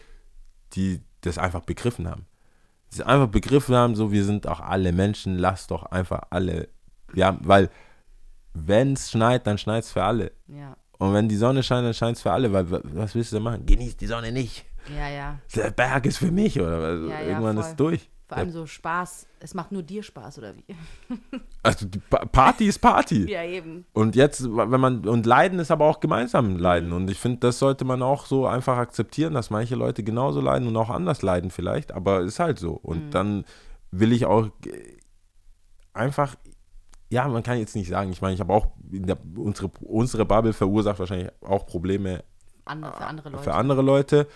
die 0.74 1.02
das 1.22 1.38
einfach 1.38 1.62
begriffen 1.62 2.08
haben. 2.10 2.26
Die 2.94 2.96
es 3.00 3.02
einfach 3.02 3.28
begriffen 3.28 3.76
haben, 3.76 3.96
so 3.96 4.12
wir 4.12 4.24
sind 4.24 4.48
auch 4.48 4.62
alle 4.62 4.94
Menschen, 4.94 5.38
lasst 5.38 5.72
doch 5.72 5.84
einfach 5.84 6.22
alle, 6.30 6.70
ja, 7.14 7.38
weil 7.42 7.70
wenn 8.54 8.94
es 8.94 9.12
schneit, 9.12 9.46
dann 9.48 9.58
schneit 9.58 9.84
es 9.84 9.92
für 9.92 10.04
alle. 10.04 10.32
Ja, 10.48 10.76
Und 10.98 11.14
wenn 11.14 11.28
die 11.30 11.36
Sonne 11.36 11.62
scheint, 11.62 11.86
dann 11.86 11.94
scheint 11.94 12.16
es 12.18 12.24
für 12.24 12.32
alle, 12.32 12.52
weil 12.54 12.72
wa- 12.72 12.82
was 12.84 13.14
willst 13.16 13.32
du 13.32 13.36
denn 13.36 13.44
machen? 13.44 13.66
Genießt 13.66 14.00
die 14.00 14.08
Sonne 14.08 14.32
nicht. 14.32 14.66
ja, 14.96 15.08
ja. 15.10 15.40
Der 15.56 15.72
Berg 15.72 16.06
ist 16.06 16.18
für 16.18 16.32
mich, 16.32 16.60
oder? 16.60 16.78
Also 16.80 17.10
Ja, 17.10 17.20
ja, 17.22 17.28
irgendwann 17.28 17.56
voll. 17.58 17.64
ist 17.64 17.70
es 17.72 17.76
durch. 17.76 18.10
Vor 18.30 18.38
allem 18.38 18.52
so 18.52 18.66
Spaß. 18.66 19.28
Es 19.42 19.54
macht 19.54 19.72
nur 19.72 19.84
dir 19.84 20.04
Spaß, 20.04 20.38
oder 20.38 20.54
wie? 20.56 20.64
Also 21.62 21.86
die 21.88 22.00
Pa- 22.00 22.24
Party 22.26 22.68
ist 22.68 22.80
Party. 22.80 23.30
Ja, 23.30 23.44
eben. 23.44 23.86
Und 23.92 24.16
jetzt, 24.16 24.46
wenn 24.46 24.80
man, 24.80 25.06
und 25.06 25.26
Leiden 25.26 25.60
ist 25.60 25.72
aber 25.72 25.86
auch 25.86 26.00
gemeinsam 26.00 26.58
Leiden. 26.58 26.94
Und 26.94 27.10
ich 27.12 27.20
finde, 27.20 27.40
das 27.40 27.60
sollte 27.60 27.84
man 27.84 28.02
auch 28.02 28.26
so 28.28 28.48
einfach 28.48 28.78
akzeptieren, 28.78 29.34
dass 29.34 29.50
manche 29.50 29.76
Leute 29.76 30.02
genauso 30.04 30.40
leiden 30.40 30.70
und 30.70 30.78
auch 30.78 30.90
anders 30.90 31.22
leiden 31.22 31.52
vielleicht, 31.52 31.92
aber 31.92 32.22
ist 32.22 32.40
halt 32.40 32.60
so. 32.60 32.72
Und 32.72 33.12
dann 33.14 33.44
will 33.92 34.14
ich 34.14 34.26
auch 34.26 34.46
äh, 34.66 34.98
einfach, 35.94 36.36
ja, 37.10 37.28
man 37.28 37.44
kann 37.44 37.58
jetzt 37.58 37.76
nicht 37.76 37.90
sagen, 37.90 38.12
ich 38.12 38.22
meine, 38.22 38.36
ich 38.36 38.40
habe 38.40 38.54
auch, 38.54 38.68
der, 38.78 39.18
unsere, 39.36 39.70
unsere 39.82 40.26
Bubble 40.26 40.54
verursacht 40.54 41.00
wahrscheinlich 41.00 41.30
auch 41.42 41.66
Probleme 41.66 42.24
Andere, 42.66 42.94
für 42.94 43.06
andere 43.06 43.30
Leute. 43.32 43.44
für 43.44 43.54
andere 43.54 43.82
Leute. 43.82 44.28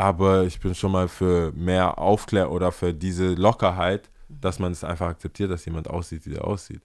Aber 0.00 0.44
ich 0.44 0.58
bin 0.60 0.74
schon 0.74 0.92
mal 0.92 1.08
für 1.08 1.52
mehr 1.52 1.98
Aufklär 1.98 2.50
oder 2.50 2.72
für 2.72 2.94
diese 2.94 3.34
Lockerheit, 3.34 4.08
dass 4.28 4.58
man 4.58 4.72
es 4.72 4.82
einfach 4.82 5.08
akzeptiert, 5.08 5.50
dass 5.50 5.66
jemand 5.66 5.88
aussieht, 5.90 6.24
wie 6.26 6.34
er 6.36 6.46
aussieht. 6.46 6.80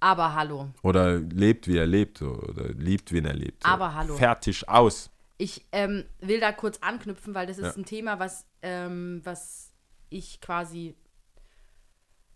Aber 0.00 0.34
hallo. 0.34 0.68
Oder 0.82 1.18
lebt, 1.20 1.68
wie 1.68 1.78
er 1.78 1.86
lebt, 1.86 2.18
so. 2.18 2.32
oder 2.32 2.70
liebt, 2.70 3.12
wen 3.12 3.26
er 3.26 3.34
lebt. 3.34 3.62
So. 3.62 3.68
Aber 3.68 3.94
hallo. 3.94 4.16
Fertig, 4.16 4.68
aus. 4.68 5.10
Ich 5.38 5.64
ähm, 5.70 6.04
will 6.20 6.40
da 6.40 6.50
kurz 6.50 6.78
anknüpfen, 6.78 7.32
weil 7.36 7.46
das 7.46 7.58
ist 7.58 7.76
Ja. 7.76 7.80
ein 7.80 7.84
Thema, 7.84 8.18
was, 8.18 8.44
ähm, 8.62 9.20
was 9.22 9.72
ich 10.10 10.40
quasi 10.40 10.96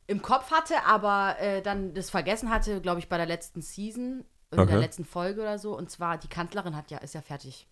im 0.07 0.23
Kopf 0.23 0.53
hatte, 0.53 0.85
aber 0.87 1.35
äh, 1.41 1.63
dann 1.63 1.95
das 1.95 2.11
vergessen 2.11 2.51
hatte, 2.51 2.81
glaube 2.81 3.01
ich, 3.01 3.09
bei 3.09 3.17
der 3.17 3.27
letzten 3.27 3.61
Season, 3.61 4.25
in 4.53 4.59
Okay. 4.61 4.71
der 4.71 4.79
letzten 4.79 5.05
Folge 5.05 5.41
oder 5.41 5.59
so. 5.59 5.77
Und 5.77 5.91
zwar, 5.91 6.17
die 6.17 6.29
Kanzlerin 6.29 6.77
hat 6.77 6.93
ja, 6.93 6.99
ist 6.99 7.15
ja 7.15 7.23
fertig. 7.23 7.67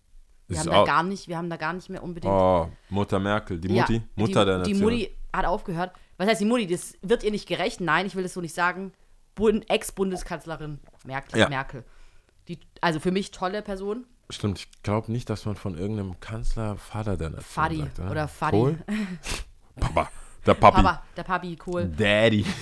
Wir 0.47 0.57
Ist 0.57 0.67
haben 0.67 0.71
da 0.71 0.83
gar 0.85 1.03
nicht, 1.03 1.27
wir 1.27 1.37
haben 1.37 1.49
da 1.49 1.57
gar 1.57 1.73
nicht 1.73 1.89
mehr 1.89 2.03
unbedingt. 2.03 2.31
Oh, 2.33 2.69
Mutter 2.89 3.19
Merkel, 3.19 3.59
die 3.59 3.67
Mutti, 3.69 3.95
Ja, 3.95 4.01
Mutter 4.15 4.45
die, 4.45 4.51
der 4.51 4.63
Die 4.63 4.73
Nation. 4.73 4.91
Mutti 4.91 5.11
hat 5.33 5.45
aufgehört. 5.45 5.91
Was 6.17 6.27
heißt 6.27 6.41
die 6.41 6.45
Mutti? 6.45 6.67
Das 6.67 6.93
wird 7.01 7.23
ihr 7.23 7.31
nicht 7.31 7.47
gerecht. 7.47 7.81
Nein, 7.81 8.05
ich 8.05 8.15
will 8.15 8.23
das 8.23 8.33
so 8.33 8.41
nicht 8.41 8.53
sagen. 8.53 8.93
Bund- 9.35 9.69
Ex-Bundeskanzlerin 9.69 10.79
Merkel. 11.03 11.39
Ja. 11.39 11.49
Merkel. 11.49 11.83
Die, 12.47 12.59
also 12.79 12.99
für 12.99 13.11
mich 13.11 13.31
tolle 13.31 13.61
Person. 13.63 14.05
Stimmt, 14.29 14.59
ich 14.59 14.83
glaube 14.83 15.11
nicht, 15.11 15.29
dass 15.29 15.45
man 15.45 15.55
von 15.55 15.77
irgendeinem 15.77 16.19
Kanzler 16.19 16.77
Vater 16.77 17.17
der 17.17 17.29
Nation 17.31 17.43
Fadi 17.45 17.77
sagt, 17.79 17.99
oder? 17.99 18.11
oder 18.11 18.27
Fadi. 18.27 18.57
Kohl? 18.57 18.77
Papa, 19.79 20.09
der 20.45 20.53
Papi. 20.53 20.81
Papa, 20.81 21.03
der 21.17 21.23
Papi 21.23 21.55
Kohl. 21.55 21.87
Daddy. 21.87 22.45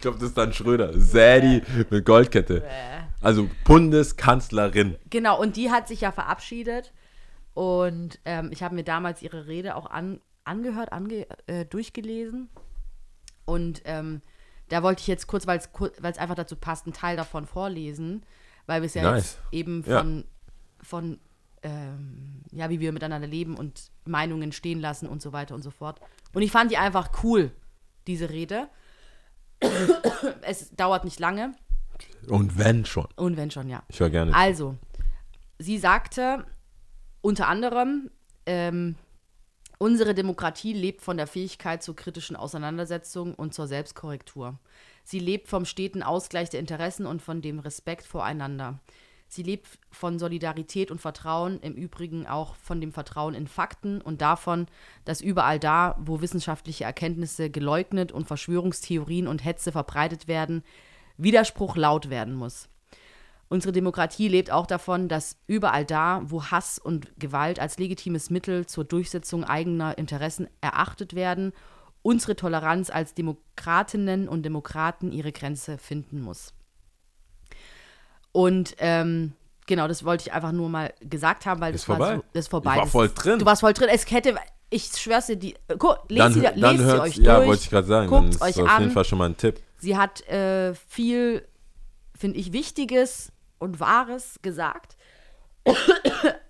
Ich 0.00 0.02
glaube, 0.02 0.18
das 0.18 0.28
ist 0.28 0.38
dann 0.38 0.50
Schröder. 0.54 0.98
Sadie 0.98 1.60
mit 1.90 2.06
Goldkette. 2.06 2.64
Also 3.20 3.50
Bundeskanzlerin. 3.64 4.96
Genau, 5.10 5.38
und 5.38 5.56
die 5.56 5.70
hat 5.70 5.88
sich 5.88 6.00
ja 6.00 6.10
verabschiedet. 6.10 6.94
Und 7.52 8.18
ähm, 8.24 8.48
ich 8.50 8.62
habe 8.62 8.74
mir 8.74 8.82
damals 8.82 9.20
ihre 9.20 9.46
Rede 9.46 9.76
auch 9.76 9.84
an, 9.90 10.18
angehört, 10.44 10.90
ange, 10.94 11.26
äh, 11.46 11.66
durchgelesen. 11.66 12.48
Und 13.44 13.82
ähm, 13.84 14.22
da 14.70 14.82
wollte 14.82 15.02
ich 15.02 15.06
jetzt 15.06 15.26
kurz, 15.26 15.46
weil 15.46 15.58
es 15.58 16.16
einfach 16.18 16.34
dazu 16.34 16.56
passt, 16.56 16.86
einen 16.86 16.94
Teil 16.94 17.18
davon 17.18 17.44
vorlesen, 17.44 18.24
weil 18.64 18.80
wir 18.80 18.86
es 18.86 18.94
ja 18.94 19.02
Nice. 19.02 19.16
jetzt 19.16 19.38
eben 19.52 19.84
Ja. 19.86 19.98
von, 19.98 20.24
von 20.80 21.18
ähm, 21.62 22.40
ja, 22.52 22.70
wie 22.70 22.80
wir 22.80 22.92
miteinander 22.92 23.28
leben 23.28 23.54
und 23.54 23.90
Meinungen 24.06 24.52
stehen 24.52 24.80
lassen 24.80 25.06
und 25.06 25.20
so 25.20 25.34
weiter 25.34 25.54
und 25.54 25.60
so 25.60 25.70
fort. 25.70 26.00
Und 26.32 26.40
ich 26.40 26.52
fand 26.52 26.70
die 26.70 26.78
einfach 26.78 27.22
cool, 27.22 27.50
diese 28.06 28.30
Rede. 28.30 28.70
Es 30.42 30.70
dauert 30.76 31.04
nicht 31.04 31.20
lange. 31.20 31.54
Und 32.28 32.58
wenn 32.58 32.84
schon. 32.84 33.08
Und 33.16 33.36
wenn 33.36 33.50
schon, 33.50 33.68
ja. 33.68 33.82
Ich 33.88 34.00
höre 34.00 34.10
gerne. 34.10 34.34
Also, 34.34 34.76
sie 35.58 35.78
sagte 35.78 36.44
unter 37.22 37.48
anderem, 37.48 38.10
ähm, 38.46 38.96
unsere 39.78 40.14
Demokratie 40.14 40.72
lebt 40.72 41.02
von 41.02 41.16
der 41.16 41.26
Fähigkeit 41.26 41.82
zur 41.82 41.96
kritischen 41.96 42.36
Auseinandersetzung 42.36 43.34
und 43.34 43.54
zur 43.54 43.66
Selbstkorrektur. 43.66 44.58
Sie 45.04 45.18
lebt 45.18 45.48
vom 45.48 45.64
steten 45.64 46.02
Ausgleich 46.02 46.50
der 46.50 46.60
Interessen 46.60 47.06
und 47.06 47.20
von 47.22 47.42
dem 47.42 47.58
Respekt 47.58 48.06
voreinander. 48.06 48.80
Sie 49.32 49.44
lebt 49.44 49.78
von 49.92 50.18
Solidarität 50.18 50.90
und 50.90 51.00
Vertrauen, 51.00 51.60
im 51.60 51.74
Übrigen 51.74 52.26
auch 52.26 52.56
von 52.56 52.80
dem 52.80 52.90
Vertrauen 52.90 53.34
in 53.34 53.46
Fakten 53.46 54.00
und 54.00 54.20
davon, 54.22 54.66
dass 55.04 55.20
überall 55.20 55.60
da, 55.60 55.96
wo 56.00 56.20
wissenschaftliche 56.20 56.82
Erkenntnisse 56.82 57.48
geleugnet 57.48 58.10
und 58.10 58.26
Verschwörungstheorien 58.26 59.28
und 59.28 59.44
Hetze 59.44 59.70
verbreitet 59.70 60.26
werden, 60.26 60.64
Widerspruch 61.16 61.76
laut 61.76 62.10
werden 62.10 62.34
muss. 62.34 62.68
Unsere 63.48 63.70
Demokratie 63.70 64.26
lebt 64.26 64.50
auch 64.50 64.66
davon, 64.66 65.06
dass 65.06 65.36
überall 65.46 65.84
da, 65.84 66.22
wo 66.24 66.46
Hass 66.46 66.80
und 66.80 67.12
Gewalt 67.16 67.60
als 67.60 67.78
legitimes 67.78 68.30
Mittel 68.30 68.66
zur 68.66 68.82
Durchsetzung 68.82 69.44
eigener 69.44 69.96
Interessen 69.96 70.48
erachtet 70.60 71.14
werden, 71.14 71.52
unsere 72.02 72.34
Toleranz 72.34 72.90
als 72.90 73.14
Demokratinnen 73.14 74.28
und 74.28 74.42
Demokraten 74.42 75.12
ihre 75.12 75.30
Grenze 75.30 75.78
finden 75.78 76.20
muss. 76.20 76.52
Und 78.32 78.76
ähm, 78.78 79.32
genau, 79.66 79.88
das 79.88 80.04
wollte 80.04 80.22
ich 80.26 80.32
einfach 80.32 80.52
nur 80.52 80.68
mal 80.68 80.92
gesagt 81.00 81.46
haben, 81.46 81.60
weil 81.60 81.74
Ist 81.74 81.82
das 81.84 81.88
war, 81.88 81.96
vorbei. 81.96 82.16
so, 82.16 82.24
das 82.32 82.44
ist 82.44 82.48
vorbei. 82.48 82.70
Ich 82.72 82.76
war 82.76 82.82
Das- 82.84 82.92
voll 82.92 83.08
drin. 83.08 83.38
Du 83.38 83.44
warst 83.44 83.60
voll 83.60 83.72
drin. 83.72 83.88
Es 83.92 84.08
hätte, 84.10 84.34
ich 84.70 84.84
schwör's 84.84 85.26
dir, 85.26 85.36
die, 85.36 85.54
guck, 85.78 86.04
lest 86.08 86.20
dann 86.26 86.32
sie, 86.32 86.40
dann 86.42 86.58
lest 86.58 86.78
sie 86.78 87.00
euch 87.00 87.16
Ja, 87.16 87.36
durch. 87.36 87.48
wollte 87.48 87.62
ich 87.64 87.70
gerade 87.70 87.86
sagen. 87.86 88.08
guckt's 88.08 88.38
dann 88.38 88.48
ist 88.50 88.58
euch 88.58 88.64
auf 88.64 88.78
jeden. 88.78 88.90
Fall 88.92 89.04
schon 89.04 89.18
mal 89.18 89.28
ein 89.28 89.36
Tipp. 89.36 89.60
Sie 89.78 89.96
hat 89.96 90.26
äh, 90.28 90.74
viel, 90.74 91.46
finde 92.16 92.38
ich, 92.38 92.52
Wichtiges 92.52 93.32
und 93.58 93.80
Wahres 93.80 94.38
gesagt. 94.42 94.96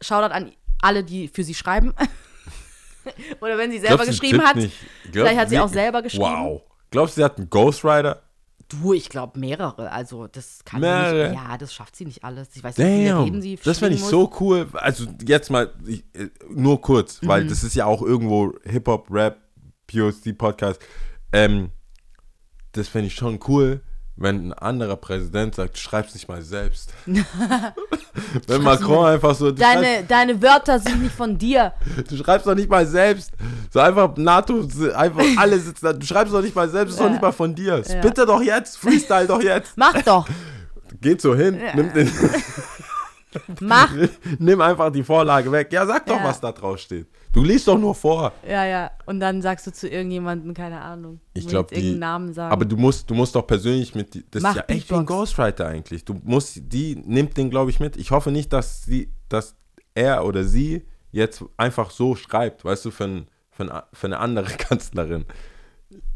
Shoutout 0.00 0.32
an 0.34 0.52
alle, 0.82 1.04
die 1.04 1.28
für 1.28 1.44
sie 1.44 1.54
schreiben. 1.54 1.94
Oder 3.40 3.56
wenn 3.58 3.70
sie 3.70 3.78
selber 3.78 3.96
Glaubst 4.04 4.20
geschrieben 4.20 4.42
hat. 4.42 4.54
Glaub- 4.54 4.70
Vielleicht 5.12 5.38
hat 5.40 5.48
sie 5.48 5.58
auch 5.58 5.68
selber 5.68 6.02
geschrieben. 6.02 6.24
Wow. 6.24 6.62
Glaubst 6.90 7.16
du, 7.16 7.20
sie 7.20 7.24
hat 7.24 7.38
einen 7.38 7.48
Ghostwriter? 7.50 8.22
Du, 8.70 8.92
ich 8.94 9.08
glaube 9.08 9.38
mehrere. 9.38 9.90
Also 9.90 10.26
das 10.28 10.64
kann 10.64 10.80
sie 10.80 10.86
Mehrere? 10.86 11.30
nicht. 11.30 11.40
Ja, 11.42 11.58
das 11.58 11.74
schafft 11.74 11.96
sie 11.96 12.04
nicht 12.06 12.24
alles. 12.24 12.48
Ich 12.54 12.62
weiß 12.64 12.78
nicht, 12.78 12.86
wie 12.86 12.96
viele 13.02 13.24
Reden 13.24 13.42
sie 13.42 13.58
Das 13.62 13.78
fände 13.80 13.94
ich 13.96 14.00
schwingen 14.00 14.10
so 14.10 14.20
muss. 14.28 14.40
cool. 14.40 14.68
Also 14.74 15.06
jetzt 15.26 15.50
mal 15.50 15.72
ich, 15.86 16.04
äh, 16.14 16.28
nur 16.48 16.80
kurz, 16.80 17.20
Mhm. 17.20 17.28
weil 17.28 17.46
das 17.46 17.64
ist 17.64 17.74
ja 17.74 17.84
auch 17.86 18.00
irgendwo 18.02 18.54
Hip-Hop, 18.64 19.08
Rap, 19.10 19.38
POC, 19.88 20.32
Podcast. 20.38 20.80
Ähm, 21.32 21.70
das 22.72 22.88
fände 22.88 23.08
ich 23.08 23.14
schon 23.14 23.40
cool, 23.48 23.82
wenn 24.20 24.48
ein 24.48 24.52
anderer 24.52 24.96
Präsident 24.96 25.54
sagt, 25.56 25.78
schreib's 25.78 26.14
nicht 26.14 26.28
mal 26.28 26.42
selbst. 26.42 26.92
wenn 28.46 28.62
Macron 28.62 29.06
einfach 29.06 29.34
so, 29.34 29.50
Deine, 29.50 30.04
deine 30.06 30.40
Wörter 30.42 30.78
sind 30.78 31.02
nicht 31.02 31.14
von 31.14 31.36
dir. 31.38 31.72
schreibst, 31.94 32.10
du 32.12 32.16
schreibst 32.16 32.46
doch 32.46 32.54
nicht 32.54 32.68
mal 32.70 32.86
selbst. 32.86 33.32
So 33.72 33.80
einfach 33.80 34.16
NATO, 34.16 34.66
einfach 34.94 35.24
alle 35.36 35.58
sitzen 35.58 35.86
da. 35.86 35.92
Du 35.94 36.06
schreibst 36.06 36.32
doch 36.34 36.42
nicht 36.42 36.54
mal 36.54 36.68
selbst, 36.68 36.92
ist 36.92 37.00
doch 37.00 37.06
Ja. 37.06 37.10
nicht 37.12 37.22
mal 37.22 37.32
von 37.32 37.54
dir. 37.54 37.82
Spitte 37.82 38.26
doch 38.26 38.42
jetzt, 38.42 38.76
freestyle 38.78 39.26
doch 39.26 39.42
jetzt. 39.42 39.72
Mach 39.76 40.00
doch. 40.02 40.28
Geht 41.00 41.22
so 41.22 41.34
hin, 41.34 41.58
nimm, 41.74 41.92
den, 41.94 42.10
Mach. 43.60 43.92
nimm 44.38 44.60
einfach 44.60 44.90
die 44.90 45.02
Vorlage 45.04 45.50
weg. 45.52 45.72
Ja, 45.72 45.86
sag 45.86 46.06
doch, 46.06 46.16
Ja. 46.16 46.24
was 46.24 46.40
da 46.40 46.50
drauf 46.52 46.78
steht. 46.78 47.06
Du 47.32 47.42
liest 47.44 47.68
doch 47.68 47.78
nur 47.78 47.94
vor. 47.94 48.32
Ja, 48.48 48.64
ja. 48.66 48.90
Und 49.06 49.20
dann 49.20 49.40
sagst 49.40 49.66
du 49.66 49.72
zu 49.72 49.88
irgendjemandem, 49.88 50.52
keine 50.52 50.80
Ahnung. 50.80 51.20
Ich 51.34 51.46
glaube, 51.46 51.72
die. 51.74 51.92
Namen 51.94 52.32
sagen. 52.32 52.52
Aber 52.52 52.64
du 52.64 52.76
musst, 52.76 53.08
du 53.08 53.14
musst 53.14 53.34
doch 53.36 53.46
persönlich 53.46 53.94
mit. 53.94 54.14
die- 54.14 54.24
Das 54.30 54.42
Mach 54.42 54.50
ist 54.50 54.56
ja 54.56 54.64
echt 54.66 54.90
wie 54.90 54.94
ein. 54.94 55.06
Ghostwriter 55.06 55.66
eigentlich. 55.66 56.04
Du 56.04 56.20
musst, 56.24 56.58
die 56.72 56.96
nimmt 56.96 57.36
den, 57.36 57.50
glaube 57.50 57.70
ich, 57.70 57.78
mit. 57.78 57.96
Ich 57.96 58.10
hoffe 58.10 58.30
nicht, 58.32 58.52
dass 58.52 58.82
sie, 58.82 59.12
dass 59.28 59.54
er 59.94 60.24
oder 60.24 60.42
sie 60.44 60.86
jetzt 61.12 61.44
einfach 61.56 61.90
so 61.90 62.16
schreibt, 62.16 62.64
weißt 62.64 62.84
du, 62.84 62.90
für, 62.90 63.04
ein, 63.04 63.28
für, 63.50 63.64
ein, 63.72 63.82
für 63.92 64.06
eine 64.08 64.18
andere 64.18 64.46
Kanzlerin. 64.58 65.24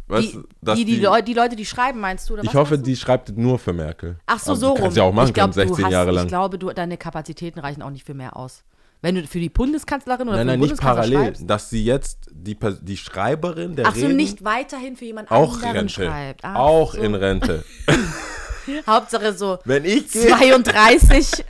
Weißt 0.07 0.35
die, 0.35 0.43
dass 0.61 0.79
die, 0.79 0.85
die, 0.85 0.97
Leu 1.01 1.23
die 1.23 1.33
Leute, 1.33 1.57
die 1.57 1.65
schreiben, 1.65 1.99
meinst 2.01 2.29
du? 2.29 2.35
Oder 2.35 2.43
Ich 2.43 2.49
was 2.49 2.55
hoffe, 2.55 2.79
die 2.79 2.95
schreibt 2.95 3.37
nur 3.39 3.59
für 3.59 3.73
Merkel. 3.73 4.17
Ach 4.27 4.39
so, 4.39 4.53
Aber 4.53 4.61
so 4.61 4.75
die 4.75 4.83
rum. 4.83 4.95
Ja 4.95 5.03
auch 5.05 5.13
machen 5.13 5.29
ich 5.29 5.35
glaub, 5.35 5.53
können, 5.55 5.67
du 5.69 5.75
16 5.75 5.85
hast, 5.87 5.93
Jahre 5.93 6.11
lang. 6.11 6.25
Ich 6.25 6.29
glaube, 6.29 6.59
du, 6.59 6.71
deine 6.73 6.97
Kapazitäten 6.99 7.59
reichen 7.61 7.83
auch 7.83 7.91
nicht 7.91 8.05
für 8.05 8.15
mehr 8.15 8.37
aus. 8.37 8.65
Wenn 9.01 9.15
du 9.17 9.27
für 9.27 9.39
die 9.41 9.51
Bundeskanzlerin 9.51 10.29
oder 10.29 10.39
nein, 10.39 10.47
für 10.47 10.53
nein, 10.53 10.61
den 10.61 10.71
nicht 10.71 10.81
parallel. 10.81 11.19
schreibst. 11.19 11.49
Dass 11.51 11.71
sie 11.71 11.85
jetzt 11.85 12.31
die, 12.31 12.57
die 12.83 12.97
Schreiberin 12.97 13.77
der 13.77 13.87
Ach 13.87 13.95
so, 13.95 14.01
Reden 14.03 14.17
nicht 14.17 14.45
weiterhin 14.45 14.97
für 14.97 15.05
jemand 15.05 15.31
auch 15.31 15.55
anderen 15.55 15.77
Rente. 15.77 15.93
schreibt. 15.93 16.41
Ach 16.45 16.55
auch 16.57 16.95
so. 16.95 17.01
in 17.01 17.15
Rente. 17.15 17.65
Hauptsache 18.87 19.35
so 19.35 19.59
Wenn 19.65 19.85
ich 19.85 20.11
gehe. 20.11 20.29
32. 20.29 21.31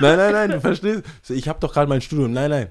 Nein, 0.00 0.16
nein, 0.16 0.32
nein, 0.32 0.50
du 0.50 0.60
verstehst. 0.60 1.02
Ich 1.28 1.48
habe 1.48 1.60
doch 1.60 1.72
gerade 1.72 1.88
mein 1.88 2.00
Studium. 2.00 2.32
Nein, 2.32 2.50
nein. 2.50 2.68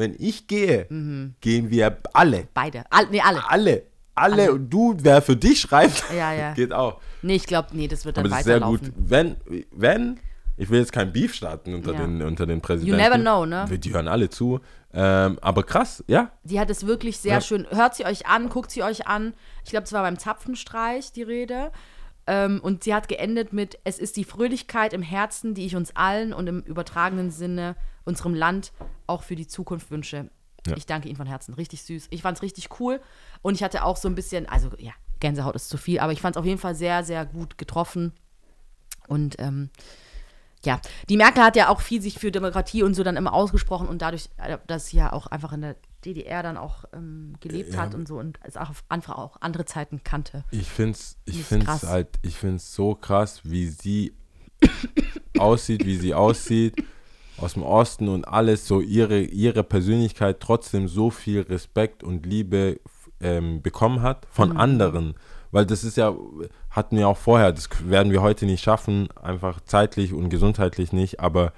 Wenn 0.00 0.16
ich 0.18 0.46
gehe, 0.46 0.86
Mhm. 0.88 1.34
gehen 1.40 1.70
wir 1.70 1.98
alle. 2.14 2.48
Beide. 2.54 2.84
All, 2.90 3.06
nee, 3.10 3.20
alle. 3.20 3.42
Alle. 3.48 3.82
Alle. 4.14 4.52
Und 4.52 4.68
du, 4.70 4.96
wer 5.00 5.22
für 5.22 5.36
dich 5.36 5.60
schreibt, 5.60 6.04
Ja, 6.16 6.32
ja. 6.32 6.52
geht 6.54 6.72
auch. 6.72 7.00
Nee, 7.22 7.36
ich 7.36 7.46
glaube, 7.46 7.68
nee, 7.72 7.86
das 7.86 8.04
wird 8.04 8.16
dann 8.16 8.24
Aber 8.26 8.34
es 8.34 8.40
ist 8.40 8.46
sehr 8.46 8.60
gut. 8.60 8.80
weiterlaufen. 8.82 8.94
Wenn, 8.96 9.36
wenn, 9.70 10.20
ich 10.56 10.68
will 10.70 10.80
jetzt 10.80 10.92
kein 10.92 11.12
Beef 11.12 11.34
starten 11.34 11.74
unter, 11.74 11.92
Ja. 11.92 12.00
den, 12.00 12.22
unter 12.22 12.46
den 12.46 12.60
Präsidenten. 12.60 12.96
never 13.02 13.18
know, 13.18 13.44
ne? 13.46 13.66
Die 13.78 13.92
hören 13.94 14.08
alle 14.08 14.28
zu. 14.30 14.60
Ähm, 14.92 15.38
aber 15.40 15.62
krass, 15.62 16.02
ja. 16.08 16.30
Die 16.44 16.58
hat 16.58 16.68
es 16.70 16.86
wirklich 16.86 17.18
sehr 17.18 17.34
Ja. 17.34 17.40
schön. 17.40 17.66
Hört 17.70 17.94
sie 17.94 18.04
euch 18.06 18.26
an, 18.26 18.48
guckt 18.48 18.70
sie 18.70 18.82
euch 18.82 19.06
an. 19.06 19.34
Ich 19.64 19.70
glaube, 19.70 19.84
es 19.84 19.92
war 19.92 20.02
beim 20.02 20.18
Zapfenstreich 20.18 21.12
die 21.12 21.22
Rede. 21.22 21.70
Ähm, 22.30 22.60
und 22.62 22.84
sie 22.84 22.94
hat 22.94 23.08
geendet 23.08 23.52
mit: 23.52 23.80
Es 23.82 23.98
ist 23.98 24.16
die 24.16 24.22
Fröhlichkeit 24.22 24.92
im 24.92 25.02
Herzen, 25.02 25.52
die 25.52 25.66
ich 25.66 25.74
uns 25.74 25.96
allen 25.96 26.32
und 26.32 26.46
im 26.46 26.60
übertragenen 26.60 27.32
Sinne 27.32 27.74
unserem 28.04 28.34
Land 28.34 28.70
auch 29.08 29.24
für 29.24 29.34
die 29.34 29.48
Zukunft 29.48 29.90
wünsche. 29.90 30.30
Ja. 30.64 30.76
Ich 30.76 30.86
danke 30.86 31.08
Ihnen 31.08 31.16
von 31.16 31.26
Herzen. 31.26 31.54
Richtig 31.54 31.82
süß. 31.82 32.06
Ich 32.10 32.22
fand 32.22 32.36
es 32.36 32.42
richtig 32.42 32.68
cool. 32.78 33.00
Und 33.42 33.54
ich 33.54 33.64
hatte 33.64 33.82
auch 33.82 33.96
so 33.96 34.06
ein 34.06 34.14
bisschen, 34.14 34.48
also 34.48 34.70
ja, 34.78 34.92
Gänsehaut 35.18 35.56
ist 35.56 35.70
zu 35.70 35.76
viel, 35.76 35.98
aber 35.98 36.12
ich 36.12 36.20
fand 36.20 36.36
es 36.36 36.40
auf 36.40 36.46
jeden 36.46 36.60
Fall 36.60 36.76
sehr, 36.76 37.02
sehr 37.02 37.26
gut 37.26 37.58
getroffen. 37.58 38.12
Und 39.08 39.34
ähm, 39.40 39.70
ja, 40.64 40.80
die 41.08 41.16
Merkel 41.16 41.42
hat 41.42 41.56
ja 41.56 41.68
auch 41.68 41.80
viel 41.80 42.00
sich 42.00 42.20
für 42.20 42.30
Demokratie 42.30 42.84
und 42.84 42.94
so 42.94 43.02
dann 43.02 43.16
immer 43.16 43.32
ausgesprochen 43.32 43.88
und 43.88 44.02
dadurch, 44.02 44.28
äh, 44.36 44.58
dass 44.68 44.86
sie 44.86 44.98
ja 44.98 45.12
auch 45.12 45.26
einfach 45.26 45.52
in 45.52 45.62
der 45.62 45.76
DDR 46.04 46.42
dann 46.42 46.56
auch 46.56 46.84
ähm, 46.92 47.34
gelebt 47.40 47.74
Ja. 47.74 47.80
hat 47.82 47.94
und 47.94 48.08
so 48.08 48.18
und 48.18 48.38
es 48.42 48.56
auch 48.56 48.70
einfach 48.88 49.16
auch 49.18 49.36
andere 49.40 49.64
Zeiten 49.64 50.02
kannte. 50.04 50.44
Ich 50.50 50.68
finde 50.68 50.92
es 50.92 51.18
ich 51.24 51.40
Ist 51.40 51.48
find's 51.48 51.82
halt, 51.82 52.08
ich 52.22 52.36
find's 52.36 52.74
so 52.74 52.94
krass, 52.94 53.40
wie 53.44 53.66
sie 53.68 54.14
aussieht, 55.38 55.84
wie 55.84 55.96
sie 55.96 56.14
aussieht. 56.14 56.82
aus 57.38 57.54
dem 57.54 57.62
Osten 57.62 58.08
und 58.08 58.28
alles, 58.28 58.66
so 58.66 58.82
ihre, 58.82 59.20
ihre 59.22 59.64
Persönlichkeit 59.64 60.40
trotzdem 60.40 60.88
so 60.88 61.08
viel 61.08 61.40
Respekt 61.40 62.02
und 62.04 62.26
Liebe 62.26 62.80
ähm, 63.20 63.62
bekommen 63.62 64.02
hat 64.02 64.26
von 64.30 64.58
anderen. 64.58 65.14
Weil 65.50 65.64
das 65.64 65.82
ist 65.82 65.96
ja, 65.96 66.14
hatten 66.68 66.98
wir 66.98 67.08
auch 67.08 67.16
vorher, 67.16 67.52
das 67.52 67.70
werden 67.88 68.12
wir 68.12 68.20
heute 68.20 68.44
nicht 68.44 68.62
schaffen, 68.62 69.08
einfach 69.12 69.62
zeitlich 69.62 70.12
und 70.12 70.28
gesundheitlich 70.28 70.92
nicht, 70.92 71.20
aber 71.20 71.54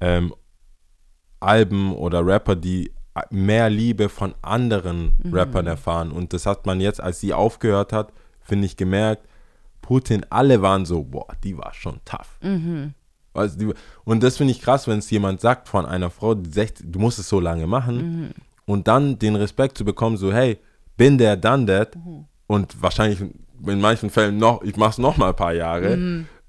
ähm, 0.00 0.32
Alben 1.40 1.92
oder 1.94 2.24
Rapper, 2.24 2.54
die 2.54 2.92
mehr 3.30 3.70
Liebe 3.70 4.08
von 4.08 4.34
anderen 4.42 5.12
Rappern 5.32 5.66
erfahren. 5.66 6.10
Und 6.10 6.32
das 6.32 6.46
hat 6.46 6.66
man 6.66 6.80
jetzt, 6.80 7.00
als 7.00 7.20
sie 7.20 7.32
aufgehört 7.32 7.92
hat, 7.92 8.12
finde 8.40 8.66
ich, 8.66 8.76
gemerkt, 8.76 9.26
Putin, 9.82 10.24
alle 10.30 10.62
waren 10.62 10.84
so, 10.86 11.04
boah, 11.04 11.26
die 11.44 11.56
war 11.56 11.72
schon 11.74 12.00
tough. 12.04 12.38
Also 13.34 13.58
die, 13.58 13.74
und 14.04 14.22
das 14.22 14.36
finde 14.36 14.52
ich 14.52 14.62
krass, 14.62 14.86
wenn 14.86 14.98
es 14.98 15.10
jemand 15.10 15.40
sagt 15.40 15.68
von 15.68 15.86
einer 15.86 16.10
Frau, 16.10 16.34
die 16.34 16.50
60, 16.50 16.86
du 16.90 16.98
musst 16.98 17.18
es 17.18 17.28
so 17.28 17.40
lange 17.40 17.66
machen 17.66 18.32
und 18.66 18.88
dann 18.88 19.18
den 19.18 19.36
Respekt 19.36 19.76
zu 19.76 19.84
bekommen, 19.84 20.16
so, 20.16 20.32
hey, 20.32 20.58
bin 20.96 21.18
der, 21.18 21.36
done 21.36 21.66
that. 21.66 21.96
Und 22.46 22.80
wahrscheinlich 22.82 23.20
in 23.66 23.80
manchen 23.80 24.10
Fällen 24.10 24.38
noch, 24.38 24.62
ich 24.62 24.76
mach's 24.76 24.98
noch 24.98 25.16
mal 25.16 25.30
ein 25.30 25.36
paar 25.36 25.54
Jahre, 25.54 25.96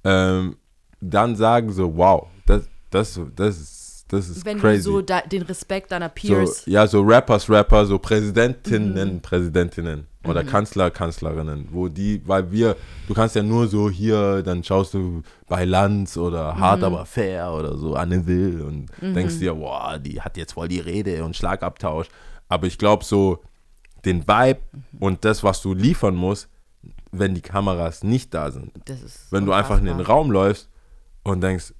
ähm, 0.03 0.57
dann 1.01 1.36
sagen 1.36 1.72
so, 1.72 1.95
wow, 1.97 2.28
das, 2.45 2.68
das, 2.89 3.20
das 3.36 3.57
ist, 3.59 3.84
das 4.08 4.30
ist 4.30 4.45
Wenn 4.45 4.60
crazy. 4.60 4.84
du 4.84 4.91
so 4.91 5.01
da, 5.01 5.22
den 5.22 5.41
Respekt 5.43 5.91
deiner 5.91 6.08
So, 6.22 6.36
Peers. 6.36 6.64
ja, 6.66 6.86
so 6.88 7.01
Rappers, 7.01 7.49
Rapper, 7.49 7.86
so 7.86 7.97
Präsidentinnen, 7.97 9.16
Mhm. 9.16 9.22
Präsidentinnen 9.22 10.08
oder 10.24 10.43
Kanzler, 10.43 10.89
Kanzlerinnen, 10.91 11.68
wo 11.72 11.88
die, 11.88 12.22
weil 12.28 12.51
wir, 12.51 12.76
du 13.08 13.14
kannst 13.14 13.36
ja 13.36 13.43
nur 13.43 13.68
so 13.68 13.89
hier, 13.89 14.41
dann 14.43 14.64
schaust 14.64 14.93
du 14.93 15.22
bei 15.47 15.66
Lanz 15.66 16.18
oder 16.18 16.58
Hart 16.58 16.80
Mhm. 16.82 16.86
aber 16.86 17.06
fair 17.06 17.51
oder 17.51 17.78
so 17.78 17.95
Anne 17.95 18.26
Will 18.28 18.62
und 18.62 18.88
denkst 19.01 19.39
dir, 19.39 19.53
boah, 19.56 19.97
die 19.99 20.22
hat 20.22 20.38
jetzt 20.38 20.53
voll 20.53 20.68
die 20.68 20.80
Rede 20.80 21.24
und 21.24 21.36
Schlagabtausch. 21.36 22.08
Aber 22.47 22.68
ich 22.68 22.78
glaube 22.78 23.03
so, 23.03 23.39
den 24.03 24.28
Vibe 24.28 24.60
Mhm. 24.72 24.84
und 24.99 25.26
das, 25.26 25.43
was 25.43 25.62
du 25.62 25.74
liefern 25.74 26.16
musst, 26.16 26.47
wenn 27.12 27.34
die 27.34 27.41
Kameras 27.41 28.03
nicht 28.03 28.34
da 28.34 28.51
sind. 28.51 28.72
Wenn 29.32 29.45
du 29.45 29.51
einfach 29.53 29.80
in 29.80 29.86
den. 29.86 29.99
Raum 30.01 30.32
läufst 30.32 30.70
und 31.24 31.41
denkst, 31.41 31.74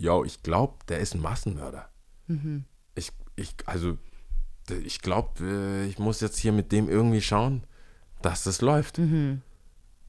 yo, 0.00 0.24
ich 0.24 0.42
glaube, 0.42 0.74
der 0.88 0.98
ist 1.00 1.14
ein 1.14 1.20
Massenmörder. 1.20 1.88
Mhm. 2.26 2.64
Ich, 2.94 3.12
ich, 3.36 3.54
also, 3.66 3.96
ich 4.84 5.00
glaube, 5.00 5.86
ich 5.88 5.98
muss 5.98 6.20
jetzt 6.20 6.38
hier 6.38 6.52
mit 6.52 6.72
dem 6.72 6.88
irgendwie 6.88 7.20
schauen, 7.20 7.64
dass 8.22 8.44
das 8.44 8.60
läuft. 8.60 8.98
Mhm. 8.98 9.42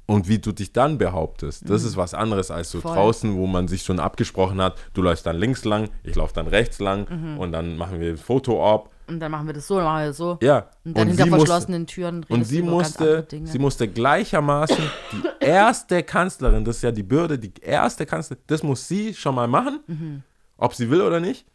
Und 0.05 0.27
wie 0.27 0.39
du 0.39 0.51
dich 0.51 0.73
dann 0.73 0.97
behauptest, 0.97 1.69
das 1.69 1.83
ist 1.83 1.95
was 1.95 2.13
anderes 2.13 2.51
als 2.51 2.69
so 2.71 2.81
Voll. 2.81 2.93
draußen, 2.93 3.33
wo 3.37 3.47
man 3.47 3.67
sich 3.69 3.83
schon 3.83 3.99
abgesprochen 3.99 4.61
hat, 4.61 4.77
du 4.93 5.01
läufst 5.01 5.25
dann 5.25 5.37
links 5.37 5.63
lang, 5.63 5.89
ich 6.03 6.15
laufe 6.15 6.33
dann 6.33 6.47
rechts 6.47 6.79
lang 6.79 7.07
Mhm. 7.09 7.37
und 7.39 7.51
dann 7.53 7.77
machen 7.77 7.99
wir 8.01 8.09
ein 8.11 8.17
Foto-Op. 8.17 8.90
Und 9.07 9.19
dann 9.19 9.31
machen 9.31 9.47
wir 9.47 9.53
das 9.53 9.67
so, 9.67 9.75
dann 9.75 9.85
machen 9.85 10.01
wir 10.01 10.07
das 10.07 10.17
so. 10.17 10.37
Ja. 10.41 10.69
Und 10.85 10.97
dann 10.97 11.07
hinter 11.09 11.23
sie 11.25 11.29
musste- 11.29 11.45
verschlossenen 11.47 11.87
Türen 11.87 12.25
und 12.29 12.43
sie 12.45 12.61
musste, 12.61 13.27
sie 13.43 13.59
musste 13.59 13.87
gleichermaßen 13.87 14.77
die 15.11 15.23
erste 15.45 16.03
Kanzlerin, 16.03 16.63
das 16.63 16.77
ist 16.77 16.81
ja 16.83 16.91
die 16.91 17.03
Bürde, 17.03 17.37
die 17.37 17.51
erste 17.61 18.05
Kanzlerin, 18.05 18.43
das 18.47 18.63
muss 18.63 18.87
sie 18.87 19.13
schon 19.13 19.35
mal 19.35 19.47
machen, 19.47 19.79
Mhm. 19.87 20.23
ob 20.57 20.73
sie 20.73 20.89
will 20.89 21.01
oder 21.01 21.19
nicht. 21.19 21.45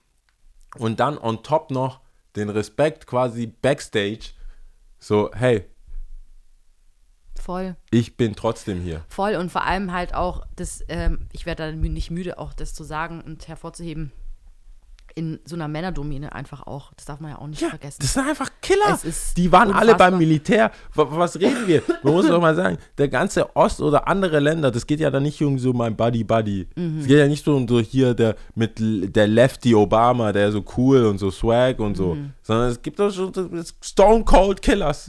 Und 0.79 1.01
dann 1.01 1.17
on 1.17 1.43
top 1.43 1.71
noch 1.71 2.01
den 2.35 2.51
Respekt 2.51 3.07
quasi 3.07 3.47
backstage. 3.47 4.33
So, 4.99 5.31
hey, 5.33 5.65
Voll. 7.35 7.77
ich 7.91 8.17
bin 8.17 8.35
trotzdem 8.35 8.81
hier. 8.81 9.05
Voll 9.09 9.37
und 9.37 9.51
vor 9.53 9.63
allem 9.65 9.93
halt 9.93 10.15
auch, 10.15 10.45
das, 10.57 10.83
ähm, 10.89 11.29
ich 11.33 11.47
werde 11.47 11.65
dann 11.71 11.81
nicht 11.81 12.11
müde, 12.11 12.39
auch 12.39 12.53
das 12.53 12.75
zu 12.75 12.83
sagen 12.85 13.21
und 13.21 13.47
hervorzuheben, 13.49 14.13
in 15.17 15.41
so 15.47 15.57
einer 15.57 15.67
Männerdomäne 15.67 16.33
einfach 16.35 16.67
auch. 16.67 16.93
Das 16.95 17.07
darf 17.07 17.21
man 17.21 17.31
ja 17.33 17.39
auch 17.39 17.47
nicht 17.47 17.63
Ja, 17.63 17.71
vergessen. 17.71 17.97
das 18.03 18.13
sind 18.13 18.29
einfach 18.29 18.51
Killer. 18.61 18.99
Die 19.37 19.51
waren 19.51 19.73
alle 19.73 19.93
unfassbar. 19.93 20.11
beim 20.11 20.19
Militär. 20.19 20.71
Wa- 20.95 21.07
Was 21.11 21.41
reden 21.41 21.67
wir? 21.67 21.83
Man 22.03 22.13
muss 22.13 22.29
doch 22.29 22.41
mal 22.41 22.55
sagen, 22.55 22.77
der 22.99 23.09
ganze 23.09 23.57
Ost- 23.57 23.81
oder 23.81 24.07
andere 24.07 24.41
Länder, 24.41 24.71
das 24.71 24.87
geht 24.87 25.01
ja 25.01 25.11
dann 25.11 25.23
nicht 25.23 25.43
um 25.43 25.59
so 25.59 25.73
mein 25.73 25.97
Buddy 25.97 26.23
Buddy. 26.23 26.69
Mhm. 26.77 27.01
Es 27.01 27.07
geht 27.07 27.19
ja 27.19 27.27
nicht 27.29 27.45
so 27.45 27.57
um 27.57 27.67
so 27.67 27.81
hier 27.81 28.13
der 28.15 28.37
mit 28.55 28.73
der 28.79 29.27
Lefty 29.27 29.75
Obama, 29.75 30.33
der 30.33 30.53
so 30.53 30.63
cool 30.77 31.07
und 31.07 31.17
so 31.19 31.31
swag 31.31 31.81
und 31.81 31.97
so, 31.97 32.15
Mhm. 32.15 32.33
sondern 32.43 32.69
es 32.69 32.83
gibt 32.83 32.99
doch 32.99 33.11
schon 33.11 33.33
so 33.33 33.49
Stone 33.83 34.23
Cold 34.25 34.61
Killers. 34.61 35.09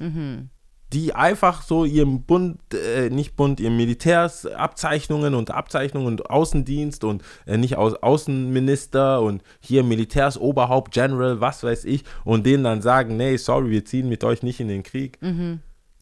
Die 0.94 1.14
einfach 1.14 1.64
so 1.64 1.84
ihrem 1.84 2.24
Bund, 2.24 2.60
äh, 2.74 3.10
nicht 3.10 3.36
Bund, 3.36 3.60
ihrem 3.60 3.76
Militärsabzeichnungen 3.76 5.36
und 5.36 5.52
Abzeichnungen 5.52 6.08
und 6.08 6.30
Außendienst 6.30 7.04
und 7.04 7.24
äh, 7.46 7.58
nicht 7.58 7.76
aus 7.76 7.96
Außenminister 7.96 9.22
und 9.22 9.44
hier 9.60 9.84
Militärsoberhaupt, 9.84 10.94
General, 10.94 11.42
was 11.42 11.64
weiß 11.64 11.84
ich, 11.86 12.04
und 12.24 12.46
denen 12.46 12.64
dann 12.64 12.82
sagen, 12.82 13.18
nee, 13.18 13.36
sorry, 13.38 13.70
wir 13.70 13.84
ziehen 13.84 14.08
mit 14.08 14.24
euch 14.24 14.44
nicht 14.44 14.60
in 14.60 14.70
den 14.70 14.84
Krieg. 14.84 15.18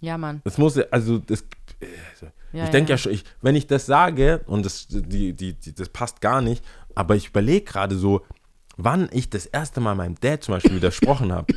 ja, 0.02 0.18
Mann. 0.18 0.42
Das 0.44 0.58
muss, 0.58 0.78
also, 0.78 1.18
das, 1.18 1.42
äh, 1.80 1.88
also, 2.12 2.28
Ja, 2.54 2.66
ich 2.66 2.70
denke 2.70 2.90
ja. 2.90 2.94
ja. 2.94 2.98
schon, 2.98 3.12
ich, 3.12 3.24
wenn 3.42 3.56
ich 3.56 3.68
das 3.68 3.86
sage, 3.86 4.42
und 4.46 4.66
das, 4.66 4.88
die, 4.88 5.34
die, 5.34 5.54
die, 5.54 5.74
das 5.74 5.90
passt 5.90 6.22
gar 6.22 6.42
nicht, 6.42 6.64
aber 6.94 7.16
ich 7.16 7.30
überlege 7.30 7.66
gerade 7.66 7.96
so, 7.96 8.22
wann 8.78 9.10
ich 9.12 9.30
das 9.30 9.46
erste 9.46 9.82
Mal 9.82 9.96
meinem 9.96 10.16
Dad 10.20 10.44
zum 10.44 10.54
Beispiel 10.54 10.76
widersprochen 10.76 11.32
habe. 11.34 11.54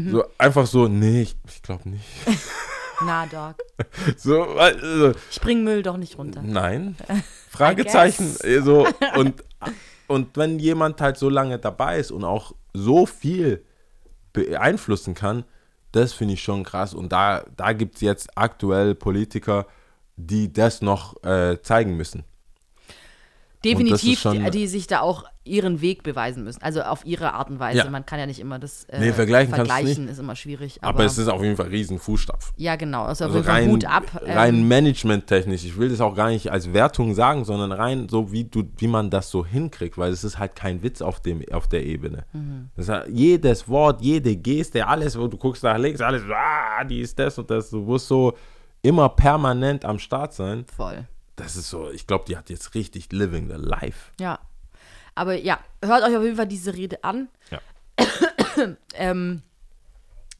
Mhm. 0.00 0.10
So 0.10 0.24
einfach 0.38 0.66
so, 0.66 0.88
nee, 0.88 1.22
ich, 1.22 1.36
ich 1.48 1.62
glaube 1.62 1.88
nicht. 1.88 2.04
Na, 3.04 3.26
Dog. 3.26 3.56
So, 4.16 4.42
also, 4.42 5.12
Ich 5.30 5.40
bring 5.40 5.64
Müll 5.64 5.82
doch 5.82 5.96
nicht 5.96 6.18
runter. 6.18 6.42
nein. 6.42 6.96
Fragezeichen. 7.50 8.34
So, 8.62 8.86
und, 9.16 9.42
und 10.06 10.36
wenn 10.36 10.58
jemand 10.58 11.00
halt 11.00 11.16
so 11.16 11.28
lange 11.28 11.58
dabei 11.58 11.98
ist 11.98 12.10
und 12.10 12.24
auch 12.24 12.54
so 12.74 13.06
viel 13.06 13.64
beeinflussen 14.32 15.14
kann, 15.14 15.44
das 15.92 16.12
finde 16.12 16.34
ich 16.34 16.42
schon 16.42 16.64
krass. 16.64 16.92
Und 16.94 17.12
da, 17.12 17.44
da 17.56 17.72
gibt 17.72 17.94
es 17.96 18.00
jetzt 18.02 18.28
aktuell 18.36 18.94
Politiker, 18.94 19.66
die 20.16 20.52
das 20.52 20.82
noch 20.82 21.22
äh, 21.24 21.60
zeigen 21.62 21.96
müssen. 21.96 22.24
Definitiv, 23.70 24.18
schon- 24.20 24.44
die, 24.44 24.50
die 24.50 24.66
sich 24.66 24.86
da 24.86 25.00
auch 25.00 25.24
ihren 25.44 25.80
Weg 25.80 26.02
beweisen 26.02 26.42
müssen. 26.42 26.60
Also 26.62 26.82
auf 26.82 27.06
ihre 27.06 27.32
Art 27.34 27.50
und 27.50 27.60
Weise. 27.60 27.78
Ja. 27.78 27.88
Man 27.90 28.04
kann 28.04 28.18
ja 28.18 28.26
nicht 28.26 28.40
immer 28.40 28.58
das 28.58 28.84
äh, 28.84 28.98
Nee, 28.98 29.12
vergleichen 29.12 29.54
vergleichen 29.54 30.08
ist 30.08 30.18
immer 30.18 30.34
schwierig. 30.34 30.78
Aber, 30.82 30.94
Aber, 30.98 31.04
es 31.04 31.18
ist 31.18 31.28
auf 31.28 31.40
jeden 31.42 31.56
Fall 31.56 31.68
riesen 31.68 31.98
Fußstapf. 32.00 32.52
ja, 32.56 32.74
genau. 32.74 33.04
Also, 33.04 33.26
Also 33.26 33.40
rein, 33.40 33.70
Hut 33.70 33.84
ab. 33.84 34.04
ähm, 34.24 34.32
rein 34.36 34.66
managementtechnisch. 34.68 35.64
Ich 35.64 35.76
will 35.78 35.88
das 35.88 36.00
auch 36.00 36.14
gar 36.16 36.30
nicht 36.30 36.50
als 36.50 36.72
Wertung 36.72 37.14
sagen, 37.14 37.44
sondern 37.44 37.70
rein 37.70 38.08
so, 38.08 38.32
wie, 38.32 38.44
du, 38.44 38.64
wie 38.78 38.88
man 38.88 39.08
das 39.10 39.30
so 39.30 39.46
hinkriegt, 39.46 39.96
weil 39.98 40.10
es 40.12 40.24
ist 40.24 40.38
halt 40.38 40.56
kein 40.56 40.82
Witz 40.82 41.00
auf, 41.00 41.20
dem, 41.20 41.42
auf 41.52 41.68
der 41.68 41.84
Ebene. 41.84 42.24
Mhm. 42.32 42.70
Halt 42.86 43.08
jedes 43.10 43.68
Wort, 43.68 44.02
jede 44.02 44.34
Geste, 44.36 44.86
alles, 44.86 45.16
wo 45.18 45.28
du 45.28 45.36
guckst 45.36 45.62
nach 45.62 45.78
links, 45.78 46.00
alles, 46.00 46.22
ah, 46.28 46.82
die 46.84 47.00
ist 47.00 47.16
das 47.18 47.38
und 47.38 47.48
das. 47.50 47.70
Du 47.70 47.78
musst 47.82 48.08
so 48.08 48.32
immer 48.82 49.08
permanent 49.10 49.84
am 49.84 49.98
Start 50.00 50.32
sein. 50.34 50.64
voll. 50.76 51.06
Das 51.36 51.56
ist 51.56 51.68
so, 51.68 51.90
ich 51.90 52.06
glaube, 52.06 52.24
die 52.26 52.36
hat 52.36 52.50
jetzt 52.50 52.74
richtig 52.74 53.12
living 53.12 53.48
the 53.48 53.56
life. 53.56 54.10
Ja. 54.18 54.38
Aber 55.14 55.34
ja, 55.34 55.58
hört 55.82 56.02
euch 56.02 56.16
auf 56.16 56.22
jeden 56.22 56.36
Fall 56.36 56.46
diese 56.46 56.74
Rede 56.74 57.04
an. 57.04 57.28
Ja. 57.50 57.60
ähm, 58.94 59.42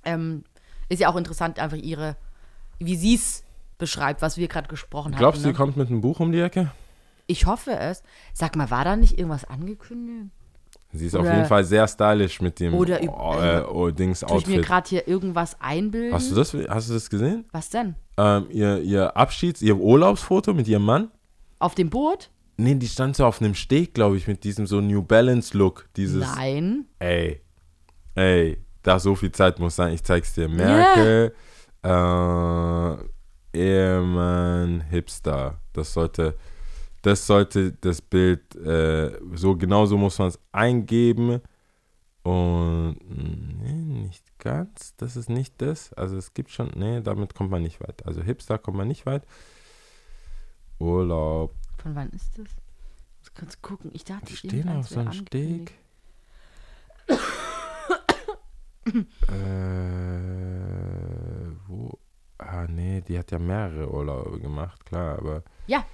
ähm, 0.05 0.44
ist 0.88 1.01
ja 1.01 1.09
auch 1.09 1.16
interessant, 1.16 1.59
einfach 1.59 1.76
ihre, 1.76 2.16
wie 2.78 2.97
sie 2.97 3.14
es 3.14 3.44
beschreibt, 3.78 4.22
was 4.22 4.36
wir 4.36 4.49
gerade 4.49 4.68
gesprochen 4.68 5.12
haben. 5.12 5.18
Glaubst 5.18 5.42
du, 5.42 5.49
ne? 5.49 5.53
sie 5.53 5.57
kommt 5.57 5.76
mit 5.76 5.88
einem 5.88 6.01
Buch 6.01 6.20
um 6.20 6.32
die 6.32 6.40
Ecke? 6.40 6.72
Ich 7.26 7.47
hoffe 7.47 7.76
es. 7.76 8.03
Sag 8.32 8.57
mal, 8.57 8.70
war 8.70 8.84
da 8.84 8.97
nicht 8.97 9.18
irgendwas 9.18 9.44
angekündigt? 9.44 10.30
Sie 10.92 11.07
ist 11.07 11.14
auf 11.14 11.22
Oder- 11.22 11.34
jeden 11.34 11.47
Fall 11.47 11.64
sehr 11.64 11.86
stylisch 11.88 12.40
mit 12.40 12.61
dem 12.61 12.74
Oder 12.74 13.01
oh, 13.03 13.38
äh, 13.38 13.61
oh, 13.62 13.90
Dings 13.90 14.20
Tue 14.20 14.38
ich 14.38 14.47
mir 14.47 14.55
Outfit. 14.55 14.66
gerade 14.66 14.88
hier 14.88 15.09
irgendwas 15.09 15.61
einbilden? 15.61 16.14
Hast 16.14 16.30
du 16.30 16.34
das, 16.34 16.55
hast 16.55 16.88
du 16.88 16.94
das 16.94 17.11
gesehen? 17.11 17.44
Was 17.53 17.68
denn? 17.70 17.97
Ähm, 18.16 18.46
ihr, 18.50 18.80
ihr 18.80 19.16
Abschieds-, 19.16 19.62
ihr 19.62 19.76
Urlaubsfoto 19.76 20.54
mit 20.54 20.68
ihrem 20.68 20.84
Mann? 20.84 21.10
Auf 21.58 21.74
dem 21.74 21.90
Boot? 21.90 22.30
Nee, 22.58 22.74
die 22.74 22.88
stand 22.88 23.16
so 23.16 23.26
auf 23.26 23.40
einem 23.40 23.54
Steg, 23.54 23.92
glaube 23.94 24.16
ich, 24.16 24.26
mit 24.26 24.42
diesem 24.44 24.66
so 24.66 24.80
New 24.80 25.02
Balance 25.02 25.56
Look. 25.56 25.88
Dieses, 25.96 26.26
Nein. 26.34 26.86
ey, 26.98 27.40
ey, 28.14 28.58
da 28.82 28.98
so 28.98 29.14
viel 29.14 29.32
Zeit 29.32 29.58
muss 29.58 29.76
sein. 29.76 29.92
Ich 29.92 30.02
zeig's 30.02 30.32
dir. 30.34 30.48
Merkel, 30.48 31.34
äh, 31.82 33.58
Ehemann, 33.58 34.80
Hipster. 34.88 35.60
Das 35.74 35.92
sollte, 35.92 36.36
das 37.02 37.26
sollte 37.26 37.72
das 37.72 38.00
Bild, 38.00 38.54
äh, 38.56 39.18
so 39.34 39.54
genau 39.56 39.84
so 39.84 39.98
muss 39.98 40.18
man 40.18 40.28
es 40.28 40.38
eingeben. 40.52 41.40
Und 42.22 42.96
nee, 43.08 44.02
nicht 44.04 44.24
ganz. 44.47 44.94
Das 44.97 45.16
ist 45.16 45.28
nicht 45.28 45.61
das. 45.61 45.92
Also 45.92 46.16
es 46.16 46.34
gibt 46.34 46.51
schon, 46.51 46.70
nee, 46.74 47.01
damit 47.01 47.34
kommt 47.34 47.51
man 47.51 47.62
nicht 47.62 47.80
weit. 47.80 48.05
Also 48.07 48.22
Hipster 48.22 48.59
kommt 48.59 48.76
man 48.76 48.88
nicht 48.88 49.07
weit. 49.07 49.26
Urlaub. 50.78 51.55
Von 51.82 51.94
wann 51.94 52.11
ist 52.11 52.38
das? 52.38 52.49
Das 53.22 53.34
kannst 53.34 53.57
du 53.57 53.61
gucken. 53.62 53.90
Ich 53.94 54.05
dachte, 54.05 54.26
Die 54.26 54.36
stehen 54.36 54.68
auf 54.68 54.88
so 54.88 55.01
einem 55.01 55.12
Steg. 55.12 55.72
äh, 57.07 57.12
wo? 61.66 61.99
Ah, 62.38 62.66
nee, 62.68 63.01
die 63.01 63.18
hat 63.18 63.30
ja 63.30 63.38
mehrere 63.38 63.90
Urlaube 63.90 64.38
gemacht, 64.40 64.84
klar, 64.84 65.16
aber 65.18 65.42
Ja, 65.66 65.86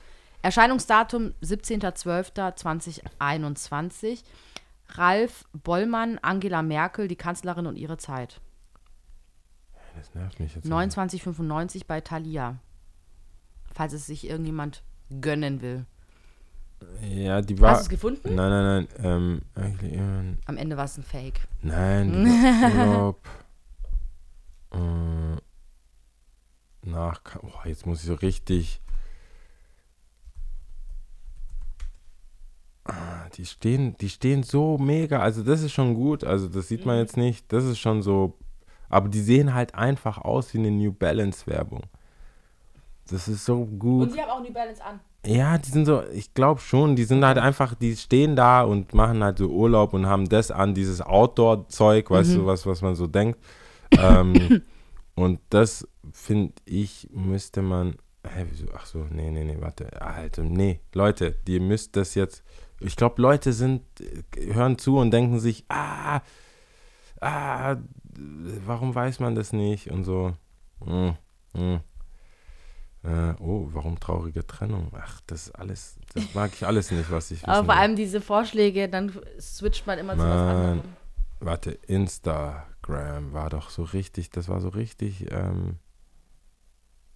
Erscheinungsdatum 0.43 1.35
17.12.2021. 1.43 4.25
Ralf 4.95 5.45
Bollmann, 5.53 6.19
Angela 6.23 6.63
Merkel, 6.63 7.09
die 7.09 7.17
Kanzlerin 7.17 7.67
und 7.67 7.77
ihre 7.77 7.97
Zeit. 7.97 8.41
Das 9.97 10.15
nervt 10.15 10.41
mich 10.41 10.55
jetzt. 10.55 10.67
2995 10.67 11.87
bei 11.87 12.01
Thalia. 12.01 12.57
Falls 13.73 13.93
es 13.93 14.07
sich 14.07 14.29
irgendjemand 14.29 14.83
gönnen 15.21 15.63
will. 15.63 15.87
Ja, 17.01 17.41
die 17.43 17.59
war. 17.61 17.73
Hast 17.73 17.81
du 17.81 17.85
es 17.85 17.89
gefunden? 17.91 18.35
Nein, 18.35 18.51
nein, 18.51 18.65
nein. 18.65 19.05
Ähm, 19.05 19.43
eigentlich, 19.55 19.93
ähm, 19.93 20.39
Am 20.47 20.57
Ende 20.57 20.77
war 20.77 20.85
es 20.85 20.97
ein 20.99 21.05
Fake. 21.05 21.41
nein, 21.63 22.13
die 22.13 22.31
war 22.77 22.87
Urlaub. 22.89 23.29
äh, 24.73 25.37
nach. 26.91 27.21
Oh, 27.43 27.51
jetzt 27.67 27.87
muss 27.87 28.01
ich 28.01 28.07
so 28.07 28.15
richtig. 28.15 28.81
Die 33.37 33.45
stehen, 33.47 33.97
die 33.99 34.09
stehen 34.09 34.43
so 34.43 34.77
mega. 34.77 35.21
Also, 35.21 35.43
das 35.43 35.63
ist 35.63 35.73
schon 35.73 35.95
gut. 35.95 36.25
Also, 36.25 36.49
das 36.49 36.69
sieht 36.69 36.81
Mhm. 36.81 36.87
man 36.87 36.99
jetzt 36.99 37.17
nicht. 37.17 37.51
Das 37.53 37.65
ist 37.65 37.79
schon 37.79 38.03
so. 38.03 38.35
Aber 38.89 39.09
die 39.09 39.21
sehen 39.21 39.55
halt 39.55 39.75
einfach 39.75 40.19
aus 40.19 40.53
wie 40.53 40.59
eine 40.59 40.71
New 40.71 40.93
Balance-Werbung. 40.93 41.83
Das 43.09 43.29
ist 43.29 43.45
so 43.45 43.65
gut. 43.65 44.13
sie 44.13 44.21
haben 44.21 44.31
auch 44.31 44.43
New 44.43 44.53
Balance 44.53 44.83
an. 44.85 45.01
Ja, 45.25 45.57
die 45.57 45.71
sind 45.71 45.87
so, 45.87 46.03
ich 46.13 46.35
glaube 46.35 46.61
schon, 46.61 46.97
die 46.97 47.05
sind 47.05 47.25
halt 47.25 47.39
einfach, 47.39 47.75
die 47.75 47.95
stehen 47.97 48.35
da 48.35 48.63
und 48.63 48.93
machen 48.93 49.23
halt 49.23 49.39
so 49.39 49.49
Urlaub 49.49 49.95
und 49.95 50.07
haben 50.07 50.29
das 50.29 50.51
an, 50.51 50.75
dieses 50.75 51.01
Outdoor-Zeug, 51.01 52.11
weißt 52.11 52.35
du, 52.35 52.47
was, 52.47 52.67
was 52.67 52.83
man 52.83 52.97
so 52.97 53.07
denkt. 53.07 53.39
ähm, 53.93 54.63
und 55.15 55.39
das 55.51 55.87
finde 56.13 56.53
ich, 56.65 57.09
müsste 57.13 57.63
man, 57.63 57.95
hä, 58.27 58.47
wieso, 58.51 58.67
ach 58.77 58.87
so, 58.87 59.07
nee, 59.11 59.31
nee, 59.31 59.45
nee, 59.45 59.57
warte, 59.61 60.03
Alter, 60.03 60.43
nee, 60.43 60.81
Leute, 60.93 61.37
die 61.47 61.61
müsst 61.61 61.95
das 61.97 62.17
jetzt, 62.17 62.43
ich 62.85 62.97
glaube, 62.97 63.21
Leute 63.21 63.53
sind, 63.53 63.83
äh, 64.01 64.55
hören 64.55 64.79
zu 64.79 64.99
und 64.99 65.11
denken 65.11 65.41
sich, 65.41 65.65
ah, 65.69 66.21
ah, 67.21 67.77
warum 68.67 68.95
weiß 68.95 69.21
man 69.21 69.35
das 69.35 69.53
nicht 69.53 69.91
und 69.91 70.05
so. 70.05 70.35
Hm, 70.85 71.17
hm. 71.55 71.81
Äh, 73.05 73.35
oh, 73.41 73.69
warum 73.73 73.99
traurige 73.99 74.47
Trennung? 74.47 74.93
Ach, 74.95 75.21
das 75.27 75.49
ist 75.49 75.53
alles, 75.57 75.97
das 76.15 76.35
mag 76.35 76.53
ich 76.55 76.65
alles 76.65 76.91
nicht, 76.93 77.11
was 77.11 77.33
ich 77.33 77.47
Aber 77.49 77.65
vor 77.65 77.75
allem 77.75 77.97
diese 77.97 78.21
Vorschläge, 78.21 78.89
dann 78.89 79.13
switcht 79.41 79.87
man 79.87 79.99
immer 79.99 80.15
zu 80.15 80.21
was 80.21 80.27
anderem. 80.27 80.83
Warte, 81.41 81.73
Instagram 81.73 83.33
war 83.33 83.51
doch 83.51 83.71
so 83.71 83.83
richtig, 83.83 84.31
das 84.31 84.49
war 84.49 84.61
so 84.61 84.69
richtig, 84.69 85.27
ähm, 85.33 85.79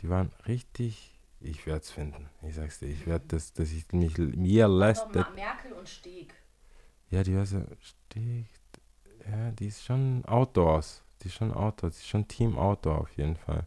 die 0.00 0.08
waren 0.08 0.32
richtig, 0.48 1.15
ich 1.48 1.66
werde 1.66 1.80
es 1.80 1.90
finden. 1.90 2.28
Ich 2.42 2.54
sag's 2.56 2.78
dir, 2.78 2.86
ich 2.86 3.06
werde 3.06 3.24
das, 3.28 3.52
dass 3.52 3.70
ich 3.72 3.90
mich, 3.92 4.16
mir 4.18 4.68
lässt, 4.68 5.06
Merkel 5.14 5.72
und 5.78 5.88
Steg. 5.88 6.34
ja, 7.10 7.22
die 7.22 7.36
war 7.36 7.46
so, 7.46 7.62
steht, 7.80 8.46
ja, 9.30 9.50
die 9.52 9.66
ist 9.68 9.84
schon 9.84 10.24
Outdoors, 10.26 11.02
die 11.22 11.28
ist 11.28 11.34
schon 11.34 11.52
Outdoors, 11.52 11.94
die 11.96 12.00
ist 12.00 12.08
schon 12.08 12.28
Team 12.28 12.58
Outdoor 12.58 12.98
auf 13.00 13.10
jeden 13.16 13.36
Fall. 13.36 13.66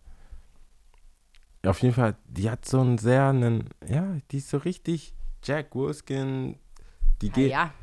Auf 1.66 1.82
jeden 1.82 1.94
Fall, 1.94 2.16
die 2.26 2.50
hat 2.50 2.66
so 2.66 2.80
einen 2.80 2.98
sehr, 2.98 3.28
einen, 3.28 3.70
ja, 3.88 4.18
die 4.32 4.38
ist 4.38 4.50
so 4.50 4.58
richtig 4.58 5.14
Jack 5.44 5.76
Wolfskin, 5.76 6.58
die 7.22 7.28
Ja, 7.28 7.34
geht, 7.34 7.52
ja. 7.52 7.74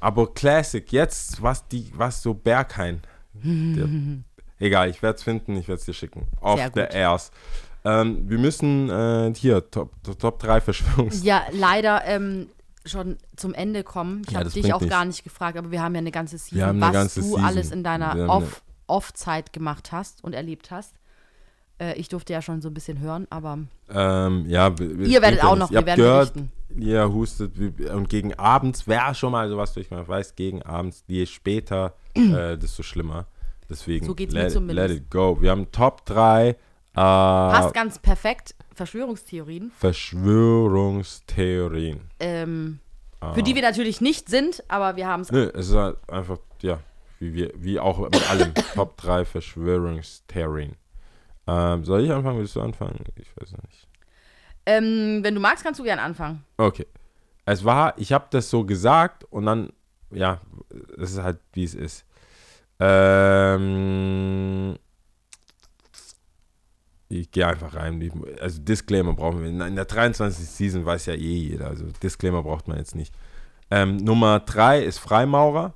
aber 0.00 0.32
Classic, 0.32 0.90
jetzt 0.92 1.42
was 1.42 1.66
die, 1.68 1.90
was 1.94 2.22
so 2.22 2.32
Berghain. 2.32 3.02
Der, 3.34 3.88
egal, 4.66 4.88
ich 4.88 5.02
werde 5.02 5.16
es 5.18 5.22
finden, 5.22 5.56
ich 5.56 5.68
werde 5.68 5.78
es 5.80 5.84
dir 5.84 5.92
schicken. 5.92 6.26
Auf 6.40 6.70
der 6.72 6.86
gut. 6.86 6.94
Airs. 6.94 7.30
Ähm, 7.84 8.28
wir 8.28 8.38
müssen 8.38 8.90
äh, 8.90 9.32
hier 9.36 9.70
Top, 9.70 9.90
Top, 10.02 10.18
Top 10.18 10.38
3 10.40 10.60
Verschwörungs. 10.60 11.22
Ja, 11.22 11.42
leider 11.52 12.04
ähm, 12.04 12.48
schon 12.84 13.16
zum 13.36 13.54
Ende 13.54 13.84
kommen. 13.84 14.22
Ich 14.26 14.32
Ja, 14.32 14.40
habe 14.40 14.50
dich 14.50 14.72
auch 14.74 14.80
nichts. 14.80 14.94
gar 14.94 15.04
nicht 15.04 15.22
gefragt, 15.24 15.56
aber 15.56 15.70
wir 15.70 15.82
haben 15.82 15.94
ja 15.94 16.00
eine 16.00 16.10
ganze 16.10 16.38
Season, 16.38 16.58
Wir 16.58 16.66
haben 16.66 16.82
eine 16.82 16.86
was 16.86 17.00
ganze 17.00 17.20
du 17.20 17.26
Season. 17.26 17.44
alles 17.44 17.70
in 17.70 17.84
deiner 17.84 18.28
Off- 18.28 18.62
Off-Zeit 18.86 19.52
gemacht 19.52 19.92
hast 19.92 20.24
und 20.24 20.34
erlebt 20.34 20.70
hast. 20.70 20.94
Äh, 21.80 21.94
ich 21.98 22.08
durfte 22.08 22.32
ja 22.32 22.42
schon 22.42 22.60
so 22.62 22.68
ein 22.68 22.74
bisschen 22.74 22.98
hören, 23.00 23.26
aber 23.30 23.58
Ähm, 23.90 24.46
ja, 24.48 24.68
ihr 24.80 25.22
werdet 25.22 25.44
auch 25.44 25.56
noch, 25.56 25.70
Ihr 25.70 25.80
wir 25.80 25.86
werden 25.86 26.00
gehört, 26.00 26.34
berichten. 26.34 26.52
ihr 26.82 27.12
hustet 27.12 27.52
und 27.92 28.08
gegen 28.08 28.34
abends 28.34 28.88
wäre 28.88 29.14
schon 29.14 29.32
mal 29.32 29.48
sowas 29.48 29.72
durch, 29.74 29.90
man 29.90 30.06
weiß, 30.08 30.34
gegen 30.34 30.62
abends, 30.62 31.04
je 31.06 31.26
später, 31.26 31.94
äh, 32.14 32.56
desto 32.58 32.82
schlimmer. 32.82 33.26
Deswegen, 33.70 34.06
So 34.06 34.14
geht's 34.14 34.32
mir 34.34 34.44
let, 34.44 34.52
zumindest. 34.52 34.88
let 34.88 34.96
it 34.98 35.10
go. 35.10 35.36
Wir 35.40 35.50
haben 35.50 35.70
Top 35.70 36.04
3 36.06 36.48
äh, 36.48 36.54
Passt 37.00 37.74
ganz 37.74 37.98
perfekt. 37.98 38.54
Verschwörungstheorien, 38.74 39.72
Verschwörungstheorien. 39.78 42.00
ähm, 42.20 42.78
Ah. 43.20 43.32
für 43.32 43.42
die 43.42 43.56
wir 43.56 43.62
natürlich 43.62 44.00
nicht 44.00 44.28
sind, 44.28 44.62
aber 44.68 44.94
wir 44.94 45.08
haben 45.08 45.22
es. 45.22 45.32
Nö, 45.32 45.50
es 45.52 45.70
ist 45.70 45.74
halt 45.74 45.96
einfach, 46.08 46.38
ja, 46.62 46.78
wie, 47.18 47.34
wir, 47.34 47.50
wie 47.56 47.80
auch 47.80 47.98
mit 47.98 48.30
allem. 48.30 48.54
Top 48.74 48.96
3 48.96 49.24
Verschwörungstheorien. 49.24 50.76
Ähm, 51.48 51.84
soll 51.84 52.04
ich 52.04 52.12
anfangen? 52.12 52.38
Willst 52.38 52.54
du 52.54 52.60
anfangen? 52.60 53.02
Ich 53.16 53.26
weiß 53.36 53.50
nicht. 53.52 53.88
Ähm, 54.66 55.18
wenn 55.24 55.34
du 55.34 55.40
magst, 55.40 55.64
kannst 55.64 55.80
du 55.80 55.84
gern 55.84 55.98
anfangen. 55.98 56.44
Okay. 56.58 56.86
Es 57.44 57.64
war, 57.64 57.94
ich 57.98 58.12
habe 58.12 58.26
das 58.30 58.48
so 58.50 58.62
gesagt 58.64 59.24
und 59.30 59.46
dann, 59.46 59.72
ja, 60.12 60.40
es 60.96 61.10
ist 61.12 61.20
halt, 61.22 61.38
wie 61.54 61.64
es 61.64 61.74
ist. 61.74 62.04
Ähm, 62.78 64.78
ich 67.08 67.30
gehe 67.30 67.46
einfach 67.46 67.74
rein. 67.74 68.12
Also 68.40 68.60
Disclaimer 68.60 69.14
brauchen 69.14 69.42
wir. 69.42 69.66
In 69.66 69.76
der 69.76 69.84
23. 69.84 70.46
Season 70.46 70.84
weiß 70.84 71.06
ja 71.06 71.14
eh 71.14 71.16
jeder. 71.16 71.68
Also 71.68 71.86
Disclaimer 72.02 72.42
braucht 72.42 72.68
man 72.68 72.78
jetzt 72.78 72.94
nicht. 72.94 73.14
Ähm, 73.70 73.96
Nummer 73.96 74.40
3 74.40 74.82
ist 74.82 74.98
Freimaurer. 74.98 75.74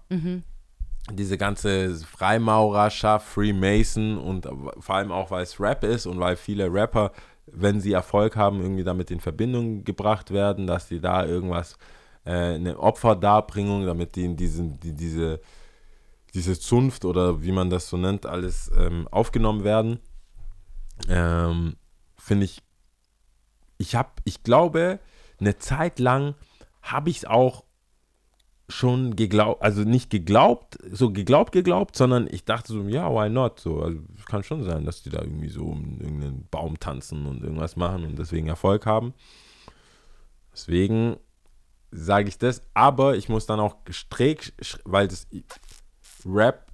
Diese 1.12 1.36
ganze 1.36 1.94
Freimaurerschaft, 1.96 3.26
Freemason 3.26 4.18
und 4.18 4.48
vor 4.78 4.94
allem 4.94 5.10
auch, 5.10 5.30
weil 5.30 5.42
es 5.42 5.58
Rap 5.58 5.84
ist 5.84 6.06
und 6.06 6.20
weil 6.20 6.36
viele 6.36 6.72
Rapper, 6.72 7.12
wenn 7.46 7.80
sie 7.80 7.92
Erfolg 7.92 8.36
haben, 8.36 8.60
irgendwie 8.60 8.84
damit 8.84 9.10
in 9.10 9.20
Verbindung 9.20 9.84
gebracht 9.84 10.30
werden, 10.30 10.66
dass 10.66 10.88
die 10.88 11.00
da 11.00 11.26
irgendwas, 11.26 11.76
äh, 12.24 12.54
eine 12.54 12.78
Opferdarbringung, 12.78 13.84
damit 13.84 14.16
die 14.16 14.24
in 14.24 14.36
diesen, 14.36 14.78
die, 14.78 14.94
diese, 14.94 15.40
diese 16.34 16.58
Zunft 16.58 17.04
oder 17.04 17.42
wie 17.42 17.52
man 17.52 17.68
das 17.68 17.88
so 17.88 17.96
nennt, 17.96 18.26
alles 18.26 18.70
ähm, 18.78 19.08
aufgenommen 19.10 19.64
werden. 19.64 19.98
Ähm, 21.08 21.76
Finde 22.16 22.44
ich, 22.44 22.62
ich 23.78 23.94
habe, 23.94 24.10
ich 24.24 24.42
glaube, 24.42 25.00
eine 25.40 25.58
Zeit 25.58 25.98
lang 25.98 26.34
habe 26.82 27.10
ich 27.10 27.18
es 27.18 27.24
auch 27.24 27.64
schon 28.68 29.16
geglaubt, 29.16 29.62
also 29.62 29.82
nicht 29.82 30.08
geglaubt, 30.10 30.78
so 30.90 31.12
geglaubt, 31.12 31.52
geglaubt, 31.52 31.96
sondern 31.96 32.26
ich 32.30 32.44
dachte 32.44 32.72
so, 32.72 32.82
ja, 32.82 33.10
why 33.10 33.28
not? 33.28 33.60
So, 33.60 33.82
also 33.82 34.00
kann 34.32 34.42
schon 34.42 34.64
sein, 34.64 34.86
dass 34.86 35.02
die 35.02 35.10
da 35.10 35.20
irgendwie 35.20 35.50
so 35.50 35.64
um 35.66 36.00
irgendeinen 36.00 36.48
Baum 36.50 36.80
tanzen 36.80 37.26
und 37.26 37.42
irgendwas 37.42 37.76
machen 37.76 38.04
und 38.04 38.18
deswegen 38.18 38.48
Erfolg 38.48 38.86
haben. 38.86 39.12
Deswegen 40.52 41.16
sage 41.90 42.28
ich 42.28 42.38
das, 42.38 42.62
aber 42.72 43.16
ich 43.16 43.28
muss 43.28 43.44
dann 43.44 43.60
auch 43.60 43.76
strikt, 43.90 44.54
weil 44.84 45.06
das 45.06 45.26
Rap 46.24 46.66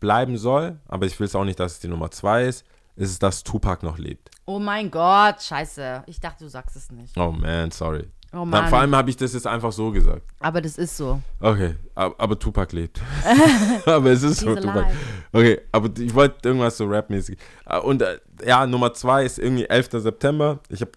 bleiben 0.00 0.38
soll, 0.38 0.80
aber 0.88 1.04
ich 1.04 1.20
will 1.20 1.26
es 1.26 1.34
auch 1.34 1.44
nicht, 1.44 1.60
dass 1.60 1.72
es 1.72 1.80
die 1.80 1.88
Nummer 1.88 2.10
zwei 2.10 2.44
ist, 2.44 2.64
ist 2.96 3.10
es, 3.10 3.18
dass 3.18 3.42
Tupac 3.42 3.84
noch 3.84 3.98
lebt. 3.98 4.30
Oh 4.46 4.58
mein 4.58 4.90
Gott, 4.90 5.42
scheiße. 5.42 6.04
Ich 6.06 6.20
dachte, 6.20 6.44
du 6.44 6.50
sagst 6.50 6.76
es 6.76 6.90
nicht. 6.90 7.16
Oh 7.16 7.32
man, 7.32 7.70
sorry. 7.70 8.04
Oh 8.32 8.38
Na, 8.38 8.44
Mann. 8.62 8.68
vor 8.68 8.78
allem 8.80 8.94
habe 8.96 9.10
ich 9.10 9.16
das 9.16 9.32
jetzt 9.32 9.46
einfach 9.46 9.70
so 9.72 9.90
gesagt. 9.92 10.22
aber 10.40 10.60
das 10.60 10.76
ist 10.76 10.96
so. 10.96 11.20
Okay, 11.40 11.76
aber, 11.94 12.14
aber 12.18 12.38
Tupac 12.38 12.74
lebt. 12.74 13.00
aber 13.86 14.10
es 14.10 14.22
ist 14.22 14.40
so, 14.40 14.54
Tupac. 14.56 14.84
alive. 14.86 14.96
Okay, 15.32 15.60
aber 15.72 15.90
ich 16.00 16.12
wollte 16.14 16.48
irgendwas 16.48 16.76
so 16.76 16.86
rapmäßig. 16.86 17.38
Ah, 17.64 17.78
Und 17.78 18.02
äh, 18.02 18.18
ja, 18.44 18.66
Nummer 18.66 18.92
zwei 18.94 19.24
ist 19.24 19.38
irgendwie 19.38 19.66
11. 19.66 19.90
September. 19.92 20.58
Ich 20.68 20.80
habe, 20.80 20.92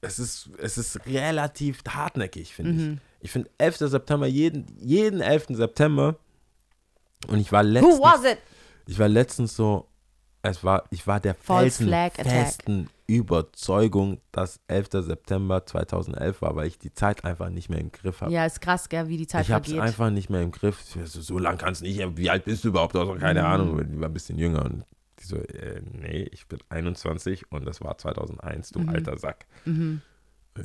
es 0.00 0.18
ist, 0.20 0.50
es 0.58 0.78
ist 0.78 1.00
relativ 1.06 1.80
hartnäckig, 1.88 2.54
finde 2.54 2.72
Mhm. 2.72 2.92
ich. 2.94 3.00
Ich 3.26 3.30
finde 3.32 3.50
11. 3.58 3.78
September, 3.78 4.26
jeden, 4.28 4.66
jeden 4.78 5.20
11. 5.20 5.46
September. 5.56 6.16
Und 7.26 7.40
ich 7.40 7.50
war 7.50 7.64
Who 7.64 7.68
letztens, 7.70 8.00
was 8.00 8.24
it? 8.24 8.38
ich 8.86 8.98
war 9.00 9.08
letztens 9.08 9.56
so, 9.56 9.88
es 10.48 10.62
war, 10.64 10.84
ich 10.90 11.06
war 11.06 11.20
der 11.20 11.32
attack. 11.32 11.44
felsenfesten 11.44 12.88
Überzeugung, 13.06 14.20
dass 14.32 14.58
11. 14.68 14.88
September 15.04 15.64
2011 15.64 16.42
war, 16.42 16.56
weil 16.56 16.66
ich 16.66 16.78
die 16.78 16.92
Zeit 16.92 17.24
einfach 17.24 17.48
nicht 17.50 17.68
mehr 17.70 17.78
im 17.80 17.92
Griff 17.92 18.20
habe. 18.20 18.32
Ja, 18.32 18.44
ist 18.46 18.60
krass, 18.60 18.88
gell, 18.88 19.08
wie 19.08 19.16
die 19.16 19.26
Zeit 19.26 19.44
Ich 19.44 19.52
habe 19.52 19.64
es 19.64 19.68
vergeht. 19.72 19.86
einfach 19.88 20.10
nicht 20.10 20.28
mehr 20.30 20.42
im 20.42 20.50
Griff. 20.50 20.80
Ich 20.96 21.10
So, 21.10 21.20
so 21.20 21.38
lang 21.38 21.56
kann 21.58 21.72
es 21.72 21.80
nicht. 21.82 22.00
Wie 22.16 22.30
alt 22.30 22.44
bist 22.44 22.64
du 22.64 22.68
überhaupt? 22.68 22.94
Du 22.94 23.00
hast 23.00 23.08
doch 23.08 23.18
keine 23.18 23.40
Mhm. 23.42 23.46
Ahnung. 23.46 23.88
Die 23.90 24.00
war 24.00 24.08
ein 24.08 24.14
bisschen 24.14 24.38
jünger. 24.38 24.64
Und 24.64 24.84
die 25.20 25.24
so, 25.24 25.36
äh, 25.36 25.80
nee, 25.92 26.28
ich 26.32 26.46
bin 26.48 26.58
21 26.68 27.50
und 27.52 27.64
das 27.66 27.80
war 27.80 27.96
2001, 27.96 28.70
du 28.70 28.80
alter 28.88 29.16
Sack. 29.18 29.46
Mhm. 29.64 30.02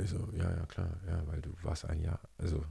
Ich 0.01 0.09
so, 0.09 0.17
ja, 0.38 0.49
ja, 0.49 0.65
klar. 0.67 0.89
Ja, 1.07 1.21
weil 1.27 1.41
du 1.41 1.49
warst 1.63 1.86
ein 1.86 2.01
Jahr. 2.01 2.19
Also, 2.38 2.63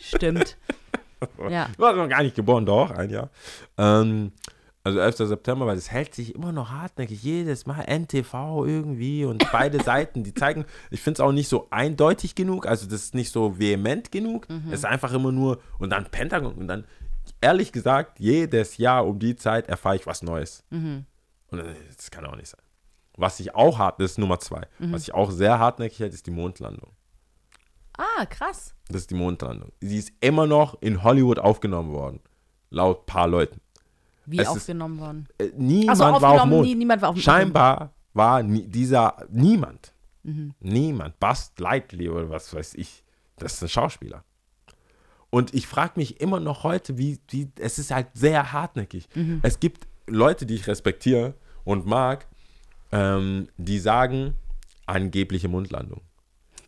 Stimmt. 0.00 0.56
ja. 1.50 1.68
du 1.76 1.82
warst 1.82 1.96
noch 1.96 2.08
gar 2.08 2.22
nicht 2.22 2.34
geboren, 2.36 2.64
doch, 2.66 2.90
ein 2.90 3.10
Jahr. 3.10 3.30
Ähm, 3.76 4.32
Also 4.88 5.00
11. 5.00 5.28
September, 5.28 5.66
weil 5.66 5.76
es 5.76 5.90
hält 5.90 6.14
sich 6.14 6.34
immer 6.34 6.50
noch 6.50 6.70
hartnäckig. 6.70 7.22
Jedes 7.22 7.66
Mal 7.66 7.84
NTV 7.86 8.64
irgendwie 8.64 9.26
und 9.26 9.46
beide 9.52 9.82
Seiten, 9.84 10.24
die 10.24 10.32
zeigen, 10.32 10.64
ich 10.90 11.02
finde 11.02 11.16
es 11.16 11.20
auch 11.20 11.32
nicht 11.32 11.48
so 11.48 11.66
eindeutig 11.70 12.34
genug, 12.34 12.66
also 12.66 12.86
das 12.86 13.02
ist 13.04 13.14
nicht 13.14 13.30
so 13.30 13.58
vehement 13.58 14.10
genug. 14.10 14.46
Es 14.68 14.80
ist 14.80 14.84
einfach 14.86 15.12
immer 15.12 15.30
nur, 15.30 15.60
und 15.78 15.90
dann 15.90 16.06
Pentagon 16.06 16.54
und 16.54 16.68
dann, 16.68 16.84
ehrlich 17.42 17.70
gesagt, 17.72 18.18
jedes 18.18 18.78
Jahr 18.78 19.06
um 19.06 19.18
die 19.18 19.36
Zeit 19.36 19.68
erfahre 19.68 19.96
ich 19.96 20.06
was 20.06 20.22
Neues. 20.22 20.64
Und 21.50 21.58
äh, 21.58 21.74
das 21.94 22.10
kann 22.10 22.24
auch 22.24 22.36
nicht 22.36 22.48
sein. 22.48 22.60
Was 23.18 23.40
ich 23.40 23.54
auch 23.54 23.78
hart, 23.78 24.00
das 24.00 24.12
ist 24.12 24.18
Nummer 24.18 24.38
zwei. 24.38 24.62
Was 24.78 25.02
ich 25.02 25.12
auch 25.12 25.30
sehr 25.30 25.58
hartnäckig 25.58 25.98
hält, 25.98 26.14
ist 26.14 26.26
die 26.26 26.30
Mondlandung. 26.30 26.92
Ah, 27.98 28.24
krass. 28.26 28.74
Das 28.88 29.02
ist 29.02 29.10
die 29.10 29.16
Mondlandung. 29.16 29.72
Sie 29.80 29.98
ist 29.98 30.12
immer 30.20 30.46
noch 30.46 30.80
in 30.80 31.02
Hollywood 31.02 31.40
aufgenommen 31.40 31.92
worden. 31.92 32.20
Laut 32.70 33.06
paar 33.06 33.26
Leuten. 33.26 33.60
Wie 34.30 34.38
Es 34.38 34.42
ist- 34.44 34.48
aufgenommen 34.48 34.98
worden. 34.98 35.28
Äh, 35.38 35.48
niemand 35.56 35.90
Also 35.90 36.04
war 36.04 36.10
auf 36.16 36.22
aufgenommen, 36.22 36.50
Mond. 36.52 36.66
nie- 36.66 36.74
niemand 36.74 37.02
war 37.02 37.08
auf 37.10 37.14
dem 37.16 37.20
Scheinbar 37.22 37.92
war 38.14 38.42
nie, 38.42 38.66
dieser 38.66 39.26
niemand. 39.30 39.92
Mhm. 40.24 40.54
Niemand. 40.60 41.18
Buzz 41.20 41.52
Lightly 41.58 42.08
oder 42.08 42.28
was 42.28 42.52
weiß 42.52 42.74
ich. 42.74 43.04
Das 43.36 43.54
ist 43.54 43.62
ein 43.62 43.68
Schauspieler. 43.68 44.24
Und 45.30 45.54
ich 45.54 45.66
frage 45.66 45.92
mich 45.96 46.20
immer 46.20 46.40
noch 46.40 46.64
heute, 46.64 46.96
wie, 46.98 47.18
wie, 47.28 47.50
es 47.60 47.78
ist 47.78 47.90
halt 47.90 48.08
sehr 48.14 48.52
hartnäckig. 48.52 49.08
Mhm. 49.14 49.40
Es 49.42 49.60
gibt 49.60 49.86
Leute, 50.06 50.46
die 50.46 50.54
ich 50.54 50.66
respektiere 50.66 51.34
und 51.64 51.86
mag, 51.86 52.26
ähm, 52.92 53.48
die 53.58 53.78
sagen 53.78 54.34
angebliche 54.86 55.48
Mundlandung. 55.48 56.00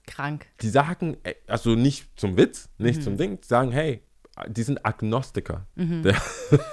Krank. 0.06 0.46
Die 0.60 0.68
sagen, 0.68 1.16
äh, 1.22 1.34
also 1.46 1.74
nicht 1.74 2.08
zum 2.20 2.36
Witz, 2.36 2.68
nicht 2.78 2.98
Mhm. 2.98 3.02
zum 3.02 3.16
Ding, 3.16 3.40
die 3.40 3.46
sagen, 3.46 3.72
hey, 3.72 4.02
die 4.48 4.62
sind 4.62 4.84
Agnostiker. 4.84 5.66
Der, 5.76 6.16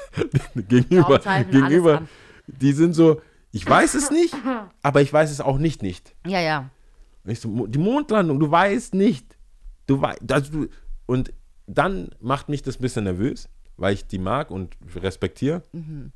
gegenüber, 0.56 1.20
gegenüber, 1.20 2.04
die 2.48 2.72
sind 2.74 2.94
so, 2.94 3.22
ich 3.52 3.68
weiß 3.68 3.94
es 3.96 4.12
nicht, 4.12 4.36
aber 4.82 5.02
ich 5.02 5.12
weiß 5.12 5.32
es 5.32 5.42
auch 5.42 5.58
nicht 5.58 5.82
nicht. 5.82 6.16
Ja, 6.26 6.40
ja. 6.40 6.70
So, 7.26 7.68
die 7.68 7.80
Mondlandung, 7.80 8.40
du 8.40 8.50
weißt 8.50 8.94
nicht. 8.94 9.38
Du 9.86 10.02
weißt, 10.02 10.32
also 10.32 10.52
du, 10.52 10.68
und 11.06 11.34
dann 11.66 12.10
macht 12.20 12.50
mich 12.50 12.62
das 12.62 12.78
ein 12.78 12.82
bisschen 12.82 13.04
nervös, 13.04 13.50
weil 13.76 13.94
ich 13.94 14.08
die 14.08 14.20
mag 14.20 14.52
und 14.52 14.78
respektiere. 14.96 15.64
Mhm. 15.74 16.12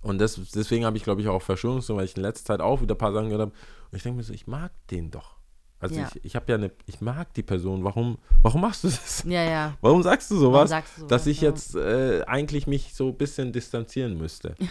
Und 0.00 0.18
das, 0.18 0.38
deswegen 0.54 0.84
habe 0.84 0.96
ich, 0.96 1.04
glaube 1.04 1.22
ich, 1.22 1.28
auch 1.28 1.40
Verschwörungstheorien, 1.40 1.98
weil 1.98 2.04
ich 2.04 2.16
in 2.16 2.22
letzter 2.22 2.44
Zeit 2.44 2.60
auch 2.60 2.82
wieder 2.82 2.94
ein 2.94 2.98
paar 2.98 3.12
Sachen 3.12 3.28
gehört 3.28 3.40
habe. 3.40 3.52
Und 3.90 3.96
ich 3.96 4.02
denke 4.02 4.18
mir 4.18 4.22
so, 4.22 4.32
ich 4.32 4.46
mag 4.46 4.72
den 4.90 5.10
doch. 5.10 5.36
Also 5.80 5.96
Ja. 5.96 6.08
ich, 6.14 6.24
ich 6.24 6.36
habe 6.36 6.46
ja 6.48 6.54
eine, 6.56 6.70
ich 6.86 7.00
mag 7.00 7.32
die 7.34 7.42
Person. 7.42 7.84
Warum, 7.84 8.18
warum 8.42 8.60
machst 8.62 8.84
du 8.84 8.88
das? 8.88 9.24
Ja, 9.26 9.42
ja. 9.42 9.74
Warum 9.80 10.02
sagst 10.02 10.30
du 10.30 10.36
sowas, 10.36 10.70
sagst 10.70 10.96
du 10.96 11.00
sowas, 11.02 11.10
dass 11.10 11.26
ich 11.26 11.40
ja. 11.42 11.50
jetzt 11.50 11.74
äh, 11.74 12.22
eigentlich 12.26 12.66
mich 12.66 12.94
so 12.94 13.08
ein 13.08 13.16
bisschen 13.16 13.52
distanzieren 13.52 14.16
müsste? 14.16 14.54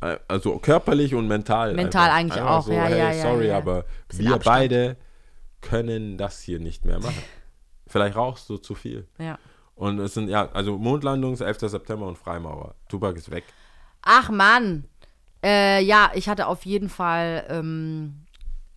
Äh, 0.00 0.18
also 0.28 0.58
körperlich 0.58 1.14
und 1.14 1.28
mental. 1.28 1.72
Mental 1.74 2.10
eigentlich 2.10 2.42
auch, 2.42 2.64
so, 2.66 2.72
ja, 2.72 2.82
hey, 2.84 2.98
ja, 2.98 3.12
ja, 3.12 3.22
Sorry, 3.22 3.46
ja. 3.46 3.56
aber 3.56 3.84
Bisschen 4.08 4.24
wir 4.26 4.34
Abstand. 4.34 4.56
beide 4.56 4.96
können 5.60 6.18
das 6.18 6.40
hier 6.42 6.58
nicht 6.58 6.84
mehr 6.84 6.98
machen. 6.98 7.22
Vielleicht 7.86 8.16
rauchst 8.16 8.50
du 8.50 8.56
zu 8.58 8.74
viel. 8.74 9.06
ja. 9.18 9.38
Und 9.76 9.98
es 10.00 10.14
sind, 10.14 10.28
ja, 10.28 10.50
also 10.52 10.76
Mondlandung 10.78 11.32
ist 11.32 11.40
11. 11.40 11.60
September 11.70 12.06
und 12.06 12.18
Freimaurer. 12.18 12.74
Tupac 12.88 13.16
ist 13.16 13.30
weg. 13.30 13.44
Ach 14.02 14.30
Mann. 14.30 14.84
Äh, 15.44 15.82
ja, 15.82 16.10
ich 16.14 16.28
hatte 16.28 16.48
auf 16.48 16.64
jeden 16.66 16.88
Fall 16.88 17.44
ähm, 17.48 18.24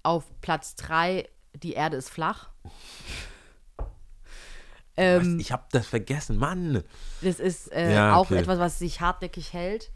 auf 0.03 0.24
Platz 0.41 0.76
3 0.76 1.28
Die 1.64 1.74
Erde 1.74 1.97
ist 1.97 2.10
flach. 2.10 2.49
Ähm, 4.99 5.39
ich 5.39 5.51
habe 5.51 5.64
das 5.72 5.86
vergessen, 5.86 6.38
Mann. 6.38 6.84
das 7.22 7.39
ist 7.39 7.72
äh, 7.72 7.93
Ja, 7.93 8.16
auch 8.16 8.26
okay. 8.32 8.38
etwas, 8.39 8.58
was 8.58 8.80
sich 8.80 8.99
hartnäckig 8.99 9.53
hält. 9.53 9.91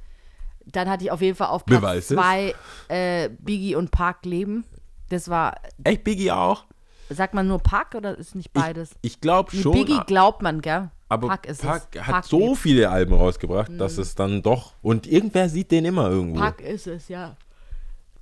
Dann 0.66 0.88
hatte 0.88 1.04
ich 1.06 1.10
auf 1.12 1.22
jeden 1.22 1.36
Fall 1.36 1.48
auf 1.48 1.66
Platz 1.66 1.80
Beweis. 1.82 2.08
2 2.10 2.54
äh, 2.90 3.30
Biggie 3.40 3.76
und 3.76 3.90
Park 3.90 4.26
leben. 4.26 4.64
Das 5.10 5.28
war, 5.28 5.56
Echt, 5.84 6.04
Biggie 6.04 6.32
auch? 6.32 6.66
sagt 7.10 7.34
man 7.34 7.48
nur 7.48 7.58
Park 7.58 7.96
oder 7.96 8.16
ist 8.16 8.36
nicht 8.36 8.54
beides? 8.54 8.92
Ich 9.02 9.20
glaube 9.20 9.50
Nee, 9.56 9.62
schon. 9.64 9.72
Biggie 9.74 10.00
glaubt 10.06 10.44
man, 10.44 10.62
gell? 10.62 10.92
aber 11.10 11.30
Park 11.30 11.48
ist 11.48 11.64
Park 11.64 11.88
es. 11.96 12.02
hat 12.04 12.12
Park 12.14 12.26
so 12.26 12.50
lebt. 12.50 12.58
viele 12.60 12.90
Alben 12.92 13.16
rausgebracht, 13.16 13.72
dass 13.80 13.98
es 13.98 14.14
dann 14.14 14.44
doch. 14.44 14.74
Und 14.84 15.08
irgendwer 15.08 15.50
sieht 15.50 15.72
den 15.72 15.84
immer 15.86 16.10
irgendwo. 16.12 16.40
Park 16.40 16.62
ist 16.62 16.86
es, 16.86 17.08
ja. 17.10 17.36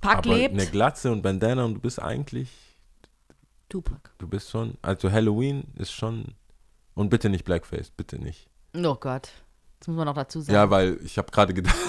Park 0.00 0.20
aber 0.26 0.34
lebt. 0.34 0.54
eine 0.54 0.64
Glatze 0.66 1.12
und 1.12 1.20
Bandana 1.20 1.62
und 1.66 1.74
du 1.74 1.80
bist 1.80 2.00
eigentlich. 2.00 2.48
Tupac. 3.70 4.10
Du 4.18 4.28
bist 4.28 4.50
schon. 4.50 4.74
Also 4.82 5.10
Halloween 5.10 5.64
ist 5.76 5.92
schon. 5.92 6.34
Und 6.94 7.08
bitte 7.08 7.30
nicht 7.30 7.44
Blackface, 7.44 7.90
bitte 7.90 8.18
nicht. 8.18 8.48
Oh 8.76 8.94
Gott. 8.96 9.30
Das 9.78 9.88
muss 9.88 9.96
man 9.96 10.04
noch 10.06 10.14
dazu 10.14 10.40
sagen. 10.42 10.52
Ja, 10.54 10.68
weil 10.70 10.98
ich 11.02 11.16
habe 11.16 11.30
gerade 11.30 11.54
gedacht. 11.54 11.74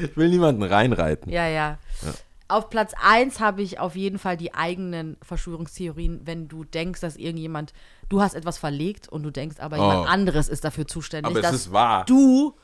ich 0.00 0.16
will 0.16 0.28
niemanden 0.28 0.62
reinreiten. 0.62 1.30
Ja, 1.30 1.46
ja. 1.46 1.78
Auf 2.48 2.68
Platz 2.68 2.92
1 3.00 3.38
habe 3.38 3.62
ich 3.62 3.78
auf 3.78 3.94
jeden 3.94 4.18
Fall 4.18 4.36
die 4.36 4.54
eigenen 4.54 5.16
Verschwörungstheorien, 5.22 6.22
wenn 6.26 6.48
du 6.48 6.64
denkst, 6.64 7.00
dass 7.00 7.16
irgendjemand, 7.16 7.72
du 8.08 8.20
hast 8.20 8.34
etwas 8.34 8.58
verlegt 8.58 9.08
und 9.08 9.22
du 9.22 9.30
denkst, 9.30 9.60
aber 9.60 9.76
jemand 9.76 10.06
Oh. 10.06 10.10
anderes 10.10 10.48
ist 10.48 10.64
dafür 10.64 10.86
zuständig, 10.88 11.30
Aber 11.36 11.46
es 11.46 11.54
ist 11.54 11.72
wahr. 11.72 12.04
du 12.06 12.56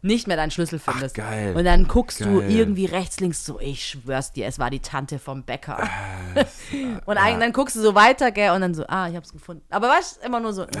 nicht 0.00 0.28
mehr 0.28 0.36
deinen 0.36 0.50
Schlüssel 0.52 0.78
findest. 0.78 1.14
geil. 1.16 1.56
Und 1.56 1.64
dann 1.64 1.88
guckst 1.88 2.20
du 2.20 2.38
Geil. 2.40 2.50
irgendwie 2.50 2.84
rechts, 2.86 3.18
links 3.20 3.44
so, 3.44 3.58
ich 3.58 3.84
schwör's 3.84 4.32
dir, 4.32 4.46
es 4.46 4.58
war 4.58 4.70
die 4.70 4.78
Tante 4.80 5.18
vom 5.18 5.42
Bäcker. 5.42 5.78
Ah, 5.82 6.44
und 7.06 7.18
eigentlich, 7.18 7.40
dann 7.40 7.52
guckst 7.52 7.74
du 7.76 7.80
so 7.80 7.94
weiter, 7.96 8.30
gell, 8.30 8.52
und 8.52 8.60
dann 8.60 8.74
so, 8.74 8.84
ah, 8.86 9.08
ich 9.08 9.16
hab's 9.16 9.32
gefunden. 9.32 9.64
Aber 9.70 9.88
weißt 9.88 10.18
du, 10.22 10.26
immer 10.26 10.38
nur 10.40 10.52
so, 10.52 10.62
Äh, 10.64 10.78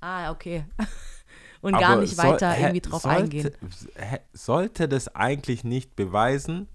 ah, 0.00 0.30
okay. 0.30 0.64
und 1.60 1.78
gar 1.78 1.96
nicht 1.96 2.16
soll- 2.16 2.24
weiter 2.32 2.50
hä, 2.52 2.62
irgendwie 2.62 2.80
drauf 2.80 3.02
sollte, 3.02 3.18
eingehen. 3.18 3.50
hä, 3.96 4.18
Sollte 4.32 4.88
das 4.88 5.14
eigentlich 5.14 5.62
nicht 5.64 5.94
beweisen, 5.94 6.66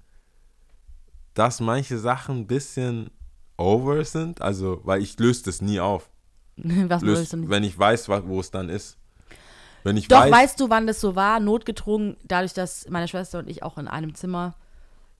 dass 1.33 1.59
manche 1.59 1.97
Sachen 1.97 2.41
ein 2.41 2.47
bisschen 2.47 3.09
over 3.57 4.05
sind? 4.05 4.41
Also, 4.41 4.81
weil 4.83 5.01
ich 5.01 5.17
löse 5.19 5.43
das 5.45 5.61
nie 5.61 5.79
auf. 5.79 6.09
Was 6.57 7.01
willst 7.01 7.33
du 7.33 7.37
nicht? 7.37 7.49
wenn 7.49 7.63
ich 7.63 7.77
weiß, 7.77 8.07
wo 8.07 8.39
es 8.39 8.51
dann 8.51 8.69
ist. 8.69 8.97
Wenn 9.85 9.97
ich 9.97 10.07
Doch, 10.07 10.21
weiß, 10.21 10.31
weißt 10.31 10.59
du, 10.59 10.69
wann 10.69 10.87
das 10.87 10.99
so 10.99 11.15
war? 11.15 11.39
Notgedrungen, 11.39 12.17
dadurch, 12.23 12.53
dass 12.53 12.89
meine 12.89 13.07
Schwester 13.07 13.37
und 13.39 13.47
ich 13.49 13.61
auch 13.63 13.77
in 13.77 13.87
einem 13.87 14.15
Zimmer 14.15 14.55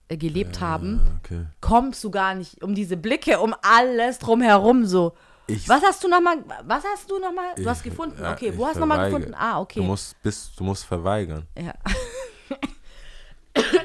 äh, 0.08 0.16
gelebt 0.16 0.60
haben, 0.60 1.00
Okay. 1.24 1.46
kommst 1.60 2.02
du 2.04 2.10
gar 2.10 2.34
nicht 2.34 2.62
um 2.64 2.74
diese 2.74 2.96
Blicke, 2.96 3.38
um 3.40 3.54
alles 3.62 4.18
drumherum 4.18 4.84
so. 4.84 5.14
Ich- 5.46 5.68
was 5.68 5.82
hast 5.84 6.02
du 6.02 6.08
nochmal, 6.08 6.38
was 6.64 6.82
hast 6.84 7.08
du 7.08 7.18
nochmal, 7.20 7.54
du 7.56 7.68
hast 7.70 7.84
gefunden, 7.84 8.20
ja, 8.20 8.32
okay, 8.32 8.52
wo 8.56 8.66
hast 8.66 8.74
du 8.76 8.80
nochmal 8.80 9.08
gefunden? 9.08 9.32
Ah, 9.38 9.60
okay. 9.60 9.78
Du 9.78 9.84
musst, 9.86 10.20
bis, 10.20 10.52
du 10.56 10.64
musst 10.64 10.84
verweigern. 10.84 11.46
ja. 11.56 11.72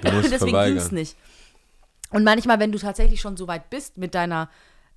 Du 0.01 0.11
musst 0.11 0.32
Deswegen 0.32 0.57
ging 0.65 0.77
es 0.77 0.91
nicht. 0.91 1.15
Und 2.09 2.23
manchmal, 2.23 2.59
wenn 2.59 2.71
du 2.71 2.77
tatsächlich 2.79 3.21
schon 3.21 3.38
so 3.38 3.47
weit 3.47 3.69
bist 3.69 3.97
mit 3.97 4.15
deiner 4.15 4.49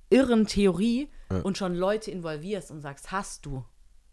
irren 0.09 0.47
Theorie 0.47 1.09
und 1.43 1.57
schon 1.57 1.75
Leute 1.75 2.11
involvierst 2.11 2.71
und 2.71 2.81
sagst, 2.81 3.11
hast 3.11 3.45
du 3.45 3.63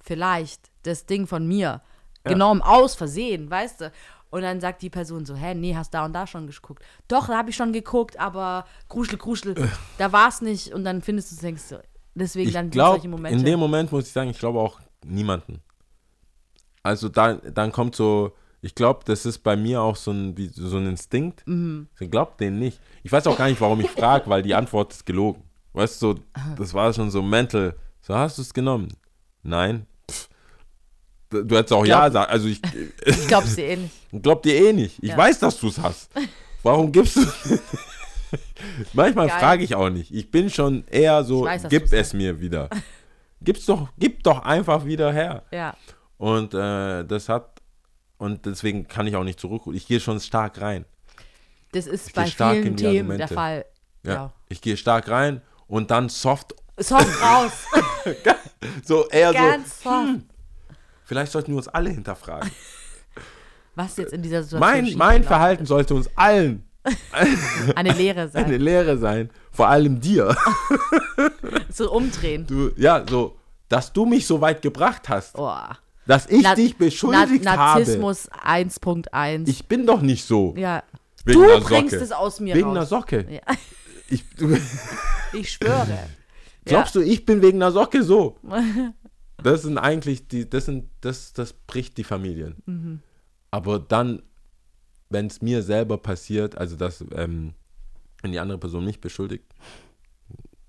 vielleicht 0.02 0.70
das 0.82 1.06
Ding 1.06 1.26
von 1.26 1.46
mir 1.46 1.80
genommen, 2.24 2.62
aus 2.62 2.94
Versehen, 2.94 3.50
weißt 3.50 3.80
du? 3.80 3.92
Und 4.30 4.42
dann 4.42 4.60
sagt 4.60 4.80
die 4.80 4.90
Person 4.90 5.26
so, 5.26 5.34
hä, 5.34 5.54
nee, 5.54 5.74
hast 5.74 5.92
da 5.92 6.04
und 6.04 6.14
da 6.14 6.26
schon 6.26 6.46
geguckt. 6.46 6.82
Doch, 7.06 7.26
da 7.26 7.36
habe 7.36 7.50
ich 7.50 7.56
schon 7.56 7.72
geguckt, 7.72 8.18
aber 8.18 8.64
Kruschel, 8.88 9.18
Kruschel, 9.18 9.54
da 9.98 10.10
war 10.12 10.28
es 10.28 10.40
nicht. 10.40 10.72
Und 10.72 10.84
dann 10.84 11.02
findest 11.02 11.30
du 11.30 11.34
es, 11.34 11.40
denkst 11.42 11.68
du, 11.68 11.82
deswegen 12.14 12.48
Ich 12.48 12.54
dann 12.54 12.70
glaube, 12.70 12.92
solche 12.96 13.08
Momente. 13.08 13.38
in 13.38 13.44
dem 13.44 13.60
Moment 13.60 13.92
muss 13.92 14.06
ich 14.06 14.12
sagen, 14.12 14.30
ich 14.30 14.38
glaube 14.38 14.58
auch 14.58 14.80
niemanden. 15.04 15.60
Also 16.82 17.08
da, 17.08 17.34
dann 17.34 17.72
kommt 17.72 17.94
so, 17.94 18.32
ich 18.62 18.74
glaube, 18.74 19.00
das 19.04 19.26
ist 19.26 19.40
bei 19.40 19.54
mir 19.56 19.82
auch 19.82 19.96
so 19.96 20.12
ein, 20.12 20.36
wie, 20.38 20.48
so 20.48 20.78
ein 20.78 20.86
Instinkt. 20.86 21.46
Mhm. 21.46 21.88
Ich 22.00 22.10
glaube 22.10 22.32
den 22.40 22.58
nicht. 22.58 22.80
Ich 23.02 23.12
weiß 23.12 23.26
auch 23.26 23.36
gar 23.36 23.48
nicht, 23.48 23.60
warum 23.60 23.80
ich 23.80 23.90
frage, 23.90 24.30
weil 24.30 24.42
die 24.42 24.54
Antwort 24.54 24.92
ist 24.92 25.04
gelogen. 25.04 25.42
Weißt 25.74 26.00
du, 26.00 26.14
so, 26.14 26.20
das 26.56 26.72
war 26.72 26.92
schon 26.92 27.10
so 27.10 27.20
mental. 27.22 27.74
So, 28.00 28.14
hast 28.14 28.38
du 28.38 28.42
es 28.42 28.54
genommen? 28.54 28.88
Nein. 29.42 29.86
Du 31.32 31.56
hättest 31.56 31.72
auch 31.72 31.84
Ja 31.86 32.00
Glaub- 32.08 32.12
sagen. 32.12 32.30
Also 32.32 32.48
ich, 32.48 32.60
ich 33.06 33.26
glaub's 33.28 33.56
dir 33.56 33.66
eh 33.66 33.76
nicht. 33.76 33.94
glaub 34.22 34.42
dir 34.42 34.54
eh 34.68 34.72
nicht. 34.72 34.98
Ich 35.02 35.10
Ja. 35.10 35.16
weiß, 35.16 35.38
dass 35.40 35.58
du 35.58 35.68
es 35.68 35.78
hast. 35.78 36.10
Warum 36.62 36.92
gibst 36.92 37.16
du 37.16 37.26
Manchmal 38.92 39.28
frage 39.28 39.64
ich 39.64 39.74
auch 39.74 39.90
nicht. 39.90 40.14
Ich 40.14 40.30
bin 40.30 40.48
schon 40.50 40.84
eher 40.88 41.24
so, 41.24 41.40
Ich 41.46 41.52
weiß, 41.52 41.66
gib 41.68 41.92
es 41.92 42.12
mir 42.12 42.40
wieder. 42.40 42.68
Gib's 43.42 43.66
doch, 43.66 43.88
gib 43.98 44.22
doch 44.22 44.42
einfach 44.44 44.84
wieder 44.84 45.12
her. 45.12 45.42
Ja. 45.50 45.74
Und 46.16 46.54
äh, 46.54 47.04
das 47.04 47.28
hat, 47.28 47.60
und 48.18 48.46
deswegen 48.46 48.86
kann 48.86 49.06
ich 49.08 49.16
auch 49.16 49.24
nicht 49.24 49.40
zurück. 49.40 49.62
Ich 49.72 49.86
gehe 49.86 49.98
schon 50.00 50.20
stark 50.20 50.60
rein. 50.60 50.84
Das 51.72 51.86
ist 51.86 52.08
Ich 52.08 52.12
bei 52.14 52.26
vielen 52.26 52.76
Themen 52.76 52.78
der 52.78 52.88
Argumente. 53.26 53.34
Fall. 53.34 53.64
Ja. 54.04 54.12
Ja. 54.12 54.32
Ich 54.48 54.60
gehe 54.60 54.76
stark 54.76 55.08
rein 55.08 55.42
und 55.66 55.90
dann 55.90 56.08
soft, 56.08 56.54
Soft 56.78 57.22
raus. 57.22 57.52
so 58.84 59.08
eher 59.08 59.32
Ganz 59.32 59.82
so, 59.82 59.90
soft. 59.90 60.06
hm, 60.08 60.28
vielleicht 61.12 61.30
sollten 61.32 61.52
wir 61.52 61.58
uns 61.58 61.68
alle 61.68 61.90
hinterfragen. 61.90 62.50
Was 63.74 63.98
jetzt 63.98 64.14
in 64.14 64.22
dieser 64.22 64.42
Situation 64.42 64.60
mein 64.60 64.96
mein 64.96 65.24
Verhalten 65.24 65.66
sollte 65.66 65.94
uns 65.94 66.08
allen. 66.16 66.66
Eine 67.76 67.92
Lehre 67.92 68.28
sein. 68.30 68.44
eine 68.46 68.56
Lehre 68.56 68.96
sein. 68.98 69.28
Vor 69.52 69.68
allem 69.68 70.00
dir. 70.00 70.34
so 71.70 71.92
umdrehen. 71.92 72.46
Du, 72.46 72.70
ja, 72.76 73.04
so, 73.08 73.36
dass 73.68 73.92
du 73.92 74.04
mich 74.06 74.26
so 74.26 74.40
weit 74.40 74.62
gebracht 74.62 75.08
hast. 75.10 75.38
Oh. 75.38 75.54
dass 76.06 76.26
ich 76.28 76.42
Na- 76.42 76.54
dich 76.54 76.76
beschuldigt 76.78 77.44
Na 77.44 77.56
habe. 77.56 77.80
Narzissmus 77.80 78.28
1.1. 78.32 79.46
Ich 79.48 79.66
bin 79.68 79.86
doch 79.86 80.00
nicht 80.00 80.24
so. 80.26 80.54
ja. 80.56 80.82
Wegen 81.24 81.40
du 81.40 81.60
bringst 81.60 81.92
Socke. 81.92 82.04
es 82.04 82.10
aus 82.10 82.40
mir 82.40 82.54
Wegen 82.56 82.68
raus. 82.68 82.76
einer 82.78 82.86
Socke. 82.86 83.26
Ja. 83.30 83.40
Ich, 84.08 84.24
Ich 85.34 85.52
schwöre. 85.52 85.86
glaubst 86.64 86.94
du, 86.96 87.00
ich 87.00 87.24
bin 87.24 87.40
wegen 87.42 87.62
einer 87.62 87.70
Socke 87.70 88.02
so? 88.02 88.36
Das 89.42 89.62
sind 89.62 89.78
eigentlich 89.78 90.28
die, 90.28 90.48
das 90.48 90.66
sind, 90.66 90.88
das, 91.00 91.32
das 91.32 91.52
bricht 91.52 91.98
die 91.98 92.04
Familien. 92.04 92.56
Mhm. 92.66 93.00
Aber 93.50 93.78
dann, 93.78 94.22
wenn 95.10 95.26
es 95.26 95.42
mir 95.42 95.62
selber 95.62 95.98
passiert, 95.98 96.56
also 96.56 96.76
dass, 96.76 97.04
ähm, 97.14 97.54
wenn 98.22 98.32
die 98.32 98.40
andere 98.40 98.58
Person 98.58 98.84
mich 98.84 99.00
beschuldigt, 99.00 99.44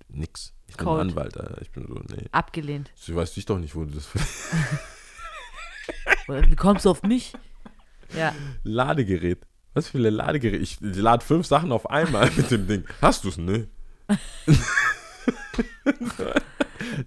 nix. 0.09 0.53
Ich 0.67 0.77
bin 0.77 0.85
Cold. 0.85 1.01
Anwalt, 1.01 1.37
Alter. 1.37 1.61
Ich 1.61 1.71
bin 1.71 1.85
so, 1.87 1.93
nee. 1.93 2.25
Abgelehnt. 2.31 2.91
Ich 2.95 3.13
weiß 3.13 3.37
ich 3.37 3.45
doch 3.45 3.59
nicht, 3.59 3.75
wo 3.75 3.85
du 3.85 3.91
das 3.91 4.07
Wie 6.27 6.55
kommst 6.55 6.85
du 6.85 6.89
auf 6.89 7.03
mich? 7.03 7.33
Ja. 8.15 8.33
Ladegerät. 8.63 9.45
Was 9.73 9.87
für 9.87 9.97
viele 9.97 10.09
Ladegeräte? 10.09 10.61
Ich 10.61 10.77
lade 10.81 11.25
fünf 11.25 11.45
Sachen 11.47 11.71
auf 11.71 11.89
einmal 11.89 12.29
mit 12.31 12.51
dem 12.51 12.67
Ding. 12.67 12.85
Hast 13.01 13.23
du 13.23 13.29
es? 13.29 13.37
Nö. 13.37 13.65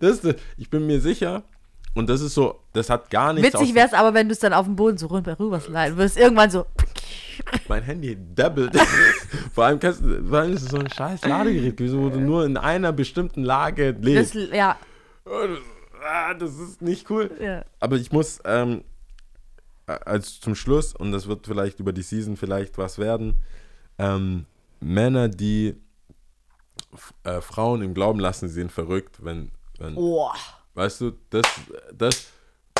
das 0.00 0.24
ist, 0.24 0.40
ich 0.56 0.70
bin 0.70 0.86
mir 0.86 1.00
sicher, 1.00 1.44
und 1.96 2.08
das 2.08 2.20
ist 2.20 2.34
so, 2.34 2.60
das 2.72 2.88
hat 2.90 3.10
gar 3.10 3.32
nichts 3.32 3.52
Witzig 3.52 3.74
wäre 3.74 3.86
es 3.88 3.92
aber, 3.92 4.14
wenn 4.14 4.28
du 4.28 4.32
es 4.32 4.38
dann 4.38 4.52
auf 4.52 4.66
dem 4.66 4.76
Boden 4.76 4.96
so 4.98 5.08
rüber, 5.08 5.36
rüber 5.38 5.58
sliden 5.58 5.96
würdest. 5.96 6.16
Irgendwann 6.16 6.50
so. 6.50 6.66
Mein 7.68 7.82
Handy 7.82 8.16
dabbelt. 8.34 8.76
Vor 9.52 9.64
allem, 9.64 9.78
kannst, 9.80 10.02
vor 10.28 10.38
allem 10.38 10.52
ist 10.52 10.62
es 10.62 10.68
so 10.70 10.78
ein 10.78 10.88
scheiß 10.90 11.24
Ladegerät 11.24 11.76
gewesen, 11.76 12.02
wo 12.02 12.08
du 12.10 12.20
nur 12.20 12.44
in 12.44 12.56
einer 12.56 12.92
bestimmten 12.92 13.42
Lage 13.42 13.94
Das, 13.94 14.34
lebst. 14.34 14.34
ja. 14.52 14.76
Ah, 16.04 16.34
das 16.34 16.54
ist 16.58 16.82
nicht 16.82 17.10
cool. 17.10 17.30
ja. 17.40 17.64
Aber 17.80 17.96
ich 17.96 18.12
muss, 18.12 18.38
ähm, 18.44 18.84
als 19.86 20.40
zum 20.40 20.54
Schluss, 20.54 20.94
und 20.94 21.12
das 21.12 21.26
wird 21.26 21.46
vielleicht 21.46 21.80
über 21.80 21.92
die 21.92 22.02
Season 22.02 22.36
vielleicht 22.36 22.76
was 22.78 22.98
werden, 22.98 23.34
ähm, 23.98 24.46
Männer, 24.80 25.28
die 25.28 25.74
äh, 27.24 27.40
Frauen 27.40 27.82
im 27.82 27.94
Glauben 27.94 28.20
lassen, 28.20 28.48
sind 28.48 28.70
verrückt, 28.72 29.24
wenn, 29.24 29.50
wenn 29.78 29.96
Oh. 29.96 30.30
Weißt 30.76 31.00
du, 31.00 31.12
das, 31.30 31.44
das, 31.92 32.26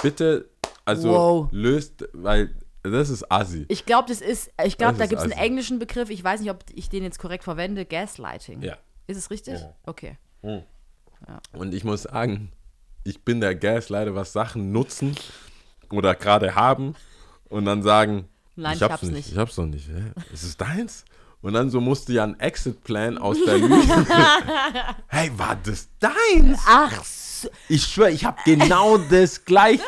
bitte, 0.03 0.49
also 0.85 1.11
Wow. 1.11 1.49
löst, 1.51 2.09
weil 2.13 2.55
das 2.83 3.09
ist 3.11 3.31
assi. 3.33 3.65
Ich 3.69 3.85
glaube, 3.85 4.09
das 4.09 4.21
ist, 4.21 4.51
ich 4.65 4.79
glaube, 4.79 4.97
da 4.99 5.07
gibt 5.07 5.19
es 5.21 5.25
einen 5.25 5.33
englischen 5.33 5.79
Begriff, 5.81 6.09
ich 6.11 6.23
weiß 6.23 6.41
nicht, 6.41 6.51
ob 6.51 6.65
ich 6.73 6.89
den 6.89 7.03
jetzt 7.03 7.19
korrekt 7.19 7.43
verwende, 7.43 7.85
Gaslighting. 7.85 8.63
Ja. 8.63 8.77
Ist 9.09 9.17
es 9.17 9.31
richtig? 9.31 9.59
Ja. 9.61 9.75
Okay. 9.85 10.17
Und 11.53 11.75
ich 11.75 11.83
muss 11.83 12.03
sagen, 12.03 12.53
ich 13.03 13.25
bin 13.25 13.41
der 13.41 13.55
Gaslighter, 13.57 14.15
was 14.15 14.33
Sachen 14.33 14.71
nutzen 14.71 15.17
oder 15.91 16.15
gerade 16.15 16.55
haben 16.55 16.95
und 17.49 17.65
dann 17.65 17.83
sagen, 17.83 18.29
Nein, 18.55 18.73
ich 18.73 18.77
ich 18.77 18.83
hab's, 18.83 18.93
hab's 18.93 19.03
nicht. 19.05 19.15
nicht. 19.15 19.33
Ich 19.33 19.39
hab's 19.39 19.55
doch 19.57 19.67
nicht. 19.67 19.89
Hä? 19.89 20.13
Ist 20.33 20.45
es 20.45 20.57
deins? 20.57 21.05
Und 21.47 21.53
dann 21.53 21.71
so 21.71 21.81
musst 21.81 22.09
du 22.09 22.13
ja 22.13 22.25
einen 22.25 22.41
Exit-Plan 22.41 23.19
aus 23.19 23.37
der 23.47 23.59
Lüge. 23.59 23.77
hey, 25.07 25.31
war 25.37 25.57
das 25.63 25.89
deins? 26.01 26.59
Ach 26.67 27.05
so. 27.05 27.49
Ich 27.69 27.85
schwöre, 27.85 28.11
ich 28.11 28.25
habe 28.25 28.39
genau 28.45 28.99
das 28.99 29.45
Gleiche. 29.45 29.85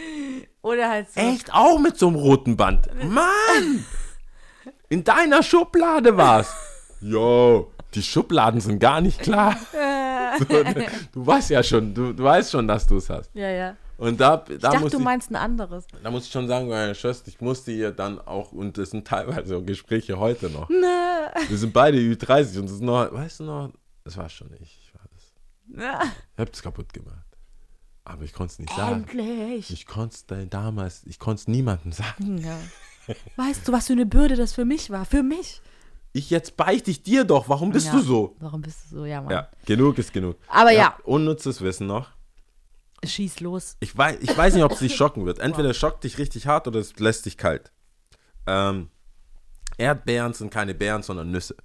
Oder 0.62 0.90
halt 0.90 1.06
so. 1.12 1.20
Echt 1.20 1.54
auch 1.54 1.78
mit 1.78 1.96
so 1.96 2.08
einem 2.08 2.16
roten 2.16 2.56
Band. 2.56 2.88
Mann! 3.04 3.84
In 4.88 5.04
deiner 5.04 5.44
Schublade 5.44 6.16
war's. 6.16 6.52
Jo, 7.00 7.70
die 7.94 8.02
Schubladen 8.02 8.60
sind 8.60 8.80
gar 8.80 9.00
nicht 9.00 9.20
klar. 9.20 9.56
So, 10.38 10.46
du 11.12 11.26
weißt 11.26 11.50
ja 11.50 11.62
schon, 11.62 11.92
du, 11.92 12.14
du 12.14 12.24
weißt 12.24 12.52
schon, 12.52 12.66
dass 12.66 12.86
du 12.86 12.96
es 12.96 13.10
hast. 13.10 13.30
Ja, 13.34 13.50
ja. 13.50 13.76
Und 14.02 14.20
da, 14.20 14.38
da, 14.38 14.52
Ich 14.52 14.58
dachte, 14.58 14.90
du 14.90 14.98
ich, 14.98 15.04
meinst 15.04 15.30
ein 15.30 15.36
anderes. 15.36 15.86
da 16.02 16.10
muss 16.10 16.26
ich 16.26 16.32
schon 16.32 16.48
sagen, 16.48 16.68
meine 16.68 16.92
Schwester, 16.96 17.28
ich 17.28 17.40
musste 17.40 17.70
ihr 17.70 17.92
dann 17.92 18.18
auch, 18.18 18.50
und 18.50 18.76
das 18.76 18.90
sind 18.90 19.06
teilweise 19.06 19.56
auch 19.56 19.64
Gespräche 19.64 20.18
heute 20.18 20.50
noch. 20.50 20.68
Na. 20.68 21.30
Wir 21.48 21.56
sind 21.56 21.72
beide 21.72 21.98
Ü30 21.98 22.58
und 22.58 22.64
das 22.64 22.72
ist 22.72 22.82
noch, 22.82 23.12
weißt 23.12 23.40
du 23.40 23.44
noch, 23.44 23.70
das 24.02 24.16
war 24.16 24.28
schon 24.28 24.50
ich. 24.54 24.80
Ich, 24.82 24.92
war 24.92 25.02
das. 25.14 26.08
ich 26.34 26.40
hab 26.40 26.50
das 26.50 26.62
kaputt 26.62 26.92
gemacht. 26.92 27.16
Aber 28.02 28.24
ich 28.24 28.32
konnte 28.32 28.54
es 28.54 28.58
nicht 28.58 28.74
sagen. 28.74 29.06
Endlich. 29.08 29.70
Ich 29.70 29.86
konnte 29.86 30.16
es 30.16 30.48
damals, 30.50 31.02
ich 31.06 31.20
konnte 31.20 31.42
es 31.42 31.46
niemandem 31.46 31.92
sagen. 31.92 32.38
Ja. 32.38 32.58
Weißt 33.36 33.68
du, 33.68 33.72
was 33.72 33.86
für 33.86 33.92
eine 33.92 34.06
Bürde 34.06 34.34
das 34.34 34.52
für 34.52 34.64
mich 34.64 34.90
war? 34.90 35.04
Für 35.04 35.22
mich. 35.22 35.62
Ich 36.12 36.28
jetzt 36.30 36.56
beichte 36.56 36.90
ich 36.90 37.04
dir 37.04 37.22
doch, 37.22 37.48
warum 37.48 37.70
bist 37.70 37.86
ja. 37.86 37.92
du 37.92 38.00
so? 38.00 38.36
Warum 38.40 38.62
bist 38.62 38.90
du 38.90 38.96
so? 38.96 39.04
Ja, 39.06 39.20
Mann. 39.22 39.30
Ja, 39.30 39.48
genug 39.64 39.96
ist 39.98 40.12
genug. 40.12 40.38
Aber 40.48 40.72
ja. 40.72 40.96
Unnützes 41.04 41.60
Wissen 41.60 41.86
noch. 41.86 42.08
Schieß 43.04 43.40
los. 43.40 43.76
Ich 43.80 43.96
weiß, 43.96 44.18
ich 44.20 44.36
weiß 44.36 44.54
nicht, 44.54 44.64
ob 44.64 44.72
es 44.72 44.78
dich 44.78 44.94
schocken 44.96 45.26
wird. 45.26 45.38
Entweder 45.38 45.70
es 45.70 45.76
schockt 45.76 46.04
dich 46.04 46.18
richtig 46.18 46.46
hart 46.46 46.66
oder 46.68 46.78
es 46.78 46.98
lässt 46.98 47.26
dich 47.26 47.36
kalt. 47.36 47.72
Ähm, 48.46 48.90
Erdbeeren 49.78 50.32
sind 50.34 50.50
keine 50.50 50.74
Beeren, 50.74 51.02
sondern 51.02 51.30
Nüsse. 51.30 51.56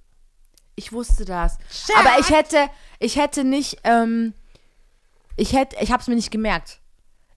Ich 0.74 0.92
wusste 0.92 1.24
das. 1.24 1.58
Aber 1.96 2.18
ich 2.20 2.30
hätte, 2.30 2.68
ich 2.98 3.16
hätte 3.16 3.44
nicht, 3.44 3.78
ähm, 3.84 4.34
ich 5.36 5.52
hätte, 5.52 5.76
ich 5.80 5.92
hab's 5.92 6.06
mir 6.06 6.14
nicht 6.14 6.30
gemerkt. 6.30 6.80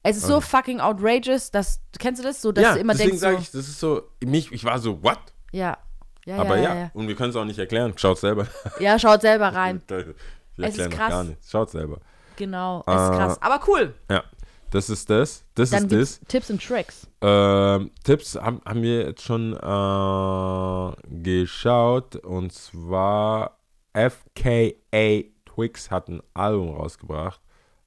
Es 0.03 0.17
ist 0.17 0.25
so 0.25 0.41
fucking 0.41 0.79
outrageous, 0.79 1.51
dass, 1.51 1.79
kennst 1.99 2.19
du 2.21 2.25
das? 2.27 2.41
So, 2.41 2.51
dass 2.51 2.63
ja, 2.63 2.73
du 2.73 2.79
immer 2.79 2.93
deswegen 2.93 3.11
denkst, 3.11 3.21
sage 3.21 3.35
so, 3.35 3.41
ich, 3.41 3.51
das 3.51 3.67
ist 3.67 3.79
so, 3.79 4.01
mich, 4.23 4.51
ich 4.51 4.63
war 4.63 4.79
so, 4.79 5.03
what? 5.03 5.19
ja. 5.51 5.77
Ja, 6.23 6.37
Aber 6.37 6.55
ja, 6.57 6.63
ja, 6.63 6.75
ja, 6.81 6.91
und 6.93 7.07
wir 7.07 7.15
können 7.15 7.31
es 7.31 7.35
auch 7.35 7.45
nicht 7.45 7.57
erklären. 7.57 7.93
Schaut 7.95 8.19
selber. 8.19 8.45
Ja, 8.79 8.99
schaut 8.99 9.21
selber 9.21 9.55
rein. 9.55 9.81
Wir 9.89 10.67
Es 10.67 10.77
ist 10.77 10.91
krass. 10.91 11.09
gar 11.09 11.23
nichts. 11.23 11.49
Schaut 11.49 11.71
selber. 11.71 11.99
Genau, 12.35 12.79
ist 12.79 12.87
Äh, 12.87 13.17
krass. 13.17 13.41
Aber 13.41 13.59
cool. 13.67 13.93
Ja, 14.09 14.23
das 14.71 14.89
ist 14.89 15.09
das. 15.09 15.43
Das 15.55 15.69
Dann 15.71 15.89
ist 15.89 16.21
das. 16.21 16.27
Tipps 16.27 16.49
und 16.49 16.63
Tricks. 16.65 17.07
Ähm, 17.21 17.91
Tipps 18.03 18.35
haben, 18.35 18.61
haben 18.65 18.81
wir 18.81 19.07
jetzt 19.07 19.21
schon 19.23 19.53
äh, 19.53 21.21
geschaut 21.23 22.15
und 22.17 22.51
zwar 22.53 23.57
FKA 23.93 25.23
Twix 25.45 25.91
hat 25.91 26.07
ein 26.07 26.21
Album 26.33 26.75
rausgebracht, 26.75 27.41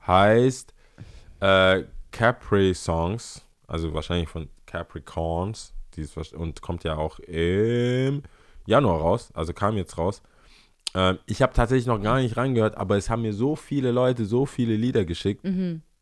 heißt 0.07 0.75
äh, 1.41 1.85
Capri 2.13 2.75
Songs, 2.75 3.43
also 3.67 3.93
wahrscheinlich 3.95 4.29
von 4.29 4.49
Capricorns, 4.67 5.73
die 5.95 6.03
ist, 6.03 6.17
wahrsch- 6.17 6.35
und 6.35 6.61
kommt 6.61 6.85
ja 6.85 6.97
auch 6.97 7.19
im 7.21 8.23
Januar 8.67 9.01
raus, 9.01 9.31
also 9.35 9.53
kam 9.53 9.77
jetzt 9.77 9.97
raus. 9.99 10.23
Ähm, 10.95 11.19
ich 11.27 11.43
habe 11.43 11.53
tatsächlich 11.53 11.87
noch 11.87 12.01
gar 12.01 12.19
nicht 12.21 12.37
reingehört, 12.37 12.77
aber 12.77 12.97
es 12.97 13.11
haben 13.11 13.23
mir 13.23 13.33
so 13.33 13.57
viele 13.57 13.91
Leute 13.91 14.25
so 14.25 14.47
viele 14.47 14.77
Lieder 14.77 15.05
geschickt. 15.05 15.45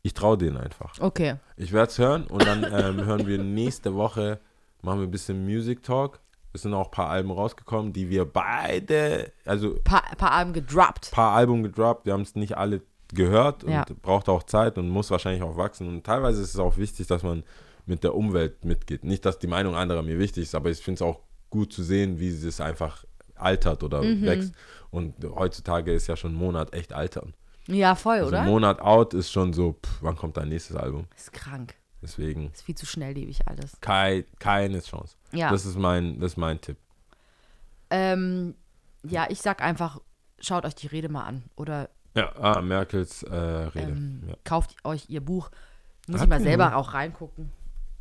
Ich 0.03 0.15
traue 0.15 0.37
denen 0.39 0.57
einfach. 0.57 0.95
Okay. 1.01 1.37
Ich 1.57 1.73
werde 1.73 1.91
es 1.91 1.99
hören 1.99 2.25
und 2.27 2.45
dann 2.45 2.65
ähm, 2.65 3.05
hören 3.07 3.27
wir 3.27 3.39
nächste 3.39 3.95
Woche, 3.95 4.41
machen 4.83 4.99
wir 5.01 5.07
ein 5.07 5.11
bisschen 5.11 5.45
Music 5.45 5.83
Talk. 5.83 6.21
Es 6.53 6.63
sind 6.63 6.75
auch 6.75 6.87
ein 6.87 6.91
paar 6.91 7.09
Alben 7.09 7.31
rausgekommen, 7.31 7.93
die 7.95 8.11
wir 8.11 8.27
beide, 8.27 9.33
also 9.47 9.75
ein 9.77 9.85
Paar, 9.85 10.03
paar 10.19 10.33
Alben 10.33 10.53
gedroppt. 10.53 11.11
paar 11.13 11.33
Alben 11.35 11.63
gedroppt, 11.63 12.05
wir 12.05 12.13
haben 12.13 12.21
es 12.23 12.35
nicht 12.35 12.59
alle 12.59 12.83
gehört 13.15 13.65
und 13.65 13.71
Ja. 13.73 13.85
braucht 14.03 14.29
auch 14.29 14.43
Zeit 14.43 14.77
und 14.77 14.89
muss 14.89 15.11
wahrscheinlich 15.11 15.43
auch 15.43 15.57
wachsen. 15.57 15.89
Und 15.89 16.05
teilweise 16.05 16.43
ist 16.43 16.51
es 16.55 16.59
auch 16.61 16.77
wichtig, 16.77 17.07
dass 17.07 17.23
man 17.23 17.43
mit 17.87 18.05
der 18.05 18.15
Umwelt 18.15 18.65
mitgeht. 18.65 19.05
Nicht, 19.05 19.25
dass 19.25 19.39
die 19.39 19.47
Meinung 19.47 19.75
anderer 19.75 20.03
mir 20.03 20.19
wichtig 20.19 20.45
ist, 20.45 20.55
aber 20.55 20.71
ich 20.71 20.79
finde 20.79 20.97
es 20.97 21.03
auch 21.03 21.21
gut 21.51 21.73
zu 21.73 21.83
sehen, 21.83 22.19
wie 22.21 22.29
es 22.29 22.61
einfach 22.61 23.05
altert 23.43 23.83
oder 23.83 24.03
Mhm. 24.03 24.23
wächst. 24.23 24.55
Und 24.91 25.15
heutzutage 25.25 25.93
ist 25.93 26.07
ja 26.07 26.17
schon 26.17 26.33
ein 26.33 26.37
Monat 26.37 26.73
echt 26.75 26.93
altern. 26.93 27.35
Ja, 27.67 27.95
voll, 27.95 28.19
Also 28.19 28.35
ein 28.35 28.43
oder? 28.43 28.51
Monat 28.51 28.81
out 28.81 29.15
ist 29.15 29.31
schon 29.31 29.53
so, 29.53 29.75
pff, 29.85 30.03
wann 30.03 30.17
kommt 30.17 30.37
dein 30.37 30.49
nächstes 30.49 30.77
Album? 30.77 31.07
ist 31.17 31.33
krank. 31.33 31.75
Deswegen 32.03 32.51
Ist 32.53 32.63
viel 32.63 32.75
zu 32.75 32.85
schnelllebig 32.85 33.47
alles. 33.47 33.81
Kei, 33.81 34.25
keine 34.41 34.81
Chance. 34.81 35.15
Ja. 35.33 35.51
Das 35.51 35.65
ist 35.65 35.79
mein, 35.79 36.19
das 36.19 36.33
ist 36.33 36.37
mein 36.37 36.61
Tipp. 36.61 36.77
Ähm, 37.91 38.55
ja, 39.05 39.27
ich 39.29 39.41
sag 39.41 39.63
einfach, 39.63 40.01
schaut 40.41 40.65
euch 40.65 40.75
die 40.75 40.89
Rede 40.89 41.09
mal 41.09 41.25
an. 41.25 41.45
Oder 41.57 41.91
Ja, 42.17 42.35
ah, 42.37 42.61
Merkels 42.61 43.23
äh, 43.23 43.35
Rede. 43.35 43.93
ähm, 43.93 44.25
ja. 44.29 44.35
kauft 44.45 44.75
euch 44.85 45.09
ihr 45.11 45.21
Buch. 45.21 45.51
Muss 46.09 46.19
Hat 46.21 46.27
ich 46.27 46.31
mal 46.31 46.41
selber 46.43 46.71
Buch? 46.71 46.77
auch 46.77 46.95
reingucken. 46.95 47.53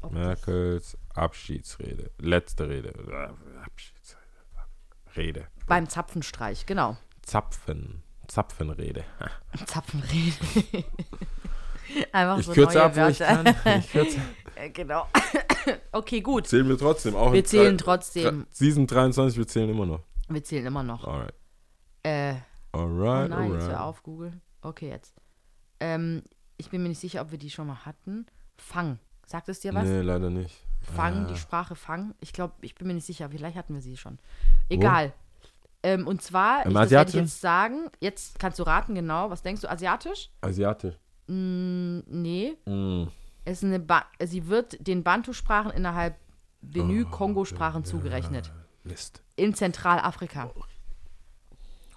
Merkels 0.09 0.97
Abschiedsrede. 1.13 2.09
Letzte 2.17 2.67
Rede. 2.69 2.89
Äh, 2.89 3.63
Abschiedsrede. 3.63 4.00
Rede. 5.15 5.47
Beim 5.67 5.87
Zapfenstreich, 5.89 6.65
genau. 6.65 6.97
Zapfen. 7.21 8.03
Zapfenrede. 8.27 9.03
Zapfenrede. 9.65 10.33
Einfach 12.13 12.37
Ich 12.39 12.45
so 12.45 12.53
kürze 12.53 12.77
neue 12.77 12.83
ab, 12.85 12.95
wo 12.95 13.07
ich 13.07 13.19
kann. 13.19 13.55
Ich 13.79 13.91
kürze. 13.91 14.19
Genau. 14.73 15.07
okay, 15.91 16.21
gut. 16.21 16.45
Zählen 16.45 16.67
wir 16.69 16.77
trotzdem. 16.77 17.15
Auch 17.15 17.33
Wir 17.33 17.43
zählen 17.43 17.77
drei- 17.77 17.83
trotzdem. 17.83 18.45
Season 18.51 18.85
23, 18.85 19.35
wir 19.39 19.47
zählen 19.47 19.69
immer 19.71 19.87
noch. 19.87 20.01
Wir 20.29 20.43
zählen 20.43 20.67
immer 20.67 20.83
noch. 20.83 21.03
Alright. 21.05 21.33
Äh, 22.03 22.35
oh 22.73 22.79
Alright, 22.79 23.29
nein, 23.31 23.51
jetzt 23.53 23.61
hör 23.63 23.69
alright. 23.69 23.79
auf, 23.81 24.03
Google. 24.03 24.33
Okay, 24.61 24.89
jetzt. 24.89 25.15
Ähm, 25.79 26.21
ich 26.57 26.69
bin 26.69 26.83
mir 26.83 26.89
nicht 26.89 26.99
sicher, 26.99 27.21
ob 27.21 27.31
wir 27.31 27.39
die 27.39 27.49
schon 27.49 27.65
mal 27.65 27.85
hatten. 27.85 28.27
Fang. 28.57 28.99
Sagt 29.25 29.49
es 29.49 29.61
dir 29.61 29.73
was? 29.73 29.83
Nee, 29.85 30.01
leider 30.01 30.29
nicht. 30.29 30.63
Fang, 30.81 31.25
Ah. 31.25 31.27
die 31.29 31.37
Sprache 31.37 31.75
Fang. 31.75 32.13
Ich 32.19 32.33
glaube, 32.33 32.53
ich 32.61 32.75
bin 32.75 32.87
mir 32.87 32.93
nicht 32.95 33.05
sicher. 33.05 33.29
Vielleicht 33.29 33.55
hatten 33.57 33.73
wir 33.73 33.81
sie 33.81 33.97
schon. 33.97 34.17
Egal. 34.69 35.13
Ähm, 35.83 36.07
und 36.07 36.21
zwar, 36.21 36.65
ich, 36.67 36.73
das 36.73 36.89
werde 36.91 37.09
ich 37.09 37.15
jetzt 37.15 37.41
sagen. 37.41 37.89
Jetzt 37.99 38.39
kannst 38.39 38.59
du 38.59 38.63
raten, 38.63 38.93
genau. 38.95 39.29
Was 39.29 39.41
denkst 39.41 39.61
du? 39.61 39.69
Asiatisch? 39.69 40.29
Asiatisch. 40.41 40.95
Mm, 41.27 41.99
nee. 42.07 42.55
Mm. 42.65 43.05
Es 43.45 43.59
ist 43.59 43.63
eine 43.63 43.79
ba 43.79 44.05
sie 44.23 44.47
wird 44.47 44.85
den 44.85 45.03
Bantu-Sprachen 45.03 45.71
innerhalb 45.71 46.15
Oh, 46.63 46.67
Benue-Kongo-Sprachen 46.67 47.83
zugerechnet. 47.85 48.51
Mist. 48.83 49.23
In 49.35 49.55
Zentralafrika. 49.55 50.51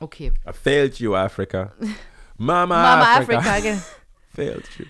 Okay. 0.01 0.33
I 0.49 0.53
failed 0.53 0.99
you, 0.99 1.15
Africa. 1.15 1.73
Mama, 2.39 2.67
Mama 2.83 3.03
Africa. 3.17 3.39
Afrika. 3.41 3.61
ge- 3.61 3.79
failed 4.35 4.65
you. 4.79 4.87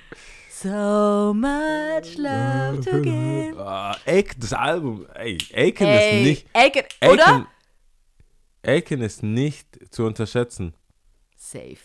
So 0.57 1.35
much 1.35 2.17
love 2.17 2.81
to 2.85 3.03
give. 3.03 3.59
Ah, 3.59 3.97
Aiken, 4.07 4.41
das 4.41 4.53
Album, 4.53 5.05
ey, 5.15 5.37
Aiken 5.53 5.85
Ey, 5.89 6.21
ist 6.21 6.25
nicht, 6.29 6.47
Aiken, 6.57 6.85
oder? 7.03 7.27
Aiken, 7.27 7.47
Aiken 8.63 9.03
ist 9.03 9.23
nicht 9.25 9.93
zu 9.93 10.05
unterschätzen. 10.05 10.73
Safe. 11.37 11.77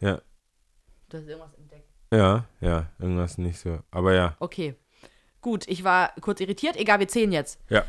Ja, 0.00 0.20
Du 1.08 1.18
hast 1.18 1.28
irgendwas 1.28 1.54
entdeckt. 1.54 1.88
ja, 2.12 2.44
ja, 2.60 2.90
irgendwas 2.98 3.38
nicht 3.38 3.60
so. 3.60 3.78
Aber 3.92 4.12
ja, 4.12 4.36
Okay. 4.40 4.74
Gut, 5.40 5.68
ich 5.68 5.84
war 5.84 6.12
kurz 6.20 6.40
irritiert. 6.40 6.76
Egal, 6.76 6.98
wir 6.98 7.06
zählen 7.06 7.30
jetzt. 7.30 7.60
ja. 7.68 7.84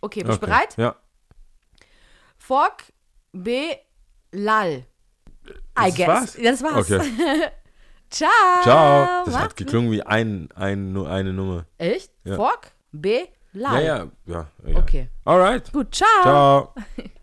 Okay, 0.00 0.22
bist 0.24 0.42
du 0.42 0.42
okay. 0.42 0.46
bereit? 0.46 0.76
Ja. 0.76 0.96
Fork, 2.36 2.92
B, 3.32 3.76
Lal. 4.32 4.84
I 5.78 5.90
guess. 5.90 6.08
war's? 6.08 6.36
Das 6.42 6.62
war's. 6.62 6.90
Okay. 6.90 7.00
Ciao. 8.10 8.28
Ciao. 8.62 9.24
Das 9.24 9.34
Macht's 9.34 9.44
hat 9.44 9.56
geklungen 9.56 9.90
wie 9.90 10.02
ein, 10.02 10.48
ein, 10.54 10.92
nur 10.92 11.10
eine 11.10 11.32
Nummer. 11.32 11.66
Echt? 11.78 12.12
Ja. 12.24 12.36
Fork, 12.36 12.72
B, 12.92 13.18
Ja, 13.18 13.26
Lal. 13.52 13.84
ja, 13.84 14.06
ja. 14.26 14.46
egal. 14.64 14.82
Okay. 14.82 15.08
Alright. 15.24 15.72
Gut, 15.72 15.94
ciao. 15.94 16.22
Ciao. 16.22 16.74